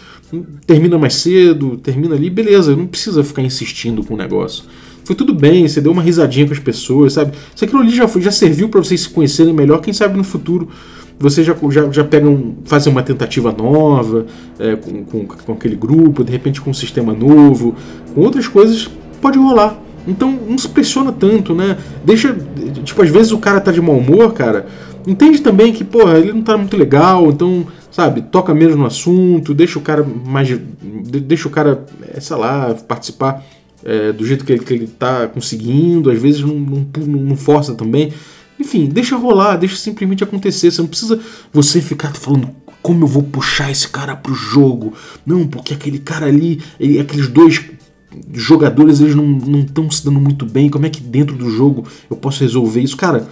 Termina 0.66 0.98
mais 0.98 1.14
cedo, 1.14 1.76
termina 1.78 2.14
ali, 2.14 2.28
beleza, 2.28 2.76
não 2.76 2.86
precisa 2.86 3.24
ficar 3.24 3.42
insistindo 3.42 4.04
com 4.04 4.14
o 4.14 4.16
negócio. 4.16 4.64
Foi 5.02 5.16
tudo 5.16 5.34
bem, 5.34 5.66
você 5.66 5.80
deu 5.80 5.90
uma 5.90 6.02
risadinha 6.02 6.46
com 6.46 6.52
as 6.52 6.58
pessoas, 6.58 7.14
sabe? 7.14 7.32
Se 7.56 7.64
aquilo 7.64 7.80
ali 7.80 7.90
já, 7.90 8.06
foi, 8.06 8.20
já 8.20 8.30
serviu 8.30 8.68
para 8.68 8.80
vocês 8.80 9.00
se 9.00 9.08
conhecerem 9.08 9.52
melhor, 9.52 9.80
quem 9.80 9.92
sabe 9.92 10.16
no 10.16 10.22
futuro 10.22 10.68
você 11.20 11.44
já, 11.44 11.54
já, 11.70 11.90
já 11.90 12.02
pegam, 12.02 12.54
fazem 12.64 12.90
uma 12.90 13.02
tentativa 13.02 13.52
nova 13.52 14.24
é, 14.58 14.74
com, 14.74 15.04
com, 15.04 15.26
com, 15.26 15.52
aquele 15.52 15.76
grupo, 15.76 16.24
de 16.24 16.32
repente 16.32 16.62
com 16.62 16.70
um 16.70 16.74
sistema 16.74 17.12
novo, 17.12 17.74
com 18.14 18.22
outras 18.22 18.48
coisas, 18.48 18.88
pode 19.20 19.38
rolar. 19.38 19.78
Então 20.08 20.38
não 20.48 20.56
se 20.56 20.66
pressiona 20.66 21.12
tanto, 21.12 21.54
né? 21.54 21.76
Deixa. 22.02 22.34
Tipo, 22.82 23.02
às 23.02 23.10
vezes 23.10 23.32
o 23.32 23.38
cara 23.38 23.60
tá 23.60 23.70
de 23.70 23.82
mau 23.82 23.98
humor, 23.98 24.32
cara. 24.32 24.66
Entende 25.10 25.40
também 25.40 25.72
que, 25.72 25.82
porra, 25.82 26.18
ele 26.18 26.32
não 26.32 26.42
tá 26.42 26.56
muito 26.56 26.76
legal, 26.76 27.28
então, 27.30 27.66
sabe, 27.90 28.22
toca 28.22 28.54
menos 28.54 28.76
no 28.76 28.86
assunto, 28.86 29.52
deixa 29.52 29.76
o 29.76 29.82
cara 29.82 30.04
mais. 30.04 30.48
Deixa 30.80 31.48
o 31.48 31.50
cara, 31.50 31.84
é, 32.14 32.20
sei 32.20 32.36
lá, 32.36 32.72
participar 32.86 33.44
é, 33.84 34.12
do 34.12 34.24
jeito 34.24 34.44
que 34.44 34.52
ele, 34.52 34.64
que 34.64 34.72
ele 34.72 34.86
tá 34.86 35.26
conseguindo, 35.26 36.10
às 36.10 36.20
vezes 36.20 36.42
não, 36.42 36.54
não, 36.54 36.86
não 37.06 37.36
força 37.36 37.74
também 37.74 38.12
Enfim, 38.58 38.86
deixa 38.86 39.16
rolar, 39.16 39.56
deixa 39.56 39.74
simplesmente 39.74 40.22
acontecer. 40.22 40.70
Você 40.70 40.80
não 40.80 40.88
precisa 40.88 41.18
você 41.52 41.80
ficar 41.80 42.14
falando 42.14 42.50
como 42.80 43.04
eu 43.04 43.08
vou 43.08 43.22
puxar 43.24 43.70
esse 43.70 43.88
cara 43.88 44.14
pro 44.14 44.32
jogo. 44.32 44.94
Não, 45.26 45.46
porque 45.46 45.74
aquele 45.74 45.98
cara 45.98 46.26
ali, 46.26 46.62
ele, 46.78 47.00
aqueles 47.00 47.26
dois 47.26 47.64
jogadores, 48.32 49.00
eles 49.00 49.14
não 49.14 49.60
estão 49.60 49.90
se 49.90 50.04
dando 50.04 50.20
muito 50.20 50.46
bem. 50.46 50.68
Como 50.68 50.86
é 50.86 50.90
que 50.90 51.00
dentro 51.00 51.36
do 51.36 51.50
jogo 51.50 51.84
eu 52.08 52.16
posso 52.16 52.42
resolver 52.42 52.80
isso? 52.80 52.96
Cara, 52.96 53.28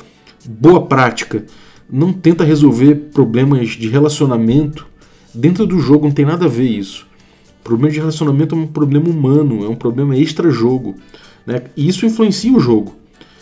boa 0.47 0.87
prática. 0.87 1.45
Não 1.91 2.13
tenta 2.13 2.45
resolver 2.45 2.95
problemas 3.13 3.71
de 3.71 3.89
relacionamento 3.89 4.87
dentro 5.35 5.67
do 5.67 5.79
jogo, 5.79 6.07
não 6.07 6.15
tem 6.15 6.25
nada 6.25 6.45
a 6.45 6.49
ver 6.49 6.69
isso. 6.69 7.07
Problema 7.65 7.93
de 7.93 7.99
relacionamento 7.99 8.55
é 8.55 8.59
um 8.59 8.67
problema 8.67 9.09
humano, 9.09 9.65
é 9.65 9.69
um 9.69 9.75
problema 9.75 10.17
extra-jogo. 10.17 10.97
Né? 11.47 11.63
E 11.77 11.89
isso 11.89 12.07
influencia 12.07 12.53
o 12.53 12.61
jogo. 12.61 12.97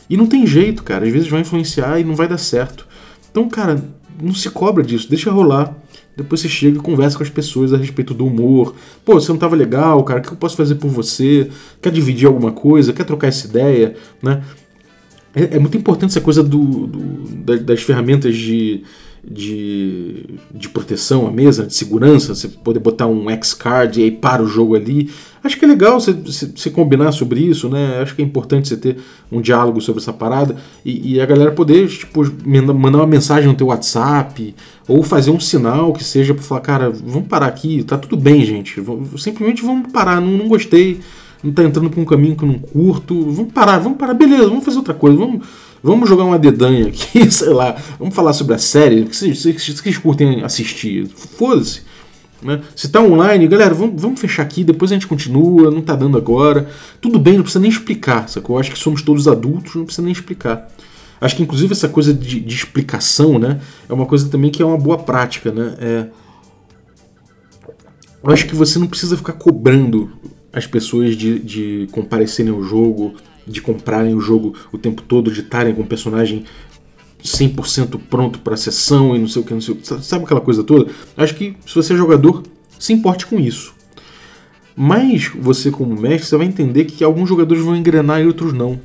E 0.08 0.16
não 0.16 0.26
tem 0.26 0.46
jeito, 0.46 0.82
cara. 0.82 1.06
Às 1.06 1.12
vezes 1.12 1.28
vai 1.28 1.40
influenciar 1.40 1.98
e 2.00 2.04
não 2.04 2.14
vai 2.14 2.28
dar 2.28 2.38
certo. 2.38 2.86
Então, 3.30 3.48
cara, 3.48 3.84
não 4.20 4.34
se 4.34 4.48
cobra 4.50 4.82
disso, 4.82 5.08
deixa 5.08 5.30
rolar. 5.30 5.76
Depois 6.16 6.40
você 6.40 6.48
chega 6.48 6.78
e 6.78 6.80
conversa 6.80 7.16
com 7.16 7.22
as 7.22 7.28
pessoas 7.28 7.74
a 7.74 7.76
respeito 7.76 8.14
do 8.14 8.26
humor. 8.26 8.74
Pô, 9.04 9.14
você 9.14 9.30
não 9.30 9.38
tava 9.38 9.54
legal, 9.54 10.02
cara, 10.02 10.20
o 10.20 10.22
que 10.22 10.32
eu 10.32 10.36
posso 10.36 10.56
fazer 10.56 10.76
por 10.76 10.88
você? 10.88 11.50
Quer 11.82 11.92
dividir 11.92 12.26
alguma 12.26 12.52
coisa? 12.52 12.92
Quer 12.92 13.04
trocar 13.04 13.26
essa 13.26 13.46
ideia? 13.46 13.94
Né? 14.22 14.42
É, 15.36 15.56
é 15.56 15.58
muito 15.58 15.76
importante 15.76 16.12
essa 16.12 16.20
coisa 16.22 16.42
do, 16.42 16.86
do 16.86 17.26
das 17.60 17.82
ferramentas 17.82 18.34
de, 18.34 18.82
de, 19.22 20.24
de 20.52 20.68
proteção 20.68 21.28
à 21.28 21.30
mesa, 21.30 21.64
de 21.64 21.74
segurança, 21.74 22.34
você 22.34 22.48
poder 22.48 22.80
botar 22.80 23.06
um 23.06 23.30
X-Card 23.30 24.00
e 24.00 24.04
aí 24.04 24.10
para 24.10 24.42
o 24.42 24.48
jogo 24.48 24.74
ali. 24.74 25.10
Acho 25.44 25.58
que 25.58 25.64
é 25.64 25.68
legal 25.68 26.00
você, 26.00 26.12
você, 26.12 26.70
combinar 26.70 27.12
sobre 27.12 27.38
isso, 27.38 27.68
né? 27.68 28.00
Acho 28.00 28.16
que 28.16 28.22
é 28.22 28.24
importante 28.24 28.66
você 28.66 28.76
ter 28.76 28.96
um 29.30 29.40
diálogo 29.40 29.80
sobre 29.80 30.02
essa 30.02 30.12
parada 30.12 30.56
e, 30.84 31.14
e, 31.14 31.20
a 31.20 31.26
galera 31.26 31.52
poder, 31.52 31.86
tipo, 31.86 32.24
mandar 32.44 32.98
uma 32.98 33.06
mensagem 33.06 33.48
no 33.48 33.54
teu 33.54 33.68
WhatsApp 33.68 34.54
ou 34.88 35.04
fazer 35.04 35.30
um 35.30 35.38
sinal 35.38 35.92
que 35.92 36.02
seja 36.02 36.34
para 36.34 36.42
falar, 36.42 36.60
cara, 36.62 36.90
vamos 36.90 37.28
parar 37.28 37.46
aqui, 37.46 37.84
tá 37.84 37.96
tudo 37.96 38.16
bem, 38.16 38.44
gente. 38.44 38.82
Simplesmente 39.18 39.62
vamos 39.62 39.92
parar, 39.92 40.20
não, 40.20 40.32
não 40.32 40.48
gostei, 40.48 40.98
não 41.46 41.52
tá 41.52 41.62
entrando 41.64 41.90
por 41.90 42.00
um 42.00 42.04
caminho 42.04 42.36
que 42.36 42.44
eu 42.44 42.48
não 42.48 42.58
curto, 42.58 43.30
vamos 43.30 43.52
parar, 43.52 43.78
vamos 43.78 43.98
parar, 43.98 44.14
beleza, 44.14 44.48
vamos 44.48 44.64
fazer 44.64 44.78
outra 44.78 44.94
coisa, 44.94 45.16
vamos 45.16 45.46
Vamos 45.82 46.08
jogar 46.08 46.24
uma 46.24 46.38
dedanha 46.38 46.88
aqui, 46.88 47.28
sei 47.30 47.50
lá. 47.50 47.76
Vamos 47.96 48.12
falar 48.12 48.32
sobre 48.32 48.54
a 48.54 48.58
série 48.58 49.04
que 49.04 49.16
vocês, 49.16 49.40
vocês 49.40 49.98
curtem 49.98 50.42
assistir. 50.42 51.06
Foda-se. 51.06 51.82
Né? 52.42 52.60
Se 52.74 52.88
tá 52.88 53.00
online, 53.00 53.46
galera, 53.46 53.72
vamos, 53.72 54.00
vamos 54.00 54.20
fechar 54.20 54.42
aqui, 54.42 54.64
depois 54.64 54.90
a 54.90 54.94
gente 54.94 55.06
continua, 55.06 55.70
não 55.70 55.80
tá 55.80 55.94
dando 55.94 56.18
agora. 56.18 56.68
Tudo 57.00 57.18
bem, 57.18 57.34
não 57.34 57.42
precisa 57.42 57.60
nem 57.60 57.70
explicar, 57.70 58.28
sacou? 58.28 58.56
Eu 58.56 58.60
acho 58.60 58.72
que 58.72 58.78
somos 58.78 59.00
todos 59.00 59.28
adultos, 59.28 59.76
não 59.76 59.84
precisa 59.84 60.02
nem 60.02 60.12
explicar. 60.12 60.68
Acho 61.20 61.36
que 61.36 61.42
inclusive 61.42 61.72
essa 61.72 61.88
coisa 61.88 62.12
de, 62.12 62.40
de 62.40 62.54
explicação, 62.54 63.38
né, 63.38 63.60
é 63.88 63.92
uma 63.92 64.06
coisa 64.06 64.28
também 64.28 64.50
que 64.50 64.62
é 64.62 64.66
uma 64.66 64.76
boa 64.76 64.98
prática, 64.98 65.50
né? 65.50 65.74
É... 65.78 66.06
Eu 68.22 68.32
acho 68.32 68.46
que 68.46 68.56
você 68.56 68.78
não 68.78 68.86
precisa 68.86 69.16
ficar 69.16 69.34
cobrando 69.34 70.10
as 70.56 70.66
pessoas 70.66 71.14
de, 71.14 71.38
de 71.38 71.86
comparecerem 71.92 72.50
ao 72.50 72.62
jogo, 72.62 73.14
de 73.46 73.60
comprarem 73.60 74.14
o 74.14 74.20
jogo 74.22 74.54
o 74.72 74.78
tempo 74.78 75.02
todo, 75.02 75.30
de 75.30 75.40
estarem 75.40 75.74
com 75.74 75.82
o 75.82 75.86
personagem 75.86 76.44
100% 77.22 78.00
pronto 78.08 78.38
para 78.38 78.54
a 78.54 78.56
sessão 78.56 79.14
e 79.14 79.18
não 79.18 79.28
sei 79.28 79.42
o 79.42 79.44
que, 79.44 79.52
não 79.52 79.60
sei 79.60 79.74
o 79.74 79.76
que. 79.76 79.86
Sabe 80.02 80.24
aquela 80.24 80.40
coisa 80.40 80.64
toda? 80.64 80.90
Acho 81.14 81.34
que 81.34 81.54
se 81.66 81.74
você 81.74 81.92
é 81.92 81.96
jogador, 81.96 82.42
se 82.78 82.94
importe 82.94 83.26
com 83.26 83.38
isso. 83.38 83.74
Mas 84.74 85.30
você, 85.38 85.70
como 85.70 85.94
mestre, 85.94 86.26
você 86.26 86.36
vai 86.38 86.46
entender 86.46 86.86
que 86.86 87.04
alguns 87.04 87.28
jogadores 87.28 87.62
vão 87.62 87.76
engrenar 87.76 88.22
e 88.22 88.26
outros 88.26 88.54
não. 88.54 88.80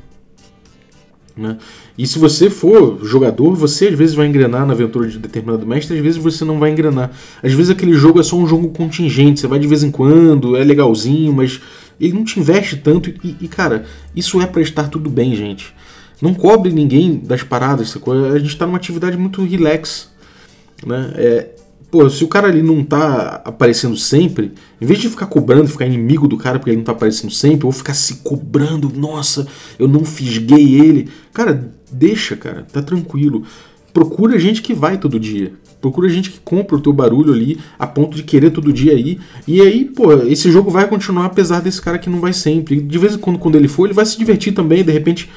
Né? 1.42 1.58
E 1.98 2.06
se 2.06 2.20
você 2.20 2.50
for 2.50 3.04
jogador, 3.04 3.56
você 3.56 3.88
às 3.88 3.96
vezes 3.96 4.16
vai 4.16 4.28
engrenar 4.28 4.66
na 4.66 4.74
aventura 4.74 5.08
de 5.08 5.18
determinado 5.18 5.66
mestre, 5.66 5.98
às 5.98 6.04
vezes 6.04 6.22
você 6.22 6.46
não 6.46 6.60
vai 6.60 6.70
engrenar. 6.70 7.12
Às 7.42 7.52
vezes 7.54 7.72
aquele 7.72 7.94
jogo 7.94 8.20
é 8.20 8.24
só 8.24 8.38
um 8.38 8.48
jogo 8.48 8.70
contingente, 8.70 9.40
você 9.40 9.48
vai 9.48 9.58
de 9.58 9.68
vez 9.68 9.84
em 9.84 9.90
quando, 9.90 10.56
é 10.56 10.64
legalzinho, 10.64 11.34
mas 11.34 11.60
ele 12.00 12.14
não 12.14 12.24
te 12.24 12.40
investe 12.40 12.78
tanto 12.78 13.10
e, 13.10 13.36
e 13.42 13.48
cara, 13.48 13.86
isso 14.16 14.40
é 14.40 14.46
para 14.46 14.62
estar 14.62 14.88
tudo 14.88 15.10
bem, 15.10 15.36
gente. 15.36 15.74
Não 16.22 16.36
cobre 16.36 16.72
ninguém 16.72 17.18
das 17.18 17.42
paradas, 17.42 17.98
a 18.34 18.38
gente 18.38 18.56
tá 18.56 18.68
numa 18.68 18.78
atividade 18.78 19.18
muito 19.18 19.44
relax, 19.44 20.12
né? 20.86 21.12
É, 21.16 21.50
pô, 21.92 22.10
se 22.10 22.24
o 22.24 22.28
cara 22.28 22.48
ali 22.48 22.64
não 22.64 22.84
tá 22.84 23.42
aparecendo 23.44 23.98
sempre, 23.98 24.54
em 24.80 24.86
vez 24.86 24.98
de 24.98 25.10
ficar 25.10 25.26
cobrando, 25.26 25.68
ficar 25.68 25.86
inimigo 25.86 26.28
do 26.28 26.38
cara 26.38 26.58
porque 26.58 26.72
ele 26.72 26.78
não 26.78 26.86
tá 26.86 26.94
aparecendo 26.94 27.32
sempre, 27.32 27.66
ou 27.66 27.72
ficar 27.72 27.94
se 27.94 28.16
cobrando, 28.24 28.90
nossa, 28.96 29.46
eu 29.78 29.90
não 29.90 30.06
fisguei 30.06 30.80
ele. 30.80 31.10
Cara, 31.34 31.70
deixa, 31.92 32.38
cara, 32.38 32.66
tá 32.72 32.82
tranquilo. 32.82 33.44
Procura 33.94 34.40
gente 34.40 34.62
que 34.62 34.74
vai 34.74 34.98
todo 34.98 35.20
dia. 35.20 35.52
Procura 35.82 36.08
gente 36.08 36.30
que 36.30 36.40
compra 36.40 36.78
o 36.78 36.80
teu 36.80 36.94
barulho 36.94 37.34
ali 37.34 37.60
a 37.78 37.88
ponto 37.88 38.16
de 38.16 38.24
querer 38.24 38.52
todo 38.52 38.72
dia 38.72 38.94
aí. 38.94 39.20
E 39.48 39.60
aí, 39.60 39.84
pô, 39.84 40.14
esse 40.14 40.52
jogo 40.52 40.70
vai 40.70 40.88
continuar 40.88 41.26
apesar 41.26 41.60
desse 41.60 41.82
cara 41.82 41.98
que 41.98 42.10
não 42.10 42.22
vai 42.22 42.32
sempre. 42.32 42.80
De 42.80 42.98
vez 42.98 43.16
em 43.16 43.18
quando, 43.18 43.40
quando 43.40 43.56
ele 43.56 43.68
for, 43.68 43.86
ele 43.86 43.94
vai 43.94 44.06
se 44.06 44.18
divertir 44.18 44.54
também. 44.54 44.84
De 44.84 44.92
repente, 44.92 45.30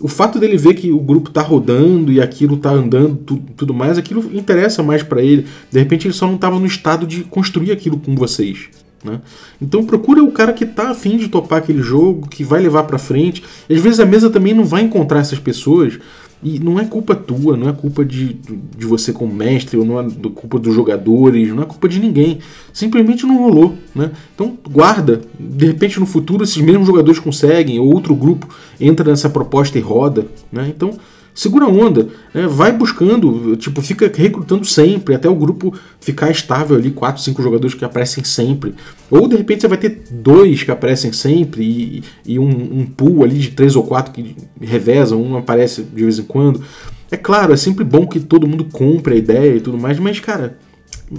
o 0.00 0.08
fato 0.08 0.38
dele 0.38 0.56
ver 0.56 0.74
que 0.74 0.90
o 0.90 0.98
grupo 0.98 1.30
tá 1.30 1.42
rodando 1.42 2.10
e 2.10 2.20
aquilo 2.20 2.56
tá 2.56 2.70
andando, 2.70 3.16
tudo, 3.16 3.42
tudo 3.56 3.74
mais, 3.74 3.98
aquilo 3.98 4.30
interessa 4.34 4.82
mais 4.82 5.02
para 5.02 5.22
ele. 5.22 5.46
De 5.70 5.78
repente, 5.78 6.06
ele 6.06 6.14
só 6.14 6.26
não 6.26 6.38
tava 6.38 6.58
no 6.58 6.66
estado 6.66 7.06
de 7.06 7.22
construir 7.24 7.70
aquilo 7.70 7.98
com 7.98 8.14
vocês. 8.14 8.68
Né? 9.04 9.20
Então 9.60 9.84
procura 9.84 10.22
o 10.22 10.32
cara 10.32 10.52
que 10.52 10.66
tá 10.66 10.90
afim 10.90 11.16
de 11.16 11.28
topar 11.28 11.58
aquele 11.58 11.82
jogo, 11.82 12.28
que 12.28 12.44
vai 12.44 12.60
levar 12.60 12.84
para 12.84 12.98
frente. 12.98 13.42
Às 13.68 13.80
vezes 13.80 14.00
a 14.00 14.06
mesa 14.06 14.30
também 14.30 14.54
não 14.54 14.64
vai 14.64 14.82
encontrar 14.82 15.20
essas 15.20 15.38
pessoas 15.38 15.98
e 16.42 16.58
não 16.58 16.80
é 16.80 16.84
culpa 16.86 17.14
tua, 17.14 17.56
não 17.56 17.68
é 17.68 17.72
culpa 17.72 18.02
de, 18.04 18.34
de 18.76 18.86
você 18.86 19.12
como 19.12 19.34
mestre, 19.34 19.76
ou 19.76 19.84
não 19.84 20.00
é 20.00 20.08
culpa 20.34 20.58
dos 20.58 20.74
jogadores, 20.74 21.52
não 21.54 21.62
é 21.62 21.66
culpa 21.66 21.88
de 21.88 22.00
ninguém. 22.00 22.38
Simplesmente 22.72 23.26
não 23.26 23.38
rolou. 23.38 23.74
Né? 23.94 24.10
Então 24.34 24.56
guarda. 24.70 25.20
De 25.38 25.66
repente 25.66 26.00
no 26.00 26.06
futuro 26.06 26.42
esses 26.42 26.56
mesmos 26.56 26.86
jogadores 26.86 27.20
conseguem, 27.20 27.78
ou 27.78 27.92
outro 27.92 28.14
grupo 28.14 28.48
entra 28.80 29.10
nessa 29.10 29.28
proposta 29.28 29.76
e 29.76 29.82
roda. 29.82 30.26
Né? 30.50 30.72
Então 30.74 30.94
segura 31.34 31.64
a 31.64 31.68
onda, 31.68 32.08
né? 32.34 32.46
vai 32.46 32.72
buscando, 32.72 33.56
tipo, 33.56 33.80
fica 33.80 34.10
recrutando 34.14 34.64
sempre, 34.64 35.14
até 35.14 35.28
o 35.28 35.34
grupo 35.34 35.74
ficar 36.00 36.30
estável 36.30 36.76
ali, 36.76 36.90
4, 36.90 37.22
5 37.22 37.42
jogadores 37.42 37.74
que 37.74 37.84
aparecem 37.84 38.24
sempre. 38.24 38.74
Ou 39.10 39.28
de 39.28 39.36
repente 39.36 39.62
você 39.62 39.68
vai 39.68 39.78
ter 39.78 40.02
dois 40.10 40.62
que 40.62 40.70
aparecem 40.70 41.12
sempre 41.12 41.62
e, 41.62 42.04
e 42.26 42.38
um, 42.38 42.80
um 42.80 42.86
pool 42.86 43.24
ali 43.24 43.38
de 43.38 43.50
três 43.50 43.76
ou 43.76 43.84
quatro 43.84 44.12
que 44.12 44.36
revezam, 44.60 45.22
um 45.22 45.36
aparece 45.36 45.82
de 45.82 46.02
vez 46.02 46.18
em 46.18 46.24
quando. 46.24 46.62
É 47.10 47.16
claro, 47.16 47.52
é 47.52 47.56
sempre 47.56 47.84
bom 47.84 48.06
que 48.06 48.20
todo 48.20 48.46
mundo 48.46 48.64
compre 48.64 49.14
a 49.14 49.16
ideia 49.16 49.56
e 49.56 49.60
tudo 49.60 49.76
mais, 49.76 49.98
mas 49.98 50.20
cara, 50.20 50.58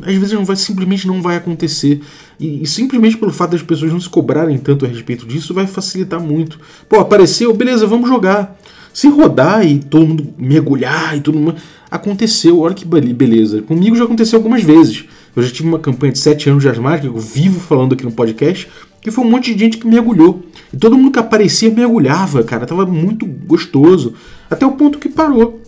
às 0.01 0.15
vezes 0.15 0.31
não 0.31 0.45
vai, 0.45 0.55
simplesmente 0.55 1.05
não 1.05 1.21
vai 1.21 1.35
acontecer. 1.35 2.01
E, 2.39 2.63
e, 2.63 2.65
simplesmente 2.67 3.17
pelo 3.17 3.31
fato 3.31 3.51
das 3.51 3.61
pessoas 3.61 3.91
não 3.91 3.99
se 3.99 4.09
cobrarem 4.09 4.57
tanto 4.57 4.85
a 4.85 4.87
respeito 4.87 5.25
disso, 5.25 5.53
vai 5.53 5.67
facilitar 5.67 6.19
muito. 6.19 6.59
Pô, 6.87 6.99
apareceu, 6.99 7.53
beleza, 7.53 7.85
vamos 7.85 8.07
jogar. 8.07 8.57
Se 8.93 9.07
rodar 9.07 9.65
e 9.65 9.79
todo 9.79 10.05
mundo 10.05 10.33
mergulhar 10.37 11.17
e 11.17 11.21
tudo 11.21 11.39
mais. 11.39 11.61
Aconteceu, 11.89 12.59
olha 12.59 12.73
que 12.73 12.85
beleza. 12.85 13.61
Comigo 13.61 13.95
já 13.95 14.03
aconteceu 14.03 14.37
algumas 14.37 14.63
vezes. 14.63 15.05
Eu 15.35 15.43
já 15.43 15.49
tive 15.49 15.67
uma 15.67 15.79
campanha 15.79 16.11
de 16.11 16.19
7 16.19 16.49
anos 16.49 16.63
de 16.63 16.69
asmática, 16.69 17.07
eu 17.07 17.17
vivo 17.17 17.59
falando 17.59 17.93
aqui 17.93 18.03
no 18.03 18.11
podcast, 18.11 18.67
que 19.01 19.11
foi 19.11 19.23
um 19.23 19.29
monte 19.29 19.53
de 19.53 19.59
gente 19.59 19.77
que 19.77 19.87
mergulhou. 19.87 20.43
E 20.73 20.77
todo 20.77 20.97
mundo 20.97 21.11
que 21.11 21.19
aparecia 21.19 21.69
mergulhava, 21.69 22.43
cara. 22.43 22.65
Tava 22.65 22.85
muito 22.85 23.25
gostoso. 23.25 24.13
Até 24.49 24.65
o 24.65 24.71
ponto 24.71 24.99
que 24.99 25.09
parou. 25.09 25.61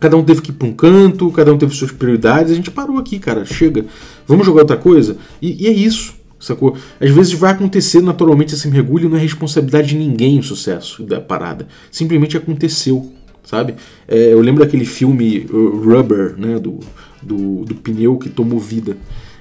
Cada 0.00 0.16
um 0.16 0.24
teve 0.24 0.42
que 0.42 0.50
ir 0.50 0.54
para 0.54 0.68
um 0.68 0.72
canto, 0.72 1.30
cada 1.30 1.52
um 1.52 1.58
teve 1.58 1.74
suas 1.74 1.90
prioridades. 1.90 2.52
A 2.52 2.54
gente 2.54 2.70
parou 2.70 2.98
aqui, 2.98 3.18
cara. 3.18 3.44
Chega. 3.44 3.86
Vamos 4.26 4.44
jogar 4.46 4.62
outra 4.62 4.76
coisa? 4.76 5.16
E, 5.40 5.64
e 5.64 5.66
é 5.66 5.72
isso 5.72 6.23
sacou? 6.44 6.76
Às 7.00 7.10
vezes 7.10 7.32
vai 7.32 7.52
acontecer 7.52 8.00
naturalmente 8.02 8.54
esse 8.54 8.68
mergulho, 8.68 9.08
não 9.08 9.16
é 9.16 9.20
responsabilidade 9.20 9.88
de 9.88 9.96
ninguém 9.96 10.38
o 10.38 10.42
sucesso 10.42 11.02
da 11.02 11.20
parada. 11.20 11.66
Simplesmente 11.90 12.36
aconteceu, 12.36 13.12
sabe? 13.44 13.74
É, 14.06 14.32
eu 14.32 14.40
lembro 14.40 14.64
daquele 14.64 14.84
filme 14.84 15.46
Rubber, 15.50 16.34
né? 16.38 16.58
Do, 16.58 16.80
do, 17.22 17.64
do 17.64 17.74
pneu 17.74 18.18
que 18.18 18.28
tomou 18.28 18.58
vida. 18.58 18.96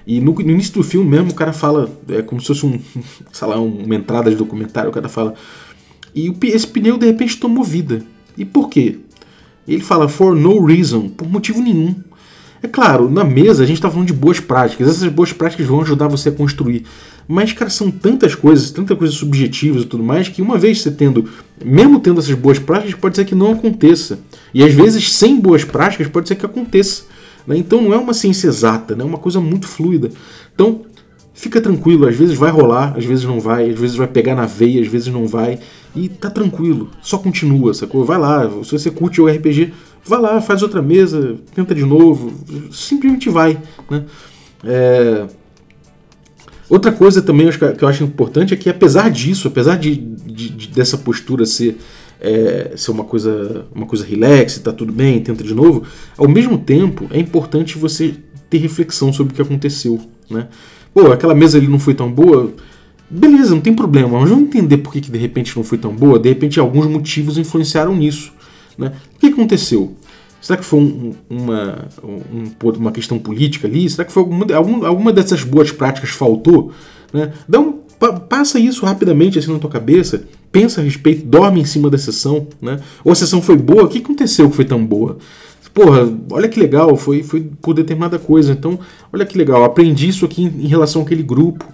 E 0.06 0.20
no, 0.20 0.34
no, 0.34 0.52
início 0.52 0.74
do 0.74 0.84
filme 0.84 1.10
mesmo 1.10 1.32
o 1.32 1.36
cara 1.36 1.54
fala, 1.54 1.90
é 2.10 2.22
como 2.22 2.42
se 2.42 2.48
fosse 2.48 2.66
um, 2.66 2.80
sei 3.32 3.48
lá, 3.48 3.60
uma 3.60 3.96
entrada 3.96 4.30
de 4.30 4.36
documentário, 4.36 4.90
o 4.90 4.94
cara 4.94 5.10
fala. 5.10 5.34
E 6.16 6.34
esse 6.44 6.68
pneu 6.68 6.98
de 6.98 7.06
repente 7.06 7.38
tomou 7.38 7.64
vida. 7.64 8.02
E 8.38 8.46
por 8.46 8.70
quê? 8.70 9.00
Ele 9.68 9.82
fala 9.82 10.10
for 10.10 10.36
no 10.36 10.64
reason, 10.66 11.10
por 11.10 11.28
motivo 11.28 11.62
nenhum. 11.62 11.96
É 12.64 12.68
claro, 12.70 13.12
na 13.12 13.26
mesa 13.26 13.62
a 13.62 13.66
gente 13.66 13.76
está 13.76 13.92
falando 13.92 14.08
de 14.08 14.14
boas 14.14 14.40
práticas, 14.40 14.88
essas 14.88 15.12
boas 15.12 15.34
práticas 15.34 15.68
vão 15.68 15.82
ajudar 15.82 16.08
você 16.08 16.30
a 16.30 16.32
construir. 16.32 16.86
Mas, 17.28 17.52
cara, 17.52 17.70
são 17.70 17.92
tantas 17.92 18.36
coisas, 18.36 18.72
tantas 18.72 18.98
coisas 18.98 19.18
subjetivas 19.18 19.84
e 19.84 19.86
tudo 19.86 20.02
mais, 20.02 20.30
que 20.30 20.42
uma 20.42 20.58
vez 20.58 20.82
você 20.82 20.90
tendo, 20.90 21.28
mesmo 21.64 22.00
tendo 22.00 22.22
essas 22.22 22.34
boas 22.34 22.60
práticas, 22.60 22.96
pode 22.96 23.18
ser 23.18 23.26
que 23.26 23.36
não 23.36 23.52
aconteça. 23.52 24.20
E 24.54 24.64
às 24.64 24.74
vezes, 24.74 25.12
sem 25.12 25.42
boas 25.42 25.66
práticas, 25.66 26.08
pode 26.08 26.30
ser 26.30 26.36
que 26.36 26.46
aconteça. 26.46 27.04
Né? 27.46 27.58
Então 27.58 27.82
não 27.82 27.94
é 27.94 27.98
uma 27.98 28.14
ciência 28.14 28.48
exata, 28.48 28.96
né? 28.96 29.04
é 29.04 29.06
uma 29.06 29.18
coisa 29.18 29.42
muito 29.42 29.68
fluida. 29.68 30.10
Então, 30.56 30.84
fica 31.34 31.60
tranquilo, 31.60 32.08
às 32.08 32.16
vezes 32.16 32.38
vai 32.38 32.50
rolar, 32.50 32.94
às 32.98 33.04
vezes 33.04 33.26
não 33.26 33.42
vai, 33.42 33.72
às 33.72 33.80
vezes 33.80 33.98
vai 33.98 34.08
pegar 34.08 34.36
na 34.36 34.46
veia, 34.46 34.82
às 34.82 34.88
vezes 34.88 35.08
não 35.08 35.28
vai. 35.28 35.60
E 35.94 36.08
tá 36.08 36.30
tranquilo, 36.30 36.90
só 37.02 37.18
continua, 37.18 37.74
sacou? 37.74 38.06
Vai 38.06 38.18
lá, 38.18 38.50
se 38.64 38.72
você 38.72 38.90
curte 38.90 39.22
o 39.22 39.28
RPG, 39.28 39.74
vai 40.06 40.20
lá, 40.20 40.42
faz 40.42 40.62
outra 40.62 40.82
mesa, 40.82 41.38
tenta 41.54 41.74
de 41.74 41.86
novo, 41.86 42.34
simplesmente 42.72 43.30
vai. 43.30 43.60
Né? 43.90 44.04
É... 44.64 45.26
Outra 46.70 46.92
coisa 46.92 47.22
também 47.22 47.50
que 47.52 47.84
eu 47.84 47.88
acho 47.88 48.04
importante 48.04 48.54
é 48.54 48.58
que, 48.58 48.70
apesar 48.70 49.12
disso, 49.12 49.48
apesar 49.48 49.78
de, 49.78 49.96
de, 49.96 50.50
de 50.50 50.68
dessa 50.70 50.98
postura 50.98 51.46
ser, 51.46 51.78
é, 52.20 52.72
ser 52.76 52.92
uma 52.92 53.04
coisa 53.04 53.68
uma 53.76 53.86
coisa 53.86 54.06
relax, 54.06 54.58
tá 54.58 54.72
tudo 54.72 54.92
bem, 54.92 55.20
tenta 55.20 55.44
de 55.44 55.54
novo, 55.54 55.84
ao 56.18 56.28
mesmo 56.28 56.58
tempo 56.58 57.08
é 57.12 57.20
importante 57.20 57.78
você 57.78 58.16
ter 58.50 58.58
reflexão 58.58 59.12
sobre 59.14 59.34
o 59.34 59.36
que 59.36 59.42
aconteceu. 59.42 60.00
Né? 60.30 60.48
Pô, 60.94 61.12
aquela 61.12 61.36
mesa 61.36 61.58
ali 61.58 61.68
não 61.68 61.80
foi 61.80 61.94
tão 61.94 62.12
boa, 62.12 62.54
beleza, 63.10 63.54
não 63.54 63.62
tem 63.62 63.74
problema, 63.74 64.20
mas 64.20 64.30
vamos 64.30 64.46
entender 64.46 64.78
por 64.78 64.94
que, 64.94 65.02
que 65.02 65.12
de 65.12 65.18
repente 65.18 65.56
não 65.56 65.64
foi 65.64 65.78
tão 65.78 65.94
boa, 65.94 66.18
de 66.18 66.30
repente 66.30 66.60
alguns 66.60 66.88
motivos 66.88 67.38
influenciaram 67.38 67.96
nisso. 67.96 68.32
Né? 68.78 68.94
O 69.16 69.20
que 69.20 69.28
aconteceu? 69.28 69.96
Será 70.42 70.58
que 70.58 70.66
foi 70.66 70.80
um, 70.80 71.14
uma, 71.30 71.88
um, 72.04 72.52
uma 72.78 72.92
questão 72.92 73.18
política 73.18 73.68
ali? 73.68 73.90
Será 73.90 74.04
que 74.04 74.12
foi 74.12 74.24
alguma, 74.24 74.54
alguma, 74.54 74.88
alguma 74.88 75.14
dessas 75.14 75.44
boas 75.44 75.72
práticas 75.72 76.10
faltou? 76.10 76.72
Né? 77.14 77.32
Dá 77.48 77.60
um, 77.62 77.80
passa 78.28 78.60
isso 78.60 78.86
rapidamente 78.86 79.40
assim 79.40 79.54
na 79.54 79.60
tua 79.60 79.70
cabeça, 79.70 80.24
pensa 80.52 80.82
a 80.82 80.84
respeito, 80.84 81.26
dorme 81.26 81.62
em 81.62 81.66
cima 81.66 81.90
da 81.90 81.98
sessão. 81.98 82.48
Né? 82.62 82.80
Ou 83.06 83.12
a 83.14 83.16
sessão 83.16 83.42
foi 83.42 83.56
boa, 83.56 83.84
o 83.84 83.88
que 83.88 84.00
aconteceu 84.00 84.50
que 84.50 84.56
foi 84.56 84.66
tão 84.66 84.86
boa? 84.86 85.18
Porra, 85.74 86.08
olha 86.30 86.48
que 86.48 86.60
legal, 86.60 86.96
foi, 86.96 87.24
foi 87.24 87.50
por 87.62 87.74
determinada 87.74 88.20
coisa. 88.20 88.52
Então, 88.52 88.78
olha 89.12 89.26
que 89.26 89.38
legal, 89.38 89.64
aprendi 89.64 90.08
isso 90.08 90.26
aqui 90.26 90.44
em, 90.44 90.66
em 90.66 90.68
relação 90.68 91.02
àquele 91.02 91.24
grupo, 91.24 91.66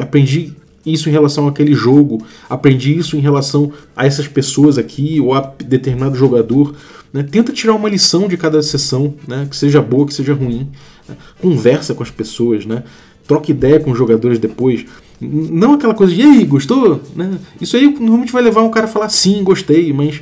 aprendi 0.00 0.54
isso 0.84 1.08
em 1.08 1.12
relação 1.12 1.48
àquele 1.48 1.74
jogo, 1.74 2.24
aprendi 2.48 2.96
isso 2.96 3.16
em 3.16 3.20
relação 3.20 3.72
a 3.96 4.06
essas 4.06 4.28
pessoas 4.28 4.78
aqui 4.78 5.20
ou 5.20 5.34
a 5.34 5.52
determinado 5.64 6.14
jogador. 6.14 6.74
Né? 7.12 7.22
Tenta 7.22 7.52
tirar 7.52 7.74
uma 7.74 7.88
lição 7.88 8.28
de 8.28 8.36
cada 8.36 8.62
sessão, 8.62 9.14
né? 9.26 9.46
que 9.48 9.56
seja 9.56 9.80
boa, 9.80 10.06
que 10.06 10.14
seja 10.14 10.34
ruim. 10.34 10.68
Né? 11.08 11.16
Conversa 11.40 11.94
com 11.94 12.02
as 12.02 12.10
pessoas, 12.10 12.66
né? 12.66 12.82
troca 13.26 13.50
ideia 13.50 13.80
com 13.80 13.90
os 13.90 13.98
jogadores 13.98 14.38
depois. 14.38 14.84
Não 15.20 15.74
aquela 15.74 15.94
coisa 15.94 16.14
de, 16.14 16.20
e 16.20 16.24
aí, 16.24 16.44
gostou? 16.44 17.00
Né? 17.14 17.38
Isso 17.60 17.76
aí 17.76 17.86
normalmente 17.86 18.32
vai 18.32 18.42
levar 18.42 18.62
um 18.62 18.70
cara 18.70 18.86
a 18.86 18.88
falar 18.88 19.08
sim, 19.08 19.42
gostei, 19.42 19.92
mas 19.92 20.20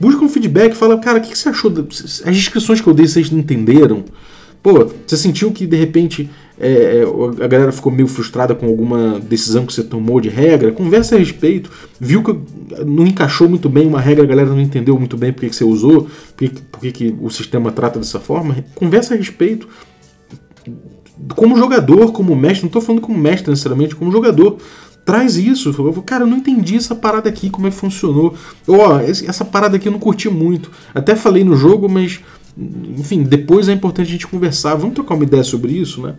busca 0.00 0.24
um 0.24 0.28
feedback, 0.28 0.74
fala, 0.74 0.98
cara, 0.98 1.18
o 1.18 1.22
que 1.22 1.36
você 1.36 1.48
achou? 1.48 1.72
As 2.24 2.36
descrições 2.36 2.80
que 2.80 2.86
eu 2.86 2.94
dei, 2.94 3.06
vocês 3.06 3.30
não 3.30 3.38
entenderam? 3.38 4.04
Pô, 4.62 4.90
você 5.06 5.16
sentiu 5.16 5.52
que 5.52 5.66
de 5.66 5.76
repente 5.76 6.30
é, 6.58 7.02
é, 7.02 7.44
a 7.44 7.48
galera 7.48 7.72
ficou 7.72 7.90
meio 7.90 8.06
frustrada 8.06 8.54
com 8.54 8.66
alguma 8.66 9.18
decisão 9.18 9.66
que 9.66 9.72
você 9.72 9.82
tomou 9.82 10.20
de 10.20 10.28
regra? 10.28 10.70
Conversa 10.70 11.16
a 11.16 11.18
respeito. 11.18 11.70
Viu 11.98 12.22
que 12.22 12.36
não 12.84 13.06
encaixou 13.06 13.48
muito 13.48 13.68
bem 13.68 13.86
uma 13.86 14.00
regra, 14.00 14.24
a 14.24 14.26
galera 14.26 14.50
não 14.50 14.60
entendeu 14.60 14.98
muito 14.98 15.16
bem 15.16 15.32
porque 15.32 15.48
que 15.48 15.56
você 15.56 15.64
usou, 15.64 16.08
porque, 16.36 16.52
porque 16.70 16.92
que 16.92 17.16
o 17.20 17.28
sistema 17.28 17.72
trata 17.72 17.98
dessa 17.98 18.20
forma? 18.20 18.64
Conversa 18.74 19.14
a 19.14 19.16
respeito. 19.16 19.68
Como 21.34 21.56
jogador, 21.56 22.12
como 22.12 22.36
mestre, 22.36 22.62
não 22.62 22.68
estou 22.68 22.82
falando 22.82 23.00
como 23.00 23.18
mestre 23.18 23.50
necessariamente, 23.50 23.96
como 23.96 24.12
jogador 24.12 24.58
traz 25.04 25.36
isso. 25.36 25.72
Cara, 26.06 26.22
eu 26.22 26.26
não 26.26 26.38
entendi 26.38 26.76
essa 26.76 26.94
parada 26.94 27.28
aqui, 27.28 27.50
como 27.50 27.66
é 27.66 27.70
que 27.70 27.76
funcionou. 27.76 28.34
Ó, 28.66 28.96
oh, 28.96 29.00
essa 29.00 29.44
parada 29.44 29.76
aqui 29.76 29.88
eu 29.88 29.92
não 29.92 29.98
curti 29.98 30.30
muito. 30.30 30.70
Até 30.94 31.14
falei 31.14 31.44
no 31.44 31.56
jogo, 31.56 31.88
mas 31.88 32.20
enfim, 32.56 33.22
depois 33.22 33.68
é 33.68 33.72
importante 33.72 34.08
a 34.08 34.12
gente 34.12 34.26
conversar. 34.26 34.74
Vamos 34.74 34.94
trocar 34.94 35.14
uma 35.14 35.24
ideia 35.24 35.42
sobre 35.42 35.72
isso, 35.72 36.00
né? 36.02 36.14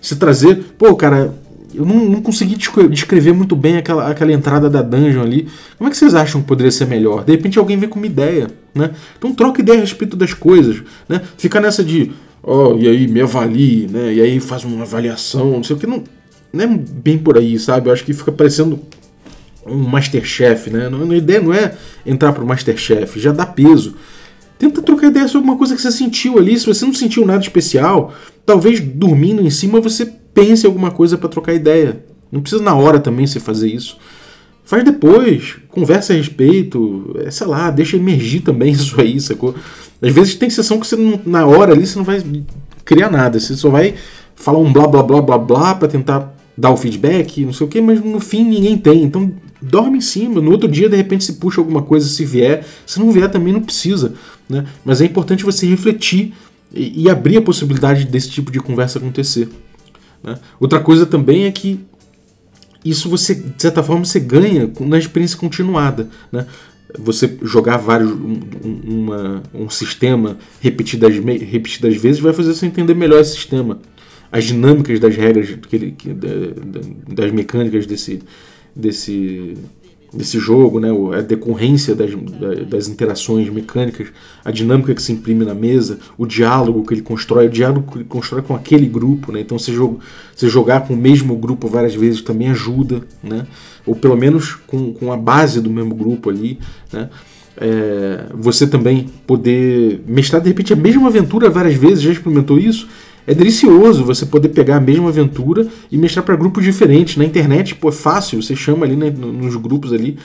Se 0.00 0.16
trazer, 0.16 0.56
pô, 0.76 0.94
cara, 0.94 1.34
eu 1.74 1.84
não, 1.84 1.96
não 2.06 2.22
consegui 2.22 2.56
descrever 2.90 3.32
muito 3.32 3.54
bem 3.54 3.76
aquela, 3.76 4.10
aquela 4.10 4.32
entrada 4.32 4.68
da 4.68 4.82
dungeon 4.82 5.22
ali. 5.22 5.48
Como 5.76 5.88
é 5.88 5.90
que 5.90 5.96
vocês 5.96 6.14
acham 6.14 6.40
que 6.40 6.46
poderia 6.46 6.72
ser 6.72 6.86
melhor? 6.86 7.24
De 7.24 7.32
repente 7.32 7.58
alguém 7.58 7.76
vem 7.76 7.88
com 7.88 7.98
uma 7.98 8.06
ideia, 8.06 8.48
né? 8.74 8.90
Então 9.18 9.32
troca 9.34 9.60
ideia 9.60 9.78
a 9.78 9.80
respeito 9.82 10.16
das 10.16 10.32
coisas, 10.32 10.82
né? 11.08 11.20
Fica 11.36 11.60
nessa 11.60 11.84
de, 11.84 12.12
ó, 12.42 12.72
oh, 12.72 12.78
e 12.78 12.88
aí 12.88 13.06
me 13.06 13.20
avalie, 13.20 13.86
né? 13.88 14.14
E 14.14 14.20
aí 14.20 14.40
faz 14.40 14.64
uma 14.64 14.82
avaliação, 14.82 15.52
não 15.52 15.62
sei 15.62 15.76
o 15.76 15.78
que, 15.78 15.86
não, 15.86 16.02
não 16.52 16.64
é 16.64 16.66
bem 16.66 17.18
por 17.18 17.36
aí, 17.36 17.58
sabe? 17.58 17.88
Eu 17.88 17.92
acho 17.92 18.04
que 18.04 18.12
fica 18.12 18.32
parecendo 18.32 18.80
um 19.66 19.76
Masterchef, 19.76 20.70
né? 20.70 20.88
A 20.88 21.14
ideia 21.14 21.40
não 21.40 21.52
é 21.52 21.74
entrar 22.04 22.32
pro 22.32 22.46
Masterchef, 22.46 23.18
já 23.18 23.32
dá 23.32 23.44
peso. 23.44 23.96
Tenta 24.58 24.80
trocar 24.80 25.08
ideia 25.08 25.28
sobre 25.28 25.48
uma 25.48 25.56
coisa 25.56 25.74
que 25.74 25.82
você 25.82 25.92
sentiu 25.92 26.38
ali. 26.38 26.58
Se 26.58 26.66
você 26.66 26.84
não 26.84 26.94
sentiu 26.94 27.26
nada 27.26 27.42
especial, 27.42 28.14
talvez 28.44 28.80
dormindo 28.80 29.42
em 29.42 29.50
cima 29.50 29.80
você 29.80 30.06
pense 30.32 30.66
alguma 30.66 30.90
coisa 30.90 31.18
para 31.18 31.28
trocar 31.28 31.54
ideia. 31.54 32.04
Não 32.30 32.40
precisa 32.40 32.62
na 32.62 32.74
hora 32.74 32.98
também 32.98 33.26
você 33.26 33.38
fazer 33.38 33.68
isso. 33.68 33.98
Faz 34.64 34.82
depois, 34.82 35.56
conversa 35.68 36.12
a 36.12 36.16
respeito, 36.16 37.14
é, 37.24 37.30
sei 37.30 37.46
lá, 37.46 37.70
deixa 37.70 37.96
emergir 37.96 38.40
também 38.40 38.72
isso 38.72 39.00
aí, 39.00 39.20
sacou? 39.20 39.54
Às 40.02 40.12
vezes 40.12 40.34
tem 40.34 40.50
sessão 40.50 40.80
que 40.80 40.86
você 40.86 40.96
não, 40.96 41.20
na 41.24 41.46
hora 41.46 41.72
ali 41.72 41.86
você 41.86 41.96
não 41.96 42.04
vai 42.04 42.22
criar 42.84 43.10
nada, 43.10 43.38
você 43.38 43.54
só 43.54 43.70
vai 43.70 43.94
falar 44.34 44.58
um 44.58 44.72
blá 44.72 44.86
blá 44.86 45.02
blá 45.02 45.22
blá 45.22 45.38
blá 45.38 45.74
para 45.74 45.88
tentar 45.88 46.34
dar 46.56 46.70
o 46.70 46.76
feedback, 46.76 47.44
não 47.44 47.52
sei 47.52 47.66
o 47.66 47.70
que, 47.70 47.80
mas 47.80 48.02
no 48.02 48.18
fim 48.18 48.44
ninguém 48.44 48.76
tem. 48.76 49.02
Então 49.02 49.32
dorme 49.60 49.98
em 49.98 50.02
cima. 50.02 50.40
No 50.40 50.50
outro 50.50 50.68
dia, 50.68 50.88
de 50.88 50.96
repente, 50.96 51.24
se 51.24 51.34
puxa 51.34 51.60
alguma 51.60 51.82
coisa, 51.82 52.08
se 52.08 52.24
vier. 52.24 52.64
Se 52.86 52.98
não 52.98 53.10
vier, 53.10 53.30
também 53.30 53.52
não 53.52 53.62
precisa. 53.62 54.14
Né? 54.48 54.66
Mas 54.84 55.00
é 55.00 55.04
importante 55.04 55.44
você 55.44 55.66
refletir 55.66 56.32
e, 56.72 57.08
abrir 57.08 57.38
a 57.38 57.42
possibilidade 57.42 58.04
desse 58.04 58.30
tipo 58.30 58.50
de 58.50 58.60
conversa 58.60 58.98
acontecer. 58.98 59.48
Né? 60.22 60.38
Outra 60.58 60.80
coisa 60.80 61.06
também 61.06 61.44
é 61.44 61.52
que 61.52 61.80
isso 62.84 63.08
você, 63.08 63.34
de 63.34 63.60
certa 63.60 63.82
forma, 63.82 64.04
você 64.04 64.20
ganha 64.20 64.70
na 64.80 64.98
experiência 64.98 65.38
continuada. 65.38 66.08
Né? 66.30 66.46
Você 66.98 67.36
jogar 67.42 67.76
vários 67.76 68.10
um, 68.10 68.40
uma, 68.84 69.42
um 69.52 69.68
sistema 69.68 70.38
repetidas, 70.60 71.14
repetidas 71.14 71.96
vezes 71.96 72.20
vai 72.20 72.32
fazer 72.32 72.54
você 72.54 72.66
entender 72.66 72.94
melhor 72.94 73.20
esse 73.20 73.34
sistema 73.34 73.80
as 74.30 74.44
dinâmicas 74.44 75.00
das 75.00 75.16
regras, 75.16 75.48
das 77.08 77.30
mecânicas 77.32 77.86
desse, 77.86 78.20
desse, 78.74 79.54
desse 80.16 80.38
jogo, 80.38 80.80
né? 80.80 80.88
a 81.16 81.20
decorrência 81.20 81.94
das, 81.94 82.10
das 82.68 82.88
interações 82.88 83.48
mecânicas, 83.48 84.08
a 84.44 84.50
dinâmica 84.50 84.94
que 84.94 85.02
se 85.02 85.12
imprime 85.12 85.44
na 85.44 85.54
mesa, 85.54 85.98
o 86.16 86.26
diálogo 86.26 86.84
que 86.84 86.94
ele 86.94 87.02
constrói, 87.02 87.46
o 87.46 87.50
diálogo 87.50 87.90
que 87.90 87.98
ele 87.98 88.04
constrói 88.04 88.42
com 88.42 88.54
aquele 88.54 88.86
grupo. 88.86 89.32
Né? 89.32 89.40
Então, 89.40 89.58
joga, 89.58 89.98
você 90.34 90.48
jogar 90.48 90.86
com 90.86 90.94
o 90.94 90.96
mesmo 90.96 91.36
grupo 91.36 91.68
várias 91.68 91.94
vezes 91.94 92.22
também 92.22 92.48
ajuda, 92.48 93.02
né? 93.22 93.46
ou 93.84 93.94
pelo 93.94 94.16
menos 94.16 94.54
com, 94.66 94.92
com 94.92 95.12
a 95.12 95.16
base 95.16 95.60
do 95.60 95.70
mesmo 95.70 95.94
grupo 95.94 96.30
ali. 96.30 96.58
Né? 96.92 97.08
É, 97.58 98.26
você 98.34 98.66
também 98.66 99.06
poder 99.26 100.02
mestrar 100.06 100.42
de 100.42 100.48
repente 100.48 100.72
a 100.72 100.76
mesma 100.76 101.08
aventura 101.08 101.48
várias 101.48 101.74
vezes, 101.74 102.02
já 102.02 102.12
experimentou 102.12 102.58
isso? 102.58 102.86
É 103.26 103.34
delicioso 103.34 104.04
você 104.04 104.24
poder 104.24 104.50
pegar 104.50 104.76
a 104.76 104.80
mesma 104.80 105.08
aventura 105.08 105.66
e 105.90 105.98
mestrar 105.98 106.24
para 106.24 106.36
grupos 106.36 106.64
diferentes. 106.64 107.16
Na 107.16 107.24
internet, 107.24 107.74
pô, 107.74 107.88
é 107.88 107.92
fácil, 107.92 108.40
você 108.40 108.54
chama 108.54 108.86
ali 108.86 108.94
né, 108.94 109.10
nos 109.10 109.56
grupos 109.56 109.92
ali. 109.92 110.18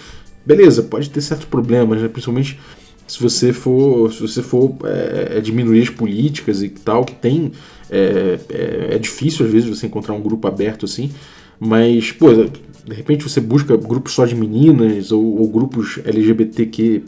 Beleza, 0.46 0.84
pode 0.84 1.10
ter 1.10 1.22
certos 1.22 1.46
problemas, 1.46 2.02
né? 2.02 2.08
principalmente 2.08 2.60
se 3.08 3.22
você 3.22 3.52
for, 3.52 4.12
se 4.14 4.22
você 4.22 4.42
for 4.42 4.76
é, 4.86 5.38
é, 5.38 5.42
diminuir 5.42 5.82
as 5.82 5.90
políticas 5.90 6.64
e 6.64 6.70
tal, 6.70 7.04
que 7.04 7.16
tem. 7.16 7.52
É, 7.90 8.40
é, 8.50 8.96
é, 8.96 8.98
difícil 8.98 9.46
às 9.46 9.52
vezes 9.52 9.68
você 9.68 9.86
encontrar 9.86 10.14
um 10.14 10.22
grupo 10.22 10.48
aberto 10.48 10.86
assim, 10.86 11.12
mas, 11.60 12.10
pô, 12.14 12.34
de 12.34 12.94
repente 12.94 13.22
você 13.28 13.42
busca 13.42 13.76
grupos 13.76 14.14
só 14.14 14.26
de 14.26 14.34
meninas 14.34 15.12
ou, 15.12 15.40
ou 15.40 15.50
grupos 15.50 16.00
LGBTQ. 16.06 17.04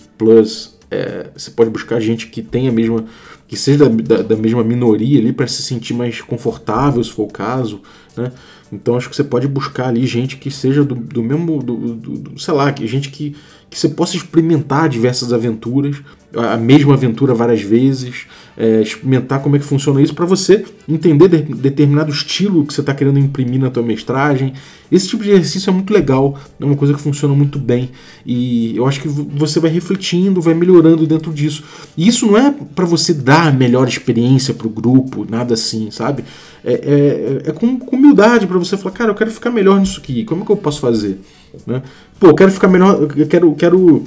É, 0.93 1.29
você 1.35 1.49
pode 1.49 1.69
buscar 1.69 1.99
gente 1.99 2.27
que 2.27 2.41
tem 2.41 2.67
a 2.67 2.71
mesma 2.71 3.05
que 3.47 3.57
seja 3.57 3.89
da, 3.89 4.17
da, 4.17 4.21
da 4.23 4.35
mesma 4.35 4.63
minoria 4.63 5.19
ali 5.19 5.33
para 5.33 5.47
se 5.47 5.61
sentir 5.61 5.93
mais 5.93 6.21
confortável, 6.21 7.03
se 7.03 7.11
for 7.11 7.23
o 7.23 7.27
caso, 7.27 7.81
né? 8.15 8.31
Então 8.71 8.95
acho 8.95 9.09
que 9.09 9.15
você 9.15 9.23
pode 9.23 9.47
buscar 9.47 9.89
ali 9.89 10.05
gente 10.07 10.37
que 10.37 10.49
seja 10.49 10.83
do, 10.83 10.95
do 10.95 11.21
mesmo, 11.21 11.61
do, 11.61 11.75
do, 11.75 12.17
do, 12.17 12.39
sei 12.39 12.53
lá, 12.53 12.73
gente 12.81 13.09
que, 13.09 13.35
que 13.69 13.77
você 13.77 13.89
possa 13.89 14.15
experimentar 14.15 14.89
diversas 14.89 15.31
aventuras, 15.31 15.97
a 16.36 16.57
mesma 16.57 16.93
aventura 16.93 17.34
várias 17.34 17.61
vezes, 17.61 18.25
é, 18.57 18.81
experimentar 18.81 19.41
como 19.41 19.55
é 19.55 19.59
que 19.59 19.65
funciona 19.65 20.01
isso 20.01 20.13
para 20.13 20.25
você 20.25 20.65
entender 20.88 21.27
de, 21.27 21.53
determinado 21.53 22.11
estilo 22.11 22.65
que 22.65 22.73
você 22.73 22.81
está 22.81 22.93
querendo 22.93 23.19
imprimir 23.19 23.59
na 23.59 23.69
tua 23.69 23.84
mestragem. 23.84 24.53
Esse 24.91 25.07
tipo 25.07 25.23
de 25.23 25.31
exercício 25.31 25.69
é 25.69 25.73
muito 25.73 25.93
legal, 25.93 26.38
é 26.59 26.65
uma 26.65 26.75
coisa 26.75 26.93
que 26.93 26.99
funciona 26.99 27.34
muito 27.34 27.57
bem 27.59 27.89
e 28.25 28.75
eu 28.75 28.86
acho 28.88 29.01
que 29.01 29.07
você 29.07 29.59
vai 29.59 29.71
refletindo, 29.71 30.41
vai 30.41 30.53
melhorando 30.53 31.05
dentro 31.05 31.31
disso. 31.31 31.63
E 31.95 32.07
isso 32.07 32.25
não 32.25 32.38
é 32.38 32.53
para 32.75 32.86
você 32.86 33.13
dar 33.13 33.47
a 33.47 33.51
melhor 33.51 33.88
experiência 33.88 34.53
para 34.53 34.67
o 34.67 34.69
grupo, 34.69 35.25
nada 35.29 35.53
assim, 35.53 35.89
sabe? 35.91 36.23
É, 36.63 36.73
é, 36.73 37.49
é 37.49 37.51
com, 37.51 37.77
com 37.79 37.95
humildade 37.95 38.47
para 38.47 38.57
você 38.57 38.77
falar, 38.77 38.91
cara, 38.95 39.11
eu 39.11 39.15
quero 39.15 39.31
ficar 39.31 39.51
melhor 39.51 39.79
nisso 39.79 39.99
aqui, 39.99 40.23
como 40.23 40.43
é 40.43 40.45
que 40.45 40.51
eu 40.51 40.57
posso 40.57 40.79
fazer? 40.79 41.19
Né? 41.67 41.81
Pô, 42.19 42.27
eu 42.27 42.36
quero 42.36 42.51
ficar 42.51 42.67
melhor, 42.67 43.07
eu 43.15 43.27
quero, 43.27 43.53
quero 43.55 44.03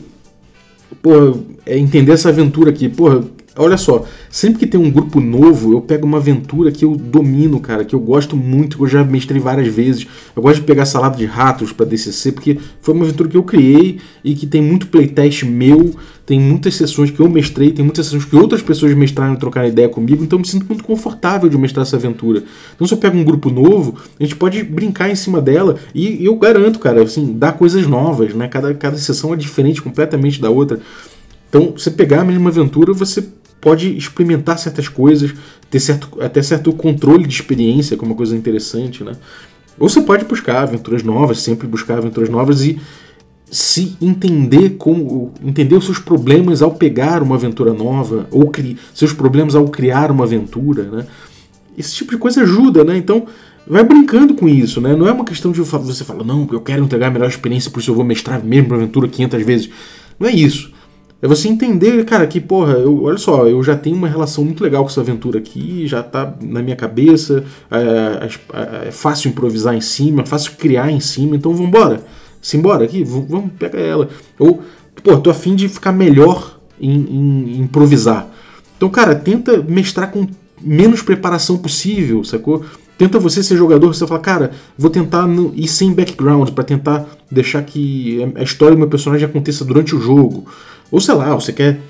pô, 1.03 1.39
é 1.65 1.79
entender 1.79 2.13
essa 2.13 2.29
aventura 2.29 2.71
aqui. 2.71 2.89
Porra, 2.89 3.23
olha 3.57 3.77
só, 3.77 4.05
sempre 4.31 4.61
que 4.61 4.67
tem 4.67 4.81
um 4.81 4.91
grupo 4.91 5.21
novo, 5.21 5.73
eu 5.73 5.81
pego 5.81 6.07
uma 6.07 6.19
aventura 6.19 6.71
que 6.71 6.85
eu 6.85 6.97
domino, 6.97 7.59
cara, 7.61 7.85
que 7.85 7.95
eu 7.95 8.01
gosto 8.01 8.37
muito, 8.37 8.77
que 8.77 8.83
eu 8.83 8.89
já 8.89 9.05
mestrei 9.05 9.41
várias 9.41 9.69
vezes. 9.69 10.07
Eu 10.35 10.43
gosto 10.43 10.61
de 10.61 10.67
pegar 10.67 10.85
Salada 10.85 11.17
de 11.17 11.25
Ratos 11.25 11.73
para 11.73 11.87
DCC, 11.87 12.33
porque 12.33 12.59
foi 12.81 12.95
uma 12.95 13.05
aventura 13.05 13.29
que 13.29 13.37
eu 13.37 13.43
criei 13.43 13.99
e 14.23 14.35
que 14.35 14.47
tem 14.47 14.63
muito 14.63 14.89
playtest 14.89 15.45
meu, 15.45 15.95
tem 16.25 16.41
muitas 16.41 16.75
sessões 16.75 17.11
que 17.11 17.21
eu 17.21 17.29
mestrei, 17.29 17.71
tem 17.71 17.85
muitas 17.85 18.07
sessões 18.07 18.25
que 18.25 18.35
outras 18.35 18.61
pessoas 18.61 18.93
mestraram 18.95 19.35
e 19.35 19.39
trocaram 19.39 19.69
ideia 19.69 19.89
comigo, 19.89 20.25
então 20.25 20.39
eu 20.39 20.41
me 20.41 20.47
sinto 20.47 20.67
muito 20.67 20.83
confortável 20.83 21.49
de 21.49 21.57
mestrar 21.57 21.87
essa 21.87 21.97
aventura. 21.97 22.43
Então 22.75 22.87
se 22.87 22.93
eu 22.93 22.99
pego 22.99 23.17
um 23.17 23.25
grupo 23.25 23.49
novo, 23.49 23.95
a 24.19 24.23
gente 24.23 24.35
pode 24.35 24.63
brincar 24.65 25.09
em 25.09 25.15
cima 25.15 25.41
dela 25.41 25.77
e 25.95 26.25
eu 26.25 26.35
garanto, 26.37 26.79
cara, 26.81 27.03
assim, 27.03 27.33
dar 27.33 27.53
coisas 27.53 27.87
novas, 27.87 28.35
né? 28.35 28.49
Cada, 28.49 28.75
cada 28.75 28.99
sessão 28.99 29.33
é 29.33 29.37
diferente 29.37 29.81
completamente 29.81 30.41
da 30.41 30.51
outra. 30.51 30.81
Então, 31.49 31.73
você 31.77 31.91
pegar 31.91 32.23
a 32.23 32.25
mesma 32.25 32.51
aventura, 32.51 32.93
você 32.93 33.25
pode 33.61 33.97
experimentar 33.97 34.59
certas 34.59 34.89
coisas, 34.89 35.35
ter 35.71 35.81
certo, 35.81 36.09
até 36.21 36.43
certo 36.43 36.73
controle 36.73 37.27
de 37.27 37.35
experiência, 37.35 37.97
que 37.97 38.05
é 38.05 38.07
uma 38.07 38.15
coisa 38.15 38.37
interessante, 38.37 39.03
né? 39.03 39.13
Ou 39.79 39.89
você 39.89 40.01
pode 40.01 40.25
buscar 40.25 40.63
aventuras 40.63 41.03
novas, 41.03 41.41
sempre 41.41 41.67
buscar 41.67 41.99
aventuras 41.99 42.29
novas 42.29 42.63
e 42.63 42.79
se 43.51 43.97
entender 44.01 44.71
como 44.71 45.33
entender 45.43 45.77
os 45.77 45.85
seus 45.85 45.99
problemas 45.99 46.63
ao 46.63 46.73
pegar 46.73 47.23
uma 47.23 47.37
aventura 47.37 47.73
nova 47.73 48.27
ou 48.31 48.51
cri, 48.51 48.77
seus 48.93 49.13
problemas 49.13 49.55
ao 49.55 49.69
criar 49.69 50.11
uma 50.11 50.25
aventura, 50.25 50.85
né? 50.85 51.07
Esse 51.77 51.95
tipo 51.95 52.13
de 52.13 52.19
coisa 52.19 52.43
ajuda, 52.43 52.83
né? 52.85 52.97
Então 52.97 53.27
vai 53.67 53.85
brincando 53.85 54.35
com 54.35 54.49
isso, 54.49 54.81
né? 54.81 54.97
Não 54.97 55.07
é 55.07 55.13
uma 55.13 55.25
questão 55.25 55.53
de 55.53 55.61
você 55.61 56.05
falar 56.05 56.25
não, 56.25 56.49
eu 56.51 56.61
quero 56.61 56.85
entregar 56.85 57.09
a 57.09 57.11
melhor 57.11 57.29
experiência, 57.29 57.71
por 57.71 57.81
isso 57.81 57.91
eu 57.91 57.95
vou 57.95 58.05
mestrar 58.05 58.43
mesmo 58.45 58.73
a 58.73 58.77
aventura 58.77 59.09
500 59.09 59.43
vezes. 59.45 59.71
Não 60.19 60.29
é 60.29 60.33
isso. 60.33 60.73
É 61.21 61.27
você 61.27 61.49
entender, 61.49 62.05
cara, 62.05 62.27
que, 62.27 62.41
porra, 62.41 62.75
eu, 62.75 63.05
olha 63.05 63.17
só, 63.17 63.47
eu 63.47 63.63
já 63.63 63.75
tenho 63.75 63.97
uma 63.97 64.09
relação 64.09 64.45
muito 64.45 64.63
legal 64.63 64.83
com 64.85 64.91
essa 64.91 65.01
aventura 65.01 65.39
aqui, 65.39 65.87
já 65.87 66.03
tá 66.03 66.35
na 66.43 66.63
minha 66.63 66.77
cabeça, 66.77 67.43
é, 67.71 68.29
é, 68.85 68.89
é 68.89 68.91
fácil 68.91 69.31
improvisar 69.31 69.75
em 69.75 69.81
cima, 69.81 70.23
é 70.23 70.27
fácil 70.27 70.53
criar 70.59 70.91
em 70.91 71.01
cima, 71.01 71.35
então 71.35 71.55
vambora. 71.55 72.05
Simbora 72.43 72.85
aqui, 72.85 73.03
vamos 73.03 73.51
pegar 73.59 73.81
ela. 73.81 74.09
Ou, 74.39 74.63
pô, 75.03 75.17
tô 75.17 75.31
afim 75.31 75.57
de 75.57 75.69
ficar 75.69 75.91
melhor 75.91 76.61
em, 76.81 76.93
em 76.93 77.61
improvisar. 77.61 78.29
Então, 78.77 78.89
cara, 78.91 79.15
tenta 79.15 79.57
mestrar 79.63 80.11
com 80.11 80.27
menos 80.61 81.03
preparação 81.03 81.57
possível, 81.57 82.23
sacou? 82.25 82.65
Tenta 82.99 83.19
você 83.19 83.43
ser 83.43 83.57
jogador, 83.57 83.95
você 83.95 84.07
fala, 84.07 84.21
cara, 84.21 84.51
vou 84.77 84.91
tentar 84.91 85.29
ir 85.55 85.69
sem 85.69 85.93
background 85.93 86.51
para 86.51 86.65
tentar 86.65 87.07
deixar 87.31 87.63
que 87.63 88.33
a 88.35 88.43
história 88.43 88.75
do 88.75 88.79
meu 88.79 88.89
personagem 88.89 89.27
aconteça 89.27 89.65
durante 89.65 89.95
o 89.95 90.01
jogo. 90.01 90.47
Ou 90.91 91.01
sei 91.01 91.15
lá, 91.15 91.35
você 91.35 91.53
quer 91.53 91.81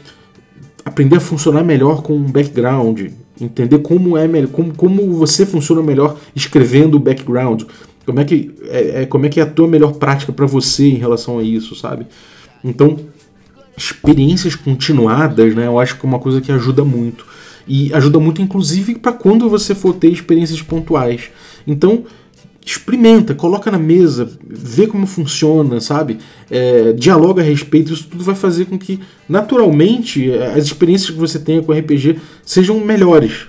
aprender 0.85 1.17
a 1.17 1.21
funcionar 1.21 1.65
melhor 1.65 2.03
com 2.03 2.15
um 2.15 2.31
background, 2.31 3.09
entender 3.41 3.79
como 3.81 4.17
é 4.17 4.27
como, 4.47 4.75
como 4.75 5.13
você 5.13 5.45
funciona 5.45 5.83
melhor 5.83 6.17
escrevendo 6.35 6.97
o 6.97 7.01
background. 7.01 7.65
Como 8.05 8.21
é 8.21 8.25
que 8.25 8.55
é, 8.69 9.03
é 9.03 9.07
como 9.07 9.27
é 9.27 9.29
que 9.29 9.41
é 9.41 9.43
a 9.43 9.47
tua 9.47 9.67
melhor 9.67 9.95
prática 9.95 10.33
para 10.33 10.47
você 10.47 10.89
em 10.89 10.95
relação 10.95 11.39
a 11.39 11.43
isso, 11.43 11.75
sabe? 11.75 12.07
Então, 12.63 12.99
experiências 13.77 14.55
continuadas, 14.55 15.55
né? 15.55 15.67
Eu 15.67 15.79
acho 15.79 15.99
que 15.99 16.07
é 16.07 16.09
uma 16.09 16.19
coisa 16.19 16.41
que 16.41 16.53
ajuda 16.53 16.85
muito. 16.85 17.27
E 17.69 17.93
ajuda 17.93 18.21
muito, 18.21 18.41
inclusive, 18.41 18.95
para 18.95 19.13
quando 19.13 19.51
você 19.51 19.75
for 19.75 19.93
ter 19.93 20.09
experiências 20.09 20.63
pontuais. 20.63 21.31
Então, 21.67 22.05
experimenta, 22.67 23.33
coloca 23.33 23.71
na 23.71 23.79
mesa, 23.79 24.29
vê 24.45 24.89
como 24.89 25.07
funciona, 25.07 25.81
sabe? 25.81 26.19
É, 26.51 26.93
dialoga 26.93 27.41
a 27.41 27.45
respeito, 27.45 27.93
isso 27.93 28.09
tudo 28.11 28.25
vai 28.25 28.35
fazer 28.35 28.65
com 28.65 28.77
que, 28.77 28.99
naturalmente, 29.29 30.33
as 30.33 30.65
experiências 30.65 31.11
que 31.11 31.17
você 31.17 31.39
tenha 31.39 31.63
com 31.63 31.73
RPG 31.73 32.19
sejam 32.45 32.81
melhores. 32.81 33.47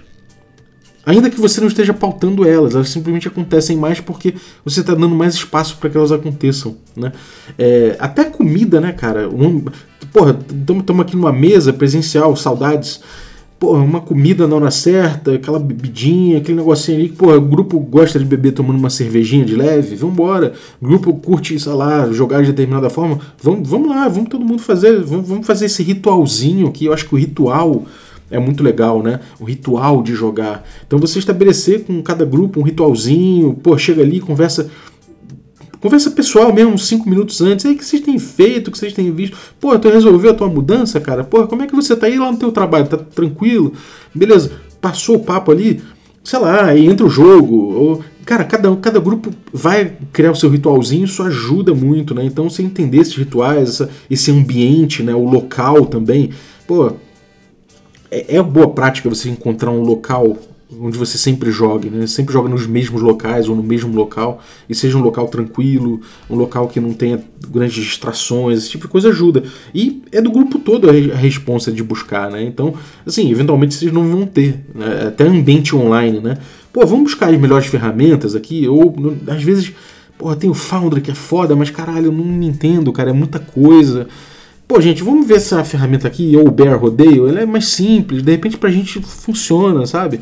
Ainda 1.03 1.31
que 1.31 1.39
você 1.39 1.59
não 1.59 1.67
esteja 1.67 1.93
pautando 1.93 2.47
elas, 2.47 2.75
elas 2.75 2.89
simplesmente 2.89 3.27
acontecem 3.27 3.75
mais 3.75 3.99
porque 3.99 4.35
você 4.63 4.81
está 4.81 4.93
dando 4.93 5.15
mais 5.15 5.33
espaço 5.33 5.77
para 5.77 5.89
que 5.89 5.97
elas 5.97 6.11
aconteçam, 6.11 6.77
né? 6.95 7.11
É, 7.57 7.95
até 7.97 8.25
comida, 8.25 8.79
né, 8.79 8.91
cara? 8.91 9.27
Um, 9.27 9.65
porra, 10.13 10.37
estamos 10.47 10.99
aqui 10.99 11.15
numa 11.15 11.31
mesa 11.31 11.73
presencial, 11.73 12.35
saudades 12.35 13.01
porra, 13.59 13.81
uma 13.83 13.99
comida 13.99 14.47
na 14.47 14.55
hora 14.55 14.71
certa, 14.71 15.33
aquela 15.33 15.59
bebidinha, 15.59 16.37
aquele 16.37 16.57
negocinho 16.57 16.99
ali, 16.99 17.09
porra, 17.09 17.37
o 17.37 17.41
grupo 17.41 17.79
gosta 17.79 18.19
de 18.19 18.25
beber 18.25 18.51
tomando 18.51 18.77
uma 18.77 18.89
cervejinha 18.89 19.43
de 19.43 19.55
leve, 19.55 19.95
vambora. 19.95 20.53
O 20.81 20.85
grupo 20.85 21.13
curte, 21.13 21.59
sei 21.59 21.73
lá, 21.73 22.11
jogar 22.11 22.41
de 22.41 22.51
determinada 22.51 22.89
forma, 22.89 23.19
vamos, 23.41 23.67
vamos 23.67 23.89
lá, 23.89 24.07
vamos 24.07 24.29
todo 24.29 24.45
mundo 24.45 24.61
fazer, 24.61 25.01
vamos, 25.01 25.27
vamos 25.27 25.47
fazer 25.47 25.65
esse 25.65 25.81
ritualzinho 25.81 26.67
aqui. 26.67 26.85
Eu 26.85 26.93
acho 26.93 27.07
que 27.07 27.15
o 27.15 27.17
ritual 27.17 27.83
é 28.29 28.37
muito 28.37 28.61
legal, 28.63 29.01
né? 29.01 29.21
O 29.39 29.45
ritual 29.45 30.03
de 30.03 30.13
jogar. 30.13 30.63
Então 30.85 30.99
você 30.99 31.17
estabelecer 31.17 31.83
com 31.85 32.01
cada 32.03 32.25
grupo 32.25 32.59
um 32.59 32.63
ritualzinho, 32.63 33.53
pô, 33.55 33.77
chega 33.77 34.01
ali, 34.01 34.19
conversa 34.19 34.69
Conversa 35.79 36.09
pessoal 36.11 36.51
mesmo, 36.51 36.77
5 36.77 37.09
minutos 37.09 37.41
antes. 37.41 37.65
aí, 37.65 37.73
o 37.73 37.77
que 37.77 37.85
vocês 37.85 38.01
têm 38.01 38.17
feito, 38.17 38.67
o 38.67 38.71
que 38.71 38.77
vocês 38.77 38.93
têm 38.93 39.11
visto? 39.11 39.37
Pô, 39.59 39.77
tu 39.77 39.89
resolveu 39.89 40.31
a 40.31 40.33
tua 40.33 40.47
mudança, 40.47 40.99
cara? 40.99 41.23
Pô, 41.23 41.47
como 41.47 41.61
é 41.61 41.67
que 41.67 41.75
você 41.75 41.95
tá 41.95 42.07
aí 42.07 42.17
lá 42.17 42.31
no 42.31 42.37
teu 42.37 42.51
trabalho? 42.51 42.87
Tá 42.87 42.97
tranquilo? 42.97 43.73
Beleza, 44.13 44.51
passou 44.81 45.17
o 45.17 45.23
papo 45.23 45.51
ali, 45.51 45.81
sei 46.23 46.39
lá, 46.39 46.65
aí 46.65 46.87
entra 46.87 47.05
o 47.05 47.09
jogo. 47.09 47.55
Ou, 47.55 48.03
cara, 48.25 48.43
cada, 48.43 48.75
cada 48.77 48.99
grupo 48.99 49.31
vai 49.53 49.93
criar 50.11 50.31
o 50.31 50.35
seu 50.35 50.49
ritualzinho, 50.49 51.05
isso 51.05 51.21
ajuda 51.21 51.75
muito, 51.75 52.15
né? 52.15 52.25
Então, 52.25 52.49
você 52.49 52.63
entender 52.63 52.97
esses 52.97 53.15
rituais, 53.15 53.69
essa, 53.69 53.89
esse 54.09 54.31
ambiente, 54.31 55.03
né? 55.03 55.13
O 55.13 55.25
local 55.25 55.85
também. 55.85 56.31
Pô, 56.65 56.91
é, 58.09 58.37
é 58.37 58.41
boa 58.41 58.69
prática 58.69 59.09
você 59.09 59.29
encontrar 59.29 59.71
um 59.71 59.81
local 59.81 60.37
onde 60.71 60.97
você 60.97 61.17
sempre 61.17 61.49
jogue, 61.49 61.89
né? 61.89 62.05
Sempre 62.07 62.33
joga 62.33 62.49
nos 62.49 62.67
mesmos 62.67 63.01
locais 63.01 63.47
ou 63.47 63.55
no 63.55 63.63
mesmo 63.63 63.95
local 63.95 64.41
e 64.69 64.75
seja 64.75 64.97
um 64.97 65.01
local 65.01 65.27
tranquilo, 65.27 66.01
um 66.29 66.35
local 66.35 66.67
que 66.67 66.79
não 66.79 66.93
tenha 66.93 67.23
grandes 67.49 67.83
distrações, 67.83 68.59
esse 68.59 68.71
tipo 68.71 68.85
de 68.85 68.91
coisa 68.91 69.09
ajuda. 69.09 69.43
E 69.73 70.01
é 70.11 70.21
do 70.21 70.29
grupo 70.29 70.59
todo 70.59 70.89
a, 70.89 70.93
responsa 71.15 71.71
de 71.71 71.81
buscar, 71.81 72.29
né? 72.29 72.43
Então, 72.43 72.73
assim, 73.05 73.31
eventualmente 73.31 73.75
vocês 73.75 73.91
não 73.91 74.09
vão 74.09 74.25
ter, 74.25 74.65
né? 74.75 75.05
até 75.07 75.25
ambiente 75.25 75.75
online, 75.75 76.19
né? 76.19 76.37
Pô, 76.73 76.85
vamos 76.85 77.05
buscar 77.11 77.33
as 77.33 77.39
melhores 77.39 77.67
ferramentas 77.67 78.35
aqui, 78.35 78.67
ou 78.67 78.93
às 79.27 79.41
vezes, 79.41 79.71
pô, 80.17 80.35
tem 80.35 80.49
o 80.49 80.53
Foundry 80.53 81.01
que 81.01 81.11
é 81.11 81.15
foda, 81.15 81.55
mas 81.55 81.69
caralho, 81.69 82.07
eu 82.07 82.11
não 82.11 82.43
entendo, 82.43 82.91
cara, 82.91 83.11
é 83.11 83.13
muita 83.13 83.39
coisa. 83.39 84.07
Pô, 84.67 84.81
gente, 84.81 85.01
vamos 85.01 85.25
ver 85.25 85.35
essa 85.35 85.63
ferramenta 85.63 86.09
aqui, 86.09 86.35
ou 86.35 86.45
o 86.45 86.51
Bear 86.51 86.77
Rodeio, 86.77 87.29
ela 87.29 87.39
é 87.39 87.45
mais 87.45 87.69
simples, 87.69 88.21
de 88.21 88.31
repente 88.31 88.57
pra 88.57 88.69
gente 88.69 89.01
funciona, 89.01 89.85
sabe? 89.85 90.19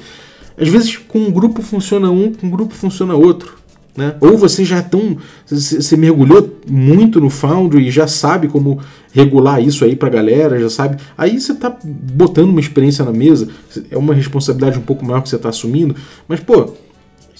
Às 0.57 0.67
vezes 0.69 0.97
com 0.97 1.19
um 1.19 1.31
grupo 1.31 1.61
funciona 1.61 2.09
um, 2.09 2.31
com 2.33 2.47
um 2.47 2.49
grupo 2.49 2.73
funciona 2.73 3.13
outro. 3.13 3.55
Né? 3.95 4.15
Ou 4.19 4.37
você 4.37 4.65
já 4.65 4.77
é 4.77 4.81
tão. 4.81 5.17
Você 5.45 5.95
mergulhou 5.95 6.59
muito 6.69 7.21
no 7.21 7.29
Foundry 7.29 7.87
e 7.87 7.91
já 7.91 8.07
sabe 8.07 8.49
como 8.49 8.81
regular 9.13 9.61
isso 9.61 9.85
aí 9.85 9.95
pra 9.95 10.09
galera, 10.09 10.59
já 10.59 10.69
sabe. 10.69 10.97
Aí 11.17 11.39
você 11.39 11.53
tá 11.53 11.73
botando 11.83 12.49
uma 12.49 12.59
experiência 12.59 13.05
na 13.05 13.13
mesa, 13.13 13.47
é 13.89 13.97
uma 13.97 14.13
responsabilidade 14.13 14.77
um 14.77 14.81
pouco 14.81 15.05
maior 15.05 15.21
que 15.21 15.29
você 15.29 15.37
tá 15.37 15.47
assumindo, 15.47 15.95
mas 16.27 16.41
pô, 16.41 16.73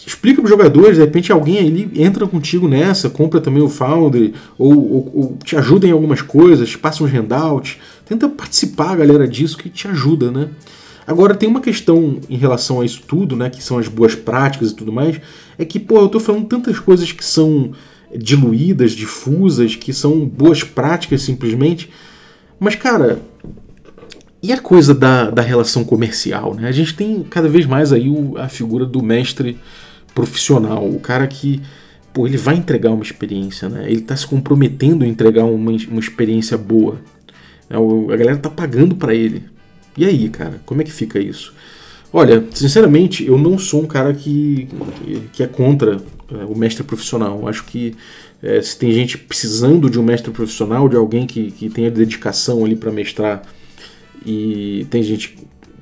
explica 0.07 0.41
para 0.41 0.45
os 0.45 0.49
jogadores, 0.49 0.95
de 0.95 1.03
repente 1.03 1.29
alguém 1.29 1.59
ali 1.59 1.91
entra 1.95 2.25
contigo 2.25 2.69
nessa, 2.69 3.09
compra 3.09 3.41
também 3.41 3.61
o 3.61 3.67
Foundry, 3.67 4.33
ou, 4.57 4.71
ou, 4.71 5.11
ou 5.13 5.37
te 5.43 5.57
ajuda 5.57 5.85
em 5.85 5.91
algumas 5.91 6.21
coisas, 6.21 6.73
passa 6.77 7.03
uns 7.03 7.11
handouts, 7.11 7.77
tenta 8.05 8.29
participar, 8.29 8.95
galera, 8.95 9.27
disso 9.27 9.57
que 9.57 9.69
te 9.69 9.89
ajuda, 9.89 10.31
né? 10.31 10.47
Agora 11.07 11.35
tem 11.35 11.47
uma 11.47 11.61
questão 11.61 12.19
em 12.29 12.37
relação 12.37 12.81
a 12.81 12.85
isso 12.85 13.03
tudo, 13.07 13.35
né, 13.35 13.49
que 13.49 13.61
são 13.61 13.77
as 13.77 13.87
boas 13.87 14.15
práticas 14.15 14.71
e 14.71 14.75
tudo 14.75 14.91
mais, 14.91 15.19
é 15.57 15.63
que, 15.63 15.79
pô, 15.79 15.99
eu 15.99 16.09
tô 16.09 16.19
falando 16.19 16.45
tantas 16.47 16.79
coisas 16.79 17.11
que 17.11 17.23
são 17.23 17.71
diluídas, 18.15 18.91
difusas, 18.91 19.75
que 19.75 19.93
são 19.93 20.25
boas 20.25 20.63
práticas 20.63 21.21
simplesmente, 21.21 21.89
mas, 22.59 22.75
cara, 22.75 23.21
e 24.41 24.53
a 24.53 24.59
coisa 24.59 24.93
da, 24.93 25.29
da 25.29 25.41
relação 25.41 25.83
comercial, 25.83 26.53
né? 26.53 26.67
A 26.67 26.71
gente 26.71 26.95
tem 26.95 27.23
cada 27.23 27.49
vez 27.49 27.65
mais 27.65 27.91
aí 27.91 28.09
o, 28.09 28.37
a 28.37 28.47
figura 28.47 28.85
do 28.85 29.01
mestre 29.01 29.57
profissional, 30.13 30.87
o 30.87 30.99
cara 30.99 31.25
que, 31.25 31.61
pô, 32.13 32.27
ele 32.27 32.37
vai 32.37 32.55
entregar 32.55 32.91
uma 32.91 33.03
experiência, 33.03 33.67
né? 33.67 33.89
Ele 33.89 34.01
tá 34.01 34.15
se 34.15 34.27
comprometendo 34.27 35.03
a 35.03 35.07
entregar 35.07 35.45
uma, 35.45 35.71
uma 35.71 35.99
experiência 35.99 36.57
boa. 36.57 37.01
É, 37.69 37.75
a 37.75 38.15
galera 38.15 38.37
tá 38.37 38.49
pagando 38.49 38.95
para 38.95 39.15
ele. 39.15 39.43
E 39.97 40.05
aí, 40.05 40.29
cara, 40.29 40.61
como 40.65 40.81
é 40.81 40.83
que 40.83 40.91
fica 40.91 41.19
isso? 41.19 41.53
Olha, 42.11 42.43
sinceramente, 42.53 43.25
eu 43.25 43.37
não 43.37 43.57
sou 43.57 43.83
um 43.83 43.87
cara 43.87 44.13
que, 44.13 44.67
que 45.33 45.43
é 45.43 45.47
contra 45.47 45.97
é, 46.31 46.45
o 46.45 46.55
mestre 46.57 46.83
profissional. 46.83 47.47
Acho 47.47 47.65
que 47.65 47.95
é, 48.41 48.61
se 48.61 48.77
tem 48.77 48.91
gente 48.91 49.17
precisando 49.17 49.89
de 49.89 49.99
um 49.99 50.03
mestre 50.03 50.31
profissional, 50.31 50.87
de 50.87 50.95
alguém 50.95 51.25
que, 51.25 51.51
que 51.51 51.69
tenha 51.69 51.91
dedicação 51.91 52.63
ali 52.63 52.75
para 52.75 52.91
mestrar, 52.91 53.41
e 54.25 54.87
tem 54.89 55.03
gente 55.03 55.37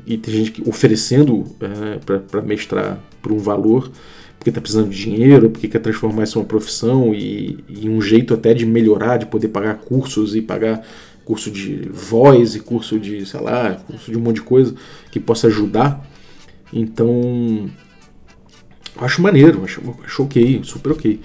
e 0.05 0.17
tem 0.17 0.33
gente 0.33 0.61
oferecendo 0.67 1.45
é, 1.61 2.19
para 2.19 2.41
mestrar 2.41 2.99
por 3.21 3.31
um 3.31 3.37
valor, 3.37 3.89
porque 4.37 4.49
está 4.49 4.59
precisando 4.59 4.89
de 4.89 4.97
dinheiro, 4.97 5.49
porque 5.49 5.67
quer 5.67 5.79
transformar 5.79 6.23
isso 6.23 6.37
em 6.37 6.41
uma 6.41 6.47
profissão 6.47 7.13
e, 7.15 7.63
e 7.69 7.87
um 7.87 8.01
jeito 8.01 8.33
até 8.33 8.53
de 8.53 8.65
melhorar, 8.65 9.17
de 9.17 9.25
poder 9.25 9.47
pagar 9.47 9.75
cursos 9.75 10.35
e 10.35 10.41
pagar 10.41 10.85
curso 11.25 11.49
de 11.49 11.89
voz 11.89 12.55
e 12.55 12.59
curso 12.59 12.99
de, 12.99 13.25
sei 13.25 13.39
lá, 13.39 13.75
curso 13.87 14.11
de 14.11 14.17
um 14.17 14.21
monte 14.21 14.35
de 14.35 14.41
coisa 14.41 14.75
que 15.11 15.19
possa 15.19 15.47
ajudar. 15.47 16.05
Então, 16.71 17.69
acho 18.97 19.21
maneiro, 19.21 19.63
acho, 19.63 19.81
acho 20.03 20.23
ok, 20.23 20.61
super 20.63 20.91
ok. 20.91 21.19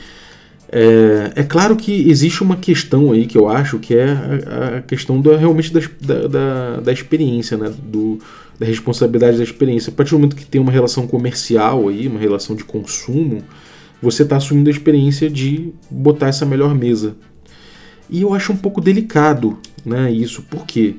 É, 0.71 1.33
é, 1.37 1.43
claro 1.43 1.75
que 1.77 2.11
existe 2.11 2.43
uma 2.43 2.57
questão 2.57 3.11
aí 3.11 3.27
que 3.27 3.39
eu 3.39 3.49
acho 3.49 3.79
que 3.79 3.95
é 3.95 4.11
a, 4.11 4.77
a 4.77 4.83
questão 4.83 5.19
da, 5.19 5.35
realmente 5.35 5.73
da, 5.73 5.81
da, 6.29 6.81
da, 6.81 6.93
experiência, 6.93 7.57
né? 7.57 7.73
Do, 7.83 8.19
da 8.59 8.67
responsabilidade 8.67 9.39
da 9.39 9.43
experiência. 9.43 9.91
A 9.91 9.95
partir 9.95 10.11
do 10.11 10.19
momento 10.19 10.37
que 10.37 10.45
tem 10.45 10.61
uma 10.61 10.73
relação 10.73 11.07
comercial 11.07 11.89
aí, 11.89 12.07
uma 12.07 12.21
relação 12.21 12.55
de 12.55 12.65
consumo, 12.65 13.43
você 14.03 14.25
está 14.25 14.37
assumindo 14.37 14.69
a 14.69 14.73
experiência 14.73 15.31
de 15.31 15.73
botar 15.91 16.29
essa 16.29 16.45
melhor 16.45 16.75
mesa. 16.75 17.17
E 18.11 18.21
eu 18.21 18.35
acho 18.35 18.53
um 18.53 18.57
pouco 18.57 18.81
delicado 18.81 19.59
né, 19.85 20.11
isso. 20.11 20.43
Por 20.43 20.67
quê? 20.67 20.97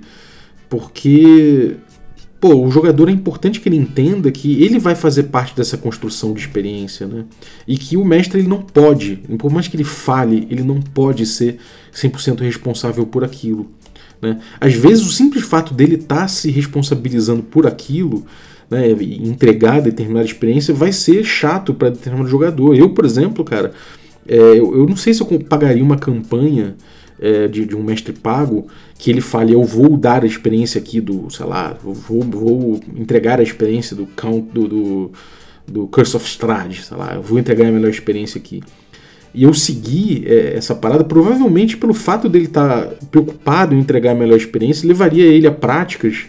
Porque 0.69 1.77
pô, 2.39 2.65
o 2.65 2.71
jogador 2.71 3.09
é 3.09 3.11
importante 3.11 3.59
que 3.59 3.67
ele 3.67 3.75
entenda 3.75 4.32
que 4.32 4.63
ele 4.63 4.80
vai 4.80 4.95
fazer 4.95 5.23
parte 5.23 5.55
dessa 5.55 5.77
construção 5.77 6.34
de 6.34 6.39
experiência, 6.39 7.05
né? 7.05 7.25
E 7.67 7.77
que 7.77 7.97
o 7.97 8.05
mestre 8.05 8.39
ele 8.39 8.47
não 8.47 8.61
pode, 8.61 9.17
por 9.38 9.51
mais 9.51 9.67
que 9.67 9.75
ele 9.75 9.84
fale, 9.84 10.47
ele 10.49 10.63
não 10.63 10.82
pode 10.82 11.25
ser 11.25 11.57
100% 11.93 12.39
responsável 12.39 13.05
por 13.05 13.23
aquilo. 13.23 13.69
Né? 14.21 14.39
Às 14.59 14.73
vezes 14.73 15.05
o 15.05 15.11
simples 15.11 15.43
fato 15.43 15.73
dele 15.73 15.95
estar 15.95 16.21
tá 16.21 16.27
se 16.27 16.49
responsabilizando 16.51 17.43
por 17.43 17.65
aquilo, 17.67 18.25
né, 18.69 18.91
entregar 18.91 19.82
determinada 19.82 20.25
experiência, 20.25 20.73
vai 20.73 20.91
ser 20.91 21.23
chato 21.23 21.73
para 21.73 21.89
determinado 21.89 22.30
jogador. 22.30 22.75
Eu, 22.75 22.89
por 22.89 23.05
exemplo, 23.05 23.43
cara, 23.43 23.73
é, 24.27 24.36
eu, 24.36 24.77
eu, 24.77 24.86
não 24.86 24.95
sei 24.95 25.13
se 25.13 25.21
eu 25.21 25.27
pagaria 25.39 25.84
uma 25.84 25.97
campanha 25.97 26.75
é, 27.22 27.47
de, 27.47 27.65
de, 27.65 27.76
um 27.76 27.84
mestre 27.84 28.13
pago 28.13 28.67
que 28.97 29.09
ele 29.09 29.22
fale, 29.22 29.53
eu 29.53 29.63
vou 29.63 29.97
dar 29.97 30.24
a 30.24 30.28
experiência 30.28 30.80
aqui 30.80 31.01
do, 31.01 31.30
sei 31.30 31.45
lá, 31.45 31.78
vou, 31.82 31.93
vou 31.93 32.80
entregar 32.95 33.39
a 33.39 33.43
experiência 33.43 33.95
do 33.95 34.05
Count 34.05 34.49
do, 34.53 34.67
do, 34.67 35.11
do 35.67 35.88
Curse 35.88 36.15
of 36.15 36.26
Strahd, 36.26 36.82
sei 36.82 36.97
lá, 36.97 37.15
eu 37.15 37.22
vou 37.22 37.39
entregar 37.39 37.67
a 37.67 37.72
melhor 37.72 37.89
experiência 37.89 38.39
aqui. 38.39 38.61
E 39.34 39.43
eu 39.43 39.53
segui 39.53 40.24
é, 40.26 40.55
essa 40.55 40.74
parada, 40.74 41.03
provavelmente 41.03 41.78
pelo 41.78 41.93
fato 41.93 42.28
dele 42.28 42.45
estar 42.45 42.86
tá 42.86 42.95
preocupado 43.11 43.76
em 43.76 43.80
entregar 43.80 44.11
a 44.11 44.15
melhor 44.15 44.38
experiência, 44.38 44.88
levaria 44.88 45.26
ele 45.26 45.45
a 45.47 45.51
práticas 45.51 46.26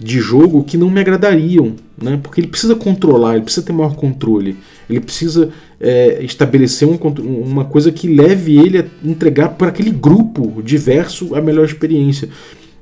de 0.00 0.18
jogo 0.18 0.64
que 0.64 0.78
não 0.78 0.90
me 0.90 0.98
agradariam, 0.98 1.74
né? 2.02 2.18
Porque 2.22 2.40
ele 2.40 2.48
precisa 2.48 2.74
controlar, 2.74 3.34
ele 3.34 3.44
precisa 3.44 3.66
ter 3.66 3.72
maior 3.72 3.94
controle, 3.94 4.56
ele 4.88 5.00
precisa 5.00 5.50
é, 5.78 6.24
estabelecer 6.24 6.88
um, 6.88 6.96
uma 6.96 7.66
coisa 7.66 7.92
que 7.92 8.08
leve 8.08 8.58
ele 8.58 8.78
a 8.78 8.84
entregar 9.04 9.50
para 9.50 9.68
aquele 9.68 9.90
grupo 9.90 10.62
diverso 10.62 11.34
a 11.34 11.40
melhor 11.40 11.66
experiência. 11.66 12.30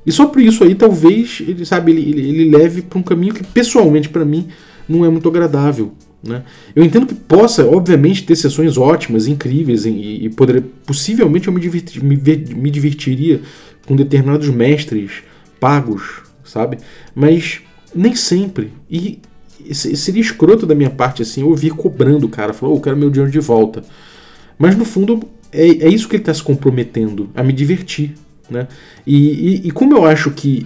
E 0.05 0.11
só 0.13 0.27
por 0.27 0.41
isso 0.41 0.63
aí, 0.63 0.73
talvez 0.73 1.41
ele 1.45 1.65
sabe 1.65 1.91
ele, 1.91 2.09
ele, 2.09 2.29
ele 2.29 2.57
leve 2.57 2.81
para 2.81 2.97
um 2.97 3.03
caminho 3.03 3.33
que 3.33 3.43
pessoalmente 3.43 4.07
para 4.07 4.23
mim 4.23 4.47
não 4.87 5.03
é 5.03 5.09
muito 5.09 5.27
agradável. 5.27 5.91
Né? 6.23 6.43
Eu 6.73 6.83
entendo 6.83 7.05
que 7.05 7.13
possa, 7.13 7.65
obviamente, 7.67 8.23
ter 8.23 8.35
sessões 8.37 8.77
ótimas, 8.77 9.27
incríveis, 9.27 9.85
e, 9.85 9.89
e 10.23 10.29
poderia, 10.29 10.63
possivelmente 10.85 11.47
eu 11.47 11.53
me, 11.53 11.59
divertir, 11.59 12.01
me, 12.01 12.15
me 12.15 12.71
divertiria 12.71 13.41
com 13.85 13.95
determinados 13.95 14.47
mestres 14.49 15.11
pagos 15.59 16.28
sabe? 16.49 16.77
Mas 17.13 17.61
nem 17.93 18.15
sempre. 18.15 18.73
E 18.89 19.19
seria 19.73 20.21
escroto 20.21 20.65
da 20.65 20.73
minha 20.73 20.89
parte 20.89 21.21
assim 21.21 21.43
ouvir 21.43 21.71
cobrando 21.71 22.25
o 22.25 22.29
cara, 22.29 22.53
falou, 22.53 22.75
oh, 22.75 22.77
eu 22.77 22.81
quero 22.81 22.97
meu 22.97 23.09
dinheiro 23.09 23.31
de 23.31 23.39
volta. 23.39 23.83
Mas 24.57 24.75
no 24.75 24.85
fundo 24.85 25.21
é, 25.51 25.67
é 25.67 25.87
isso 25.89 26.07
que 26.07 26.15
ele 26.15 26.21
está 26.21 26.33
se 26.33 26.43
comprometendo, 26.43 27.29
a 27.35 27.43
me 27.43 27.53
divertir. 27.53 28.13
Né? 28.49 28.67
E, 29.05 29.15
e, 29.15 29.67
e, 29.67 29.71
como 29.71 29.95
eu 29.95 30.05
acho 30.05 30.31
que 30.31 30.65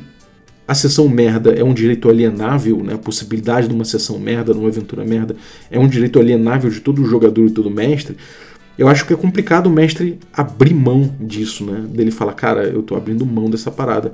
a 0.66 0.74
sessão 0.74 1.10
merda 1.10 1.52
é 1.52 1.64
um 1.64 1.74
direito 1.74 2.10
alienável, 2.10 2.82
né? 2.82 2.94
a 2.94 2.98
possibilidade 2.98 3.68
de 3.68 3.74
uma 3.74 3.84
sessão 3.84 4.18
merda, 4.18 4.54
numa 4.54 4.70
aventura 4.70 5.04
merda, 5.04 5.36
é 5.70 5.78
um 5.78 5.88
direito 5.88 6.18
alienável 6.18 6.70
de 6.70 6.80
todo 6.80 7.04
jogador 7.04 7.46
e 7.46 7.52
todo 7.52 7.70
mestre, 7.70 8.16
eu 8.78 8.88
acho 8.88 9.06
que 9.06 9.14
é 9.14 9.16
complicado 9.16 9.68
o 9.68 9.70
mestre 9.70 10.18
abrir 10.32 10.74
mão 10.74 11.14
disso, 11.20 11.64
né? 11.64 11.86
Dele 11.90 12.10
falar, 12.10 12.34
cara, 12.34 12.64
eu 12.64 12.82
tô 12.82 12.96
abrindo 12.96 13.26
mão 13.26 13.50
dessa 13.50 13.70
parada 13.70 14.14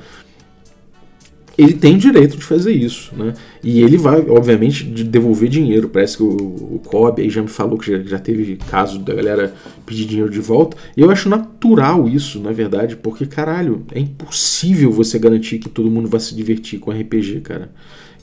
ele 1.60 1.74
tem 1.74 1.97
direito 1.97 2.38
de 2.38 2.43
fazer 2.43 2.72
isso, 2.72 3.14
né? 3.16 3.34
E 3.62 3.82
ele 3.82 3.97
vai, 3.97 4.22
obviamente, 4.30 4.86
de 4.86 5.03
devolver 5.03 5.49
dinheiro. 5.49 5.89
Parece 5.89 6.16
que 6.16 6.24
o, 6.24 6.28
o 6.28 6.82
Kobe 6.86 7.22
aí 7.22 7.30
já 7.30 7.41
me 7.41 7.49
falou 7.49 7.78
que 7.78 7.91
já, 7.91 8.01
já 8.01 8.18
teve 8.18 8.55
caso 8.70 8.99
da 8.99 9.14
galera 9.14 9.53
pedir 9.86 10.05
dinheiro 10.05 10.30
de 10.30 10.39
volta. 10.39 10.78
E 10.95 11.01
eu 11.01 11.12
acho 11.12 11.28
natural 11.28 12.07
isso, 12.07 12.39
na 12.39 12.53
verdade, 12.53 12.95
porque, 12.95 13.26
caralho, 13.26 13.86
é 13.91 13.99
impossível 13.99 14.89
você 14.89 15.20
garantir 15.20 15.60
que 15.60 15.68
todo 15.68 15.91
mundo 15.91 16.07
vai 16.07 16.22
se 16.22 16.34
divertir 16.34 16.80
com 16.80 16.91
RPG, 16.91 17.41
cara. 17.41 17.70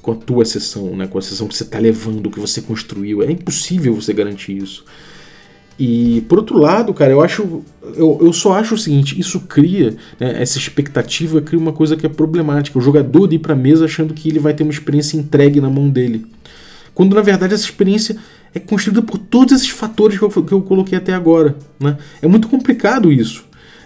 Com 0.00 0.12
a 0.12 0.16
tua 0.16 0.44
sessão, 0.46 0.96
né? 0.96 1.06
Com 1.06 1.18
a 1.18 1.22
sessão 1.22 1.46
que 1.46 1.54
você 1.54 1.64
tá 1.64 1.78
levando, 1.78 2.30
que 2.30 2.40
você 2.40 2.62
construiu. 2.62 3.22
É 3.22 3.30
impossível 3.30 3.94
você 3.94 4.14
garantir 4.14 4.56
isso. 4.56 4.82
E 5.78 6.22
por 6.28 6.38
outro 6.38 6.58
lado, 6.58 6.92
cara, 6.94 7.12
eu 7.12 7.20
acho. 7.20 7.62
Eu, 7.94 8.18
eu 8.20 8.32
só 8.32 8.54
acho 8.54 8.74
o 8.74 8.78
seguinte: 8.78 9.18
isso 9.18 9.40
cria, 9.40 9.96
né, 10.18 10.40
essa 10.40 10.58
expectativa 10.58 11.40
cria 11.40 11.58
uma 11.58 11.72
coisa 11.72 11.96
que 11.96 12.06
é 12.06 12.08
problemática. 12.08 12.78
O 12.78 12.82
jogador 12.82 13.32
ir 13.32 13.38
pra 13.38 13.54
mesa 13.54 13.84
achando 13.84 14.14
que 14.14 14.28
ele 14.28 14.38
vai 14.38 14.54
ter 14.54 14.62
uma 14.62 14.72
experiência 14.72 15.16
entregue 15.16 15.60
na 15.60 15.68
mão 15.68 15.88
dele. 15.88 16.24
Quando 16.94 17.14
na 17.14 17.20
verdade 17.20 17.52
essa 17.52 17.64
experiência 17.64 18.16
é 18.54 18.58
construída 18.58 19.02
por 19.02 19.18
todos 19.18 19.54
esses 19.54 19.68
fatores 19.68 20.18
que 20.18 20.24
eu, 20.24 20.30
que 20.30 20.52
eu 20.52 20.62
coloquei 20.62 20.96
até 20.96 21.12
agora. 21.12 21.54
Né? 21.78 21.98
É 22.22 22.26
muito 22.26 22.48
complicado 22.48 23.12
isso. 23.12 23.44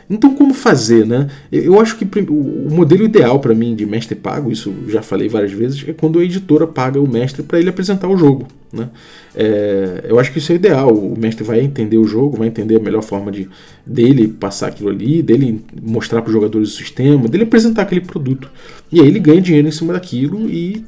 Então, 0.08 0.34
como 0.34 0.52
fazer, 0.52 1.06
né? 1.06 1.28
Eu 1.52 1.80
acho 1.80 1.96
que 1.96 2.04
o 2.28 2.68
modelo 2.68 3.04
ideal 3.04 3.38
para 3.38 3.54
mim 3.54 3.76
de 3.76 3.86
mestre 3.86 4.16
pago, 4.16 4.50
isso 4.50 4.74
já 4.88 5.02
falei 5.02 5.28
várias 5.28 5.52
vezes, 5.52 5.84
é 5.86 5.92
quando 5.92 6.18
a 6.18 6.24
editora 6.24 6.66
paga 6.66 7.00
o 7.00 7.08
mestre 7.08 7.44
para 7.44 7.60
ele 7.60 7.68
apresentar 7.68 8.08
o 8.08 8.16
jogo. 8.16 8.48
Né? 8.72 8.88
É, 9.34 10.04
eu 10.08 10.18
acho 10.18 10.32
que 10.32 10.38
isso 10.38 10.52
é 10.52 10.54
ideal. 10.54 10.94
O 10.94 11.18
mestre 11.18 11.42
vai 11.42 11.60
entender 11.60 11.98
o 11.98 12.04
jogo, 12.04 12.36
vai 12.36 12.48
entender 12.48 12.76
a 12.76 12.80
melhor 12.80 13.02
forma 13.02 13.32
de 13.32 13.48
dele 13.84 14.28
passar 14.28 14.68
aquilo 14.68 14.90
ali, 14.90 15.22
dele 15.22 15.64
mostrar 15.82 16.22
para 16.22 16.28
os 16.28 16.32
jogadores 16.32 16.72
o 16.72 16.76
sistema, 16.76 17.28
dele 17.28 17.44
apresentar 17.44 17.82
aquele 17.82 18.00
produto. 18.00 18.48
E 18.92 19.00
aí 19.00 19.06
ele 19.06 19.18
ganha 19.18 19.40
dinheiro 19.40 19.66
em 19.66 19.72
cima 19.72 19.92
daquilo 19.92 20.48
e 20.48 20.84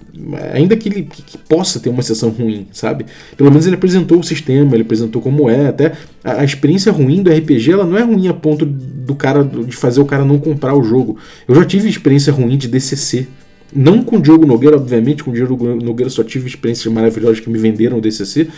ainda 0.53 0.77
que 0.77 0.89
ele 0.89 1.03
que, 1.03 1.23
que 1.23 1.39
possa 1.39 1.81
ter 1.81 1.89
uma 1.89 2.03
sessão 2.03 2.31
ruim, 2.31 2.69
sabe? 2.73 3.07
Pelo 3.37 3.51
menos 3.51 3.67
ele 3.67 3.75
apresentou 3.75 4.21
o 4.21 4.25
sistema, 4.25 4.75
ele 4.75 4.83
apresentou 4.83 5.21
como 5.21 5.51
é. 5.51 5.67
Até 5.67 5.93
a, 6.23 6.41
a 6.41 6.45
experiência 6.45 6.93
ruim 6.93 7.23
do 7.23 7.33
RPG, 7.33 7.73
ela 7.73 7.85
não 7.85 7.99
é 7.99 8.03
ruim 8.03 8.29
a 8.29 8.35
ponto 8.35 8.65
do 8.65 9.15
cara 9.15 9.43
de 9.43 9.77
fazer 9.77 10.01
o 10.01 10.05
cara 10.05 10.25
não 10.25 10.39
comprar 10.39 10.75
o 10.75 10.85
jogo. 10.85 11.17
Eu 11.49 11.55
já 11.55 11.65
tive 11.65 11.89
experiência 11.89 12.33
ruim 12.33 12.57
de 12.57 12.69
DCC 12.69 13.27
não 13.75 14.03
com 14.03 14.17
o 14.17 14.23
Diogo 14.23 14.47
Nogueira, 14.47 14.77
obviamente, 14.77 15.23
com 15.23 15.31
o 15.31 15.35
Diogo 15.35 15.75
Nogueira 15.77 16.11
só 16.11 16.23
tive 16.23 16.47
experiências 16.49 16.93
maravilhosas 16.93 17.41
que 17.41 17.51
me 17.51 17.59
venderam 17.59 17.99
o 17.99 18.01
DCC, 18.01 18.49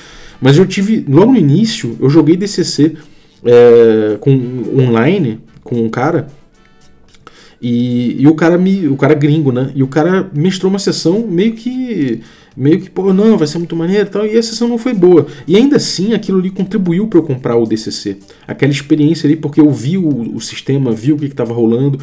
mas 0.40 0.58
eu 0.58 0.66
tive, 0.66 1.04
logo 1.08 1.32
no 1.32 1.38
início, 1.38 1.96
eu 2.00 2.10
joguei 2.10 2.36
DCC 2.36 2.96
é, 3.44 4.16
com, 4.20 4.30
online 4.76 5.40
com 5.62 5.76
um 5.76 5.88
cara, 5.88 6.26
e, 7.60 8.20
e, 8.20 8.26
o 8.28 8.34
cara 8.34 8.58
me, 8.58 8.86
o 8.88 8.96
cara 8.96 9.14
gringo, 9.14 9.50
né? 9.50 9.70
E 9.74 9.82
o 9.82 9.86
cara 9.86 10.30
mestrou 10.34 10.68
uma 10.68 10.78
sessão 10.78 11.26
meio 11.26 11.54
que 11.54 12.20
meio 12.56 12.80
que, 12.80 12.90
pô, 12.90 13.12
não, 13.12 13.36
vai 13.36 13.46
ser 13.46 13.58
muito 13.58 13.74
maneiro 13.74 14.06
e 14.06 14.10
tal, 14.10 14.26
e 14.26 14.36
a 14.36 14.42
sessão 14.42 14.68
não 14.68 14.78
foi 14.78 14.94
boa. 14.94 15.26
E 15.46 15.56
ainda 15.56 15.76
assim, 15.76 16.14
aquilo 16.14 16.38
ali 16.38 16.50
contribuiu 16.50 17.06
para 17.08 17.18
eu 17.18 17.22
comprar 17.22 17.56
o 17.56 17.66
DCC. 17.66 18.18
Aquela 18.46 18.70
experiência 18.70 19.26
ali, 19.26 19.34
porque 19.34 19.60
eu 19.60 19.70
vi 19.70 19.98
o, 19.98 20.36
o 20.36 20.40
sistema, 20.40 20.92
vi 20.92 21.12
o 21.12 21.16
que 21.16 21.24
estava 21.24 21.52
rolando, 21.52 21.98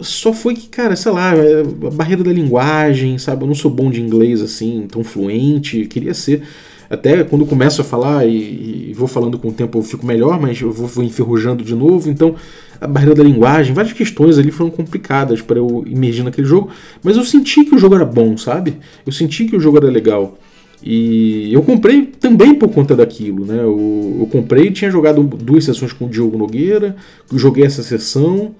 só 0.00 0.32
foi 0.32 0.54
que, 0.54 0.68
cara, 0.68 0.96
sei 0.96 1.12
lá, 1.12 1.34
é, 1.34 1.60
a 1.60 1.90
barreira 1.90 2.24
da 2.24 2.32
linguagem, 2.32 3.18
sabe? 3.18 3.44
Eu 3.44 3.46
não 3.46 3.54
sou 3.54 3.70
bom 3.70 3.90
de 3.90 4.00
inglês 4.00 4.42
assim, 4.42 4.86
tão 4.90 5.04
fluente, 5.04 5.86
queria 5.86 6.14
ser. 6.14 6.42
Até 6.90 7.24
quando 7.24 7.46
começo 7.46 7.80
a 7.80 7.84
falar 7.84 8.26
e, 8.26 8.90
e, 8.90 8.92
vou 8.94 9.08
falando 9.08 9.38
com 9.38 9.48
o 9.48 9.52
tempo 9.52 9.78
eu 9.78 9.82
fico 9.82 10.04
melhor, 10.04 10.40
mas 10.40 10.60
eu 10.60 10.70
vou, 10.70 10.86
vou 10.86 11.04
enferrujando 11.04 11.64
de 11.64 11.74
novo. 11.74 12.10
Então, 12.10 12.34
a 12.80 12.86
barreira 12.86 13.14
da 13.14 13.22
linguagem, 13.22 13.72
várias 13.72 13.92
questões 13.92 14.38
ali 14.38 14.50
foram 14.50 14.70
complicadas 14.70 15.40
para 15.40 15.58
eu 15.58 15.84
imergir 15.86 16.24
naquele 16.24 16.46
jogo. 16.46 16.70
Mas 17.02 17.16
eu 17.16 17.24
senti 17.24 17.64
que 17.64 17.74
o 17.74 17.78
jogo 17.78 17.94
era 17.94 18.04
bom, 18.04 18.36
sabe? 18.36 18.76
Eu 19.06 19.12
senti 19.12 19.44
que 19.46 19.56
o 19.56 19.60
jogo 19.60 19.78
era 19.78 19.86
legal. 19.86 20.38
E 20.82 21.52
eu 21.52 21.62
comprei 21.62 22.02
também 22.04 22.54
por 22.54 22.68
conta 22.68 22.94
daquilo, 22.94 23.46
né? 23.46 23.58
Eu, 23.58 24.18
eu 24.20 24.28
comprei, 24.30 24.70
tinha 24.70 24.90
jogado 24.90 25.22
duas 25.22 25.64
sessões 25.64 25.92
com 25.92 26.04
o 26.04 26.08
Diogo 26.08 26.36
Nogueira, 26.36 26.96
joguei 27.32 27.64
essa 27.64 27.82
sessão. 27.82 28.54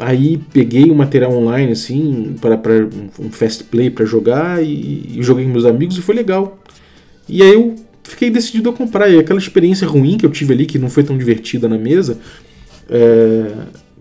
Aí 0.00 0.40
peguei 0.52 0.90
o 0.90 0.94
material 0.94 1.32
online 1.32 1.72
assim 1.72 2.34
para 2.40 2.88
um 3.18 3.30
fast 3.30 3.64
play 3.64 3.90
para 3.90 4.04
jogar 4.04 4.62
e, 4.62 5.18
e, 5.18 5.22
joguei 5.22 5.44
com 5.44 5.50
meus 5.50 5.66
amigos 5.66 5.96
e 5.98 6.00
foi 6.00 6.14
legal. 6.14 6.58
E 7.28 7.42
aí 7.42 7.52
eu 7.52 7.76
fiquei 8.02 8.30
decidido 8.30 8.70
a 8.70 8.72
comprar. 8.72 9.08
E 9.08 9.18
aquela 9.18 9.38
experiência 9.38 9.86
ruim 9.86 10.16
que 10.16 10.24
eu 10.24 10.30
tive 10.30 10.54
ali, 10.54 10.66
que 10.66 10.78
não 10.78 10.88
foi 10.88 11.04
tão 11.04 11.16
divertida 11.16 11.68
na 11.68 11.76
mesa, 11.76 12.18
é, 12.88 13.52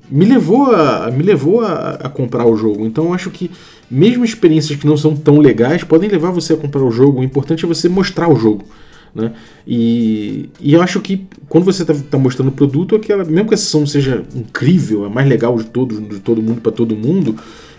me 0.10 0.26
levou, 0.26 0.74
a, 0.74 1.12
me 1.12 1.24
levou 1.24 1.62
a, 1.62 1.92
a, 1.92 2.10
comprar 2.10 2.46
o 2.46 2.56
jogo. 2.56 2.86
Então 2.86 3.06
eu 3.06 3.14
acho 3.14 3.30
que 3.30 3.52
mesmo 3.90 4.24
experiências 4.24 4.80
que 4.80 4.88
não 4.88 4.96
são 4.96 5.16
tão 5.16 5.40
legais 5.40 5.84
podem 5.84 6.10
levar 6.10 6.32
você 6.32 6.54
a 6.54 6.58
comprar 6.58 6.84
o 6.84 6.92
jogo. 6.92 7.20
O 7.20 7.24
importante 7.24 7.66
é 7.66 7.68
você 7.68 7.90
mostrar 7.90 8.30
o 8.30 8.36
jogo. 8.36 8.66
Né? 9.14 9.34
E, 9.68 10.50
e 10.60 10.74
eu 10.74 10.82
acho 10.82 11.02
que 11.02 11.28
quando 11.50 11.66
você 11.66 11.84
está 11.84 11.94
tá 11.94 12.18
mostrando 12.18 12.48
o 12.48 12.54
produto, 12.54 12.96
aquela, 12.96 13.24
mesmo 13.26 13.50
que 13.50 13.56
a 13.56 13.58
sessão 13.58 13.86
seja 13.86 14.24
incrível, 14.34 15.06
a 15.06 15.10
mais 15.10 15.28
legal 15.28 15.56
de 15.58 15.66
todo, 15.66 16.00
de 16.02 16.20
todo 16.20 16.42
mundo 16.42 16.62
para 16.62 16.72
todo 16.72 16.96
mundo, 16.96 17.36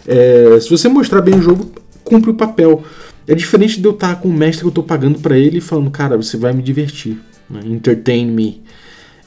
é, 0.07 0.59
se 0.61 0.68
você 0.68 0.89
mostrar 0.89 1.22
bem 1.22 1.37
o 1.37 1.43
jogo, 1.43 1.70
cumpre 2.05 2.30
o 2.30 2.35
papel. 2.35 2.83
É 3.26 3.35
diferente 3.35 3.80
de 3.80 3.87
eu 3.87 3.93
estar 3.93 4.16
tá 4.16 4.20
com 4.20 4.28
o 4.28 4.33
mestre 4.33 4.61
que 4.61 4.66
eu 4.66 4.70
estou 4.70 4.85
pagando 4.85 5.20
para 5.20 5.39
ele 5.39 5.59
e 5.59 5.61
falando, 5.61 5.91
cara, 5.91 6.16
você 6.16 6.37
vai 6.37 6.53
me 6.53 6.62
divertir, 6.62 7.18
né? 7.49 7.61
entertain 7.64 8.26
me. 8.26 8.62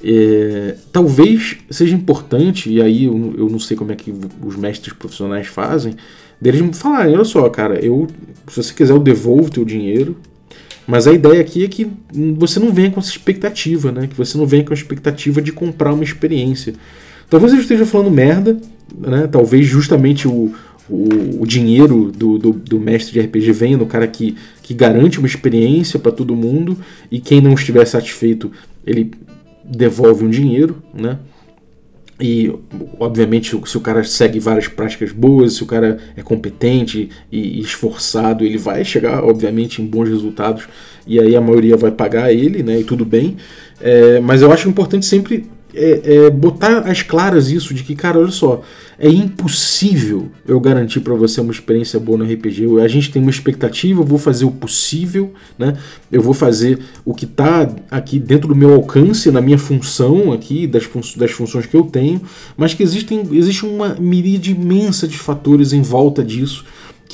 É, 0.04 0.76
talvez 0.92 1.58
seja 1.70 1.96
importante, 1.96 2.70
e 2.70 2.82
aí 2.82 3.06
eu, 3.06 3.34
eu, 3.38 3.50
não 3.50 3.58
sei 3.58 3.76
como 3.76 3.92
é 3.92 3.96
que 3.96 4.14
os 4.44 4.56
mestres 4.56 4.94
profissionais 4.94 5.48
fazem, 5.48 5.96
deles 6.40 6.78
falarem, 6.78 7.16
olha 7.16 7.24
só, 7.24 7.50
cara, 7.50 7.84
eu, 7.84 8.08
se 8.48 8.62
você 8.62 8.74
quiser 8.74 8.94
eu 8.94 9.00
devolvo 9.00 9.48
o 9.48 9.50
teu 9.50 9.66
dinheiro, 9.66 10.16
mas 10.88 11.08
a 11.08 11.14
ideia 11.14 11.42
aqui 11.42 11.64
é 11.64 11.68
que 11.68 11.88
você 12.38 12.60
não 12.60 12.72
venha 12.72 12.92
com 12.92 13.00
essa 13.00 13.10
expectativa, 13.10 13.92
né? 13.92 14.08
Que 14.08 14.16
você 14.16 14.38
não 14.38 14.46
venha 14.46 14.64
com 14.64 14.74
a 14.74 14.76
expectativa 14.76 15.42
de 15.42 15.52
comprar 15.52 15.94
uma 15.94 16.04
experiência. 16.04 16.74
Talvez 17.30 17.54
eu 17.54 17.60
esteja 17.60 17.86
falando 17.86 18.12
merda, 18.12 18.58
né? 18.96 19.28
Talvez 19.28 19.66
justamente 19.66 20.28
o, 20.28 20.54
o, 20.90 21.42
o 21.42 21.48
dinheiro 21.48 22.12
do, 22.12 22.38
do, 22.38 22.54
do, 22.54 22.80
mestre 22.80 23.14
de 23.14 23.20
RPG 23.20 23.52
venha 23.52 23.78
no 23.78 23.88
cara 23.88 24.08
que, 24.08 24.36
que 24.62 24.74
garante 24.74 25.18
uma 25.18 25.28
experiência 25.28 26.00
para 26.00 26.12
todo 26.12 26.36
mundo 26.36 26.78
e 27.12 27.20
quem 27.20 27.42
não 27.42 27.54
estiver 27.54 27.86
satisfeito 27.86 28.52
ele 28.86 29.12
devolve 29.64 30.24
um 30.24 30.30
dinheiro, 30.30 30.84
né? 30.94 31.18
E, 32.20 32.50
obviamente, 32.98 33.60
se 33.66 33.78
o 33.78 33.82
cara 33.82 34.04
segue 34.04 34.40
várias 34.40 34.70
práticas 34.70 35.12
boas, 35.12 35.54
se 35.54 35.64
o 35.64 35.66
cara 35.66 35.98
é 36.16 36.22
competente 36.22 37.10
e 37.30 37.60
esforçado, 37.60 38.46
ele 38.46 38.58
vai 38.58 38.86
chegar, 38.86 39.22
obviamente, 39.22 39.82
em 39.82 39.86
bons 39.86 40.08
resultados 40.08 40.66
e 41.06 41.20
aí 41.20 41.36
a 41.36 41.42
maioria 41.42 41.76
vai 41.76 41.92
pagar 41.92 42.32
ele, 42.32 42.64
né? 42.64 42.80
E 42.80 42.84
tudo 42.84 43.04
bem. 43.04 43.36
É, 43.82 44.20
mas 44.22 44.42
eu 44.42 44.52
acho 44.52 44.70
importante 44.70 45.06
sempre 45.06 45.46
é, 45.76 46.16
é, 46.16 46.30
botar 46.30 46.80
as 46.80 47.02
claras 47.02 47.50
isso 47.50 47.74
de 47.74 47.84
que, 47.84 47.96
cara, 47.96 48.20
olha 48.20 48.32
só, 48.32 48.62
é 48.98 49.10
impossível 49.10 50.30
eu 50.48 50.60
garantir 50.60 51.02
para 51.02 51.14
você 51.14 51.42
uma 51.42 51.52
experiência 51.52 52.00
boa 52.00 52.18
no 52.18 52.24
RPG. 52.24 52.66
A 52.82 52.88
gente 52.88 53.12
tem 53.12 53.22
uma 53.22 53.32
expectativa, 53.32 54.02
eu 54.02 54.06
vou 54.06 54.18
fazer 54.18 54.46
o 54.46 54.52
possível, 54.52 55.34
né? 55.60 55.78
Eu 56.12 56.22
vou 56.22 56.34
fazer 56.34 56.80
o 57.04 57.14
que 57.14 57.26
está 57.26 57.70
aqui 57.92 58.18
dentro 58.18 58.48
do 58.48 58.56
meu 58.56 58.74
alcance, 58.74 59.30
na 59.32 59.42
minha 59.42 59.58
função 59.58 60.32
aqui, 60.32 60.66
das, 60.66 60.84
fun 60.84 61.02
das 61.18 61.32
funções 61.32 61.66
que 61.66 61.76
eu 61.76 61.84
tenho, 61.84 62.22
mas 62.56 62.74
que 62.74 62.82
existem, 62.82 63.28
existe 63.32 63.66
uma 63.66 63.96
miríade 63.96 64.52
imensa 64.52 65.08
de 65.08 65.18
fatores 65.18 65.74
em 65.74 65.82
volta 65.82 66.24
disso 66.24 66.66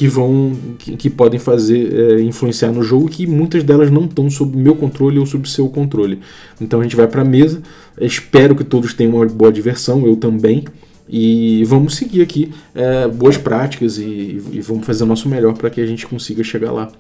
que 0.02 0.08
vão 0.08 0.58
que, 0.80 0.98
que 0.98 1.10
podem 1.12 1.40
fazer 1.40 1.94
é, 1.94 2.22
influenciar 2.24 2.72
no 2.72 2.82
jogo 2.82 3.08
que 3.08 3.28
muitas 3.28 3.64
delas 3.64 3.92
não 3.92 4.06
estão 4.06 4.32
sob 4.32 4.58
meu 4.58 4.74
controle 4.74 5.20
ou 5.20 5.28
sob 5.28 5.48
seu 5.48 5.70
controle. 5.70 6.22
Então 6.60 6.80
a 6.80 6.84
gente 6.84 6.96
vai 6.96 7.06
para 7.06 7.22
a 7.22 7.24
mesa, 7.24 7.62
espero 8.00 8.56
que 8.56 8.64
todos 8.64 8.96
tenham 8.96 9.14
uma 9.14 9.28
boa 9.28 9.52
diversão, 9.52 10.04
eu 10.08 10.16
também. 10.16 10.66
E 11.08 11.64
vamos 11.66 11.98
seguir 11.98 12.24
aqui 12.24 12.52
é, 12.74 13.08
boas 13.10 13.38
práticas 13.38 14.00
e, 14.00 14.42
e, 14.52 14.60
vamos 14.62 14.88
fazer 14.88 15.04
o 15.04 15.06
nosso 15.06 15.30
melhor 15.30 15.54
para 15.54 15.70
que 15.70 15.80
a 15.80 15.86
gente 15.86 16.08
consiga 16.08 16.44
chegar 16.44 16.72
lá. 16.72 16.92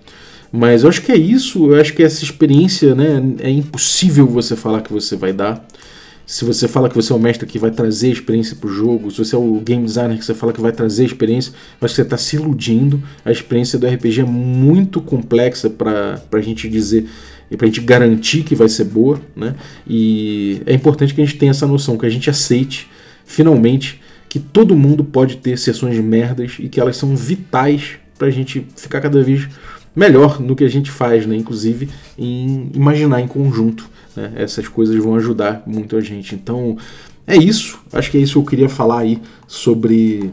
Mas 0.52 0.84
eu 0.84 0.90
acho 0.90 1.02
que 1.02 1.12
é 1.12 1.18
isso, 1.18 1.72
eu 1.72 1.82
acho 1.82 1.96
que 1.96 2.04
essa 2.04 2.24
experiência 2.24 2.94
né, 2.94 3.20
é 3.40 3.50
impossível 3.50 4.28
você 4.28 4.56
falar 4.56 4.82
que 4.82 4.94
você 4.94 5.16
vai 5.16 5.34
dar. 5.34 5.66
Se 6.32 6.46
você 6.46 6.66
fala 6.66 6.88
que 6.88 6.96
você 6.96 7.12
é 7.12 7.16
o 7.16 7.20
mestre 7.20 7.46
que 7.46 7.60
vai 7.60 7.72
trazer 7.72 8.10
experiência 8.10 8.56
para 8.56 8.70
o 8.70 8.74
jogo, 8.74 9.12
se 9.12 9.18
você 9.18 9.36
é 9.36 9.38
o 9.38 9.60
game 9.60 9.84
designer 9.84 10.18
que 10.18 10.24
você 10.24 10.34
fala 10.34 10.54
que 10.54 10.62
vai 10.62 10.72
trazer 10.72 11.04
experiência, 11.04 11.52
que 11.52 11.82
você 11.82 12.04
está 12.04 12.16
se 12.16 12.38
iludindo. 12.38 13.04
A 13.26 13.34
experiência 13.34 13.78
do 13.78 13.86
RPG 13.86 14.22
é 14.22 14.24
muito 14.24 15.02
complexa 15.02 15.70
para 15.70 16.22
a 16.32 16.40
gente 16.40 16.70
dizer 16.70 17.06
e 17.52 17.58
para 17.58 17.66
a 17.66 17.70
gente 17.70 17.82
garantir 17.82 18.44
que 18.44 18.56
vai 18.56 18.70
ser 18.70 18.86
boa, 18.86 19.20
né? 19.36 19.56
E 19.86 20.62
é 20.66 20.74
importante 20.74 21.14
que 21.14 21.22
a 21.22 21.26
gente 21.26 21.38
tenha 21.38 21.50
essa 21.50 21.68
noção, 21.68 21.98
que 21.98 22.06
a 22.06 22.10
gente 22.10 22.30
aceite 22.30 22.90
finalmente 23.26 24.00
que 24.30 24.40
todo 24.40 24.74
mundo 24.74 25.04
pode 25.04 25.36
ter 25.36 25.58
sessões 25.58 25.96
de 25.96 26.02
merdas 26.02 26.54
e 26.60 26.70
que 26.70 26.80
elas 26.80 26.96
são 26.96 27.14
vitais 27.14 28.00
para 28.18 28.28
a 28.28 28.32
gente 28.32 28.66
ficar 28.78 29.02
cada 29.02 29.22
vez 29.22 29.50
melhor 29.94 30.40
no 30.40 30.56
que 30.56 30.64
a 30.64 30.70
gente 30.70 30.90
faz, 30.92 31.26
né? 31.26 31.36
Inclusive 31.36 31.90
em 32.18 32.72
imaginar 32.74 33.20
em 33.20 33.28
conjunto. 33.28 33.92
Né? 34.16 34.34
Essas 34.36 34.68
coisas 34.68 34.96
vão 34.96 35.16
ajudar 35.16 35.64
muito 35.66 35.96
a 35.96 36.02
gente. 36.02 36.36
Então 36.36 36.78
é 37.26 37.36
isso. 37.36 37.80
Acho 37.92 38.12
que 38.12 38.18
é 38.18 38.22
isso 38.22 38.34
que 38.34 38.40
eu 38.40 38.50
queria 38.50 38.70
falar 38.70 39.00
aí 39.00 39.22
sobre 39.48 40.32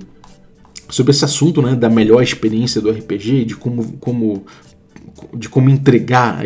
sobre 0.89 1.13
esse 1.13 1.25
assunto, 1.25 1.61
né? 1.61 1.75
Da 1.75 1.91
melhor 1.91 2.23
experiência 2.23 2.81
do 2.81 2.91
RPG, 2.91 3.45
de 3.45 3.57
como 3.57 3.93
como 3.99 4.45
de 5.35 5.49
como 5.49 5.69
entregar 5.69 6.41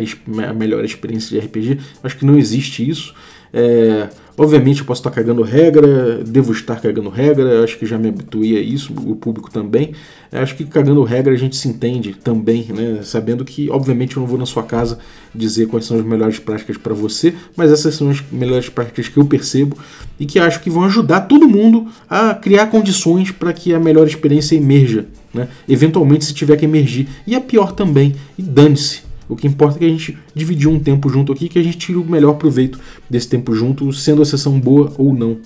a 0.47 0.53
melhor 0.53 0.83
experiência 0.83 1.39
de 1.39 1.45
RPG. 1.45 1.79
Acho 2.03 2.17
que 2.17 2.25
não 2.25 2.37
existe 2.37 2.87
isso. 2.87 3.13
É, 3.53 4.09
Obviamente 4.35 4.79
eu 4.79 4.85
posso 4.85 4.99
estar 4.99 5.11
cagando 5.11 5.43
regra, 5.43 6.23
devo 6.23 6.51
estar 6.51 6.81
cagando 6.81 7.09
regra, 7.09 7.63
acho 7.63 7.77
que 7.77 7.85
já 7.85 7.99
me 7.99 8.09
habituei 8.09 8.57
a 8.57 8.61
isso, 8.61 8.91
o 9.05 9.15
público 9.15 9.51
também. 9.51 9.93
Acho 10.31 10.55
que 10.55 10.65
cagando 10.65 11.03
regra 11.03 11.33
a 11.33 11.37
gente 11.37 11.55
se 11.55 11.67
entende 11.67 12.15
também, 12.15 12.65
né? 12.73 13.01
Sabendo 13.03 13.45
que, 13.45 13.69
obviamente, 13.69 14.17
eu 14.17 14.21
não 14.21 14.27
vou 14.27 14.39
na 14.39 14.47
sua 14.47 14.63
casa 14.63 14.97
dizer 15.35 15.67
quais 15.67 15.85
são 15.85 15.97
as 15.97 16.03
melhores 16.03 16.39
práticas 16.39 16.77
para 16.77 16.95
você, 16.95 17.35
mas 17.55 17.71
essas 17.71 17.93
são 17.93 18.09
as 18.09 18.23
melhores 18.31 18.69
práticas 18.69 19.07
que 19.07 19.17
eu 19.17 19.25
percebo 19.25 19.77
e 20.19 20.25
que 20.25 20.39
acho 20.39 20.61
que 20.61 20.69
vão 20.69 20.83
ajudar 20.83 21.21
todo 21.21 21.47
mundo 21.47 21.87
a 22.09 22.33
criar 22.33 22.67
condições 22.67 23.29
para 23.29 23.53
que 23.53 23.71
a 23.71 23.79
melhor 23.79 24.07
experiência 24.07 24.55
emerja, 24.55 25.05
né? 25.31 25.47
Eventualmente, 25.69 26.25
se 26.25 26.33
tiver 26.33 26.57
que 26.57 26.65
emergir. 26.65 27.07
E 27.27 27.35
a 27.35 27.41
pior 27.41 27.71
também, 27.71 28.15
e 28.35 28.41
dane-se 28.41 29.12
o 29.27 29.35
que 29.35 29.47
importa 29.47 29.77
é 29.77 29.79
que 29.79 29.85
a 29.85 29.89
gente 29.89 30.17
dividiu 30.35 30.69
um 30.69 30.79
tempo 30.79 31.09
junto 31.09 31.31
aqui, 31.31 31.47
que 31.47 31.59
a 31.59 31.63
gente 31.63 31.77
tire 31.77 31.97
o 31.97 32.03
melhor 32.05 32.33
proveito 32.33 32.79
desse 33.09 33.27
tempo 33.27 33.53
junto, 33.53 33.91
sendo 33.93 34.21
a 34.21 34.25
sessão 34.25 34.59
boa 34.59 34.91
ou 34.97 35.13
não. 35.13 35.37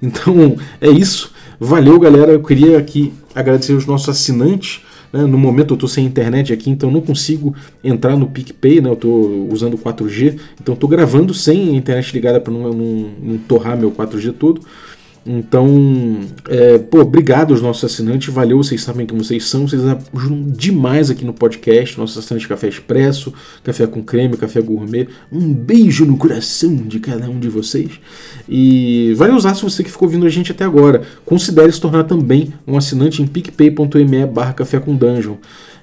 Então 0.00 0.56
é 0.80 0.88
isso. 0.88 1.32
Valeu, 1.60 1.98
galera. 1.98 2.32
Eu 2.32 2.42
queria 2.42 2.78
aqui 2.78 3.12
agradecer 3.34 3.72
os 3.72 3.86
nossos 3.86 4.08
assinantes. 4.08 4.80
Né? 5.12 5.22
No 5.22 5.38
momento 5.38 5.72
eu 5.72 5.74
estou 5.74 5.88
sem 5.88 6.04
internet 6.04 6.52
aqui, 6.52 6.70
então 6.70 6.90
não 6.90 7.00
consigo 7.00 7.54
entrar 7.82 8.16
no 8.16 8.28
PicPay, 8.28 8.80
né? 8.80 8.88
eu 8.90 8.94
estou 8.94 9.48
usando 9.50 9.78
4G, 9.78 10.38
então 10.60 10.74
estou 10.74 10.88
gravando 10.88 11.32
sem 11.32 11.74
internet 11.74 12.12
ligada 12.12 12.40
para 12.40 12.52
não, 12.52 12.72
não, 12.72 13.10
não 13.22 13.38
torrar 13.38 13.76
meu 13.76 13.90
4G 13.90 14.32
todo. 14.32 14.60
Então, 15.30 16.20
é, 16.48 16.78
pô, 16.78 17.00
obrigado 17.00 17.52
aos 17.52 17.60
nossos 17.60 17.84
assinantes, 17.84 18.32
valeu, 18.32 18.56
vocês 18.56 18.80
sabem 18.80 19.04
que 19.04 19.14
vocês 19.14 19.44
são, 19.44 19.68
vocês 19.68 19.82
ajudam 19.84 20.50
demais 20.50 21.10
aqui 21.10 21.22
no 21.22 21.34
podcast, 21.34 21.98
nossos 21.98 22.16
assinantes 22.16 22.46
Café 22.46 22.66
Expresso, 22.66 23.34
Café 23.62 23.86
com 23.86 24.02
Creme, 24.02 24.38
Café 24.38 24.62
Gourmet, 24.62 25.06
um 25.30 25.52
beijo 25.52 26.06
no 26.06 26.16
coração 26.16 26.74
de 26.74 26.98
cada 26.98 27.28
um 27.28 27.38
de 27.38 27.50
vocês, 27.50 28.00
e 28.48 29.12
vale 29.18 29.34
usar 29.34 29.54
se 29.54 29.62
você 29.62 29.84
que 29.84 29.90
ficou 29.90 30.08
ouvindo 30.08 30.24
a 30.24 30.30
gente 30.30 30.50
até 30.50 30.64
agora, 30.64 31.02
considere 31.26 31.70
se 31.70 31.80
tornar 31.80 32.04
também 32.04 32.54
um 32.66 32.78
assinante 32.78 33.20
em 33.20 33.26
picpay.me 33.26 34.24
barra 34.24 34.54
Café 34.54 34.80
com 34.80 34.96
Dungeon. 34.96 35.36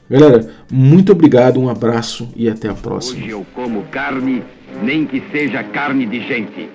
Galera, 0.09 0.49
muito 0.71 1.11
obrigado, 1.11 1.59
um 1.59 1.69
abraço 1.69 2.27
e 2.35 2.49
até 2.49 2.67
a 2.67 2.73
próxima. 2.73 3.21
Hoje 3.21 3.29
eu 3.29 3.45
como 3.53 3.83
carne, 3.91 4.41
nem 4.81 5.05
que 5.05 5.21
seja 5.31 5.63
carne 5.63 6.07
de 6.07 6.19
gente. 6.27 6.69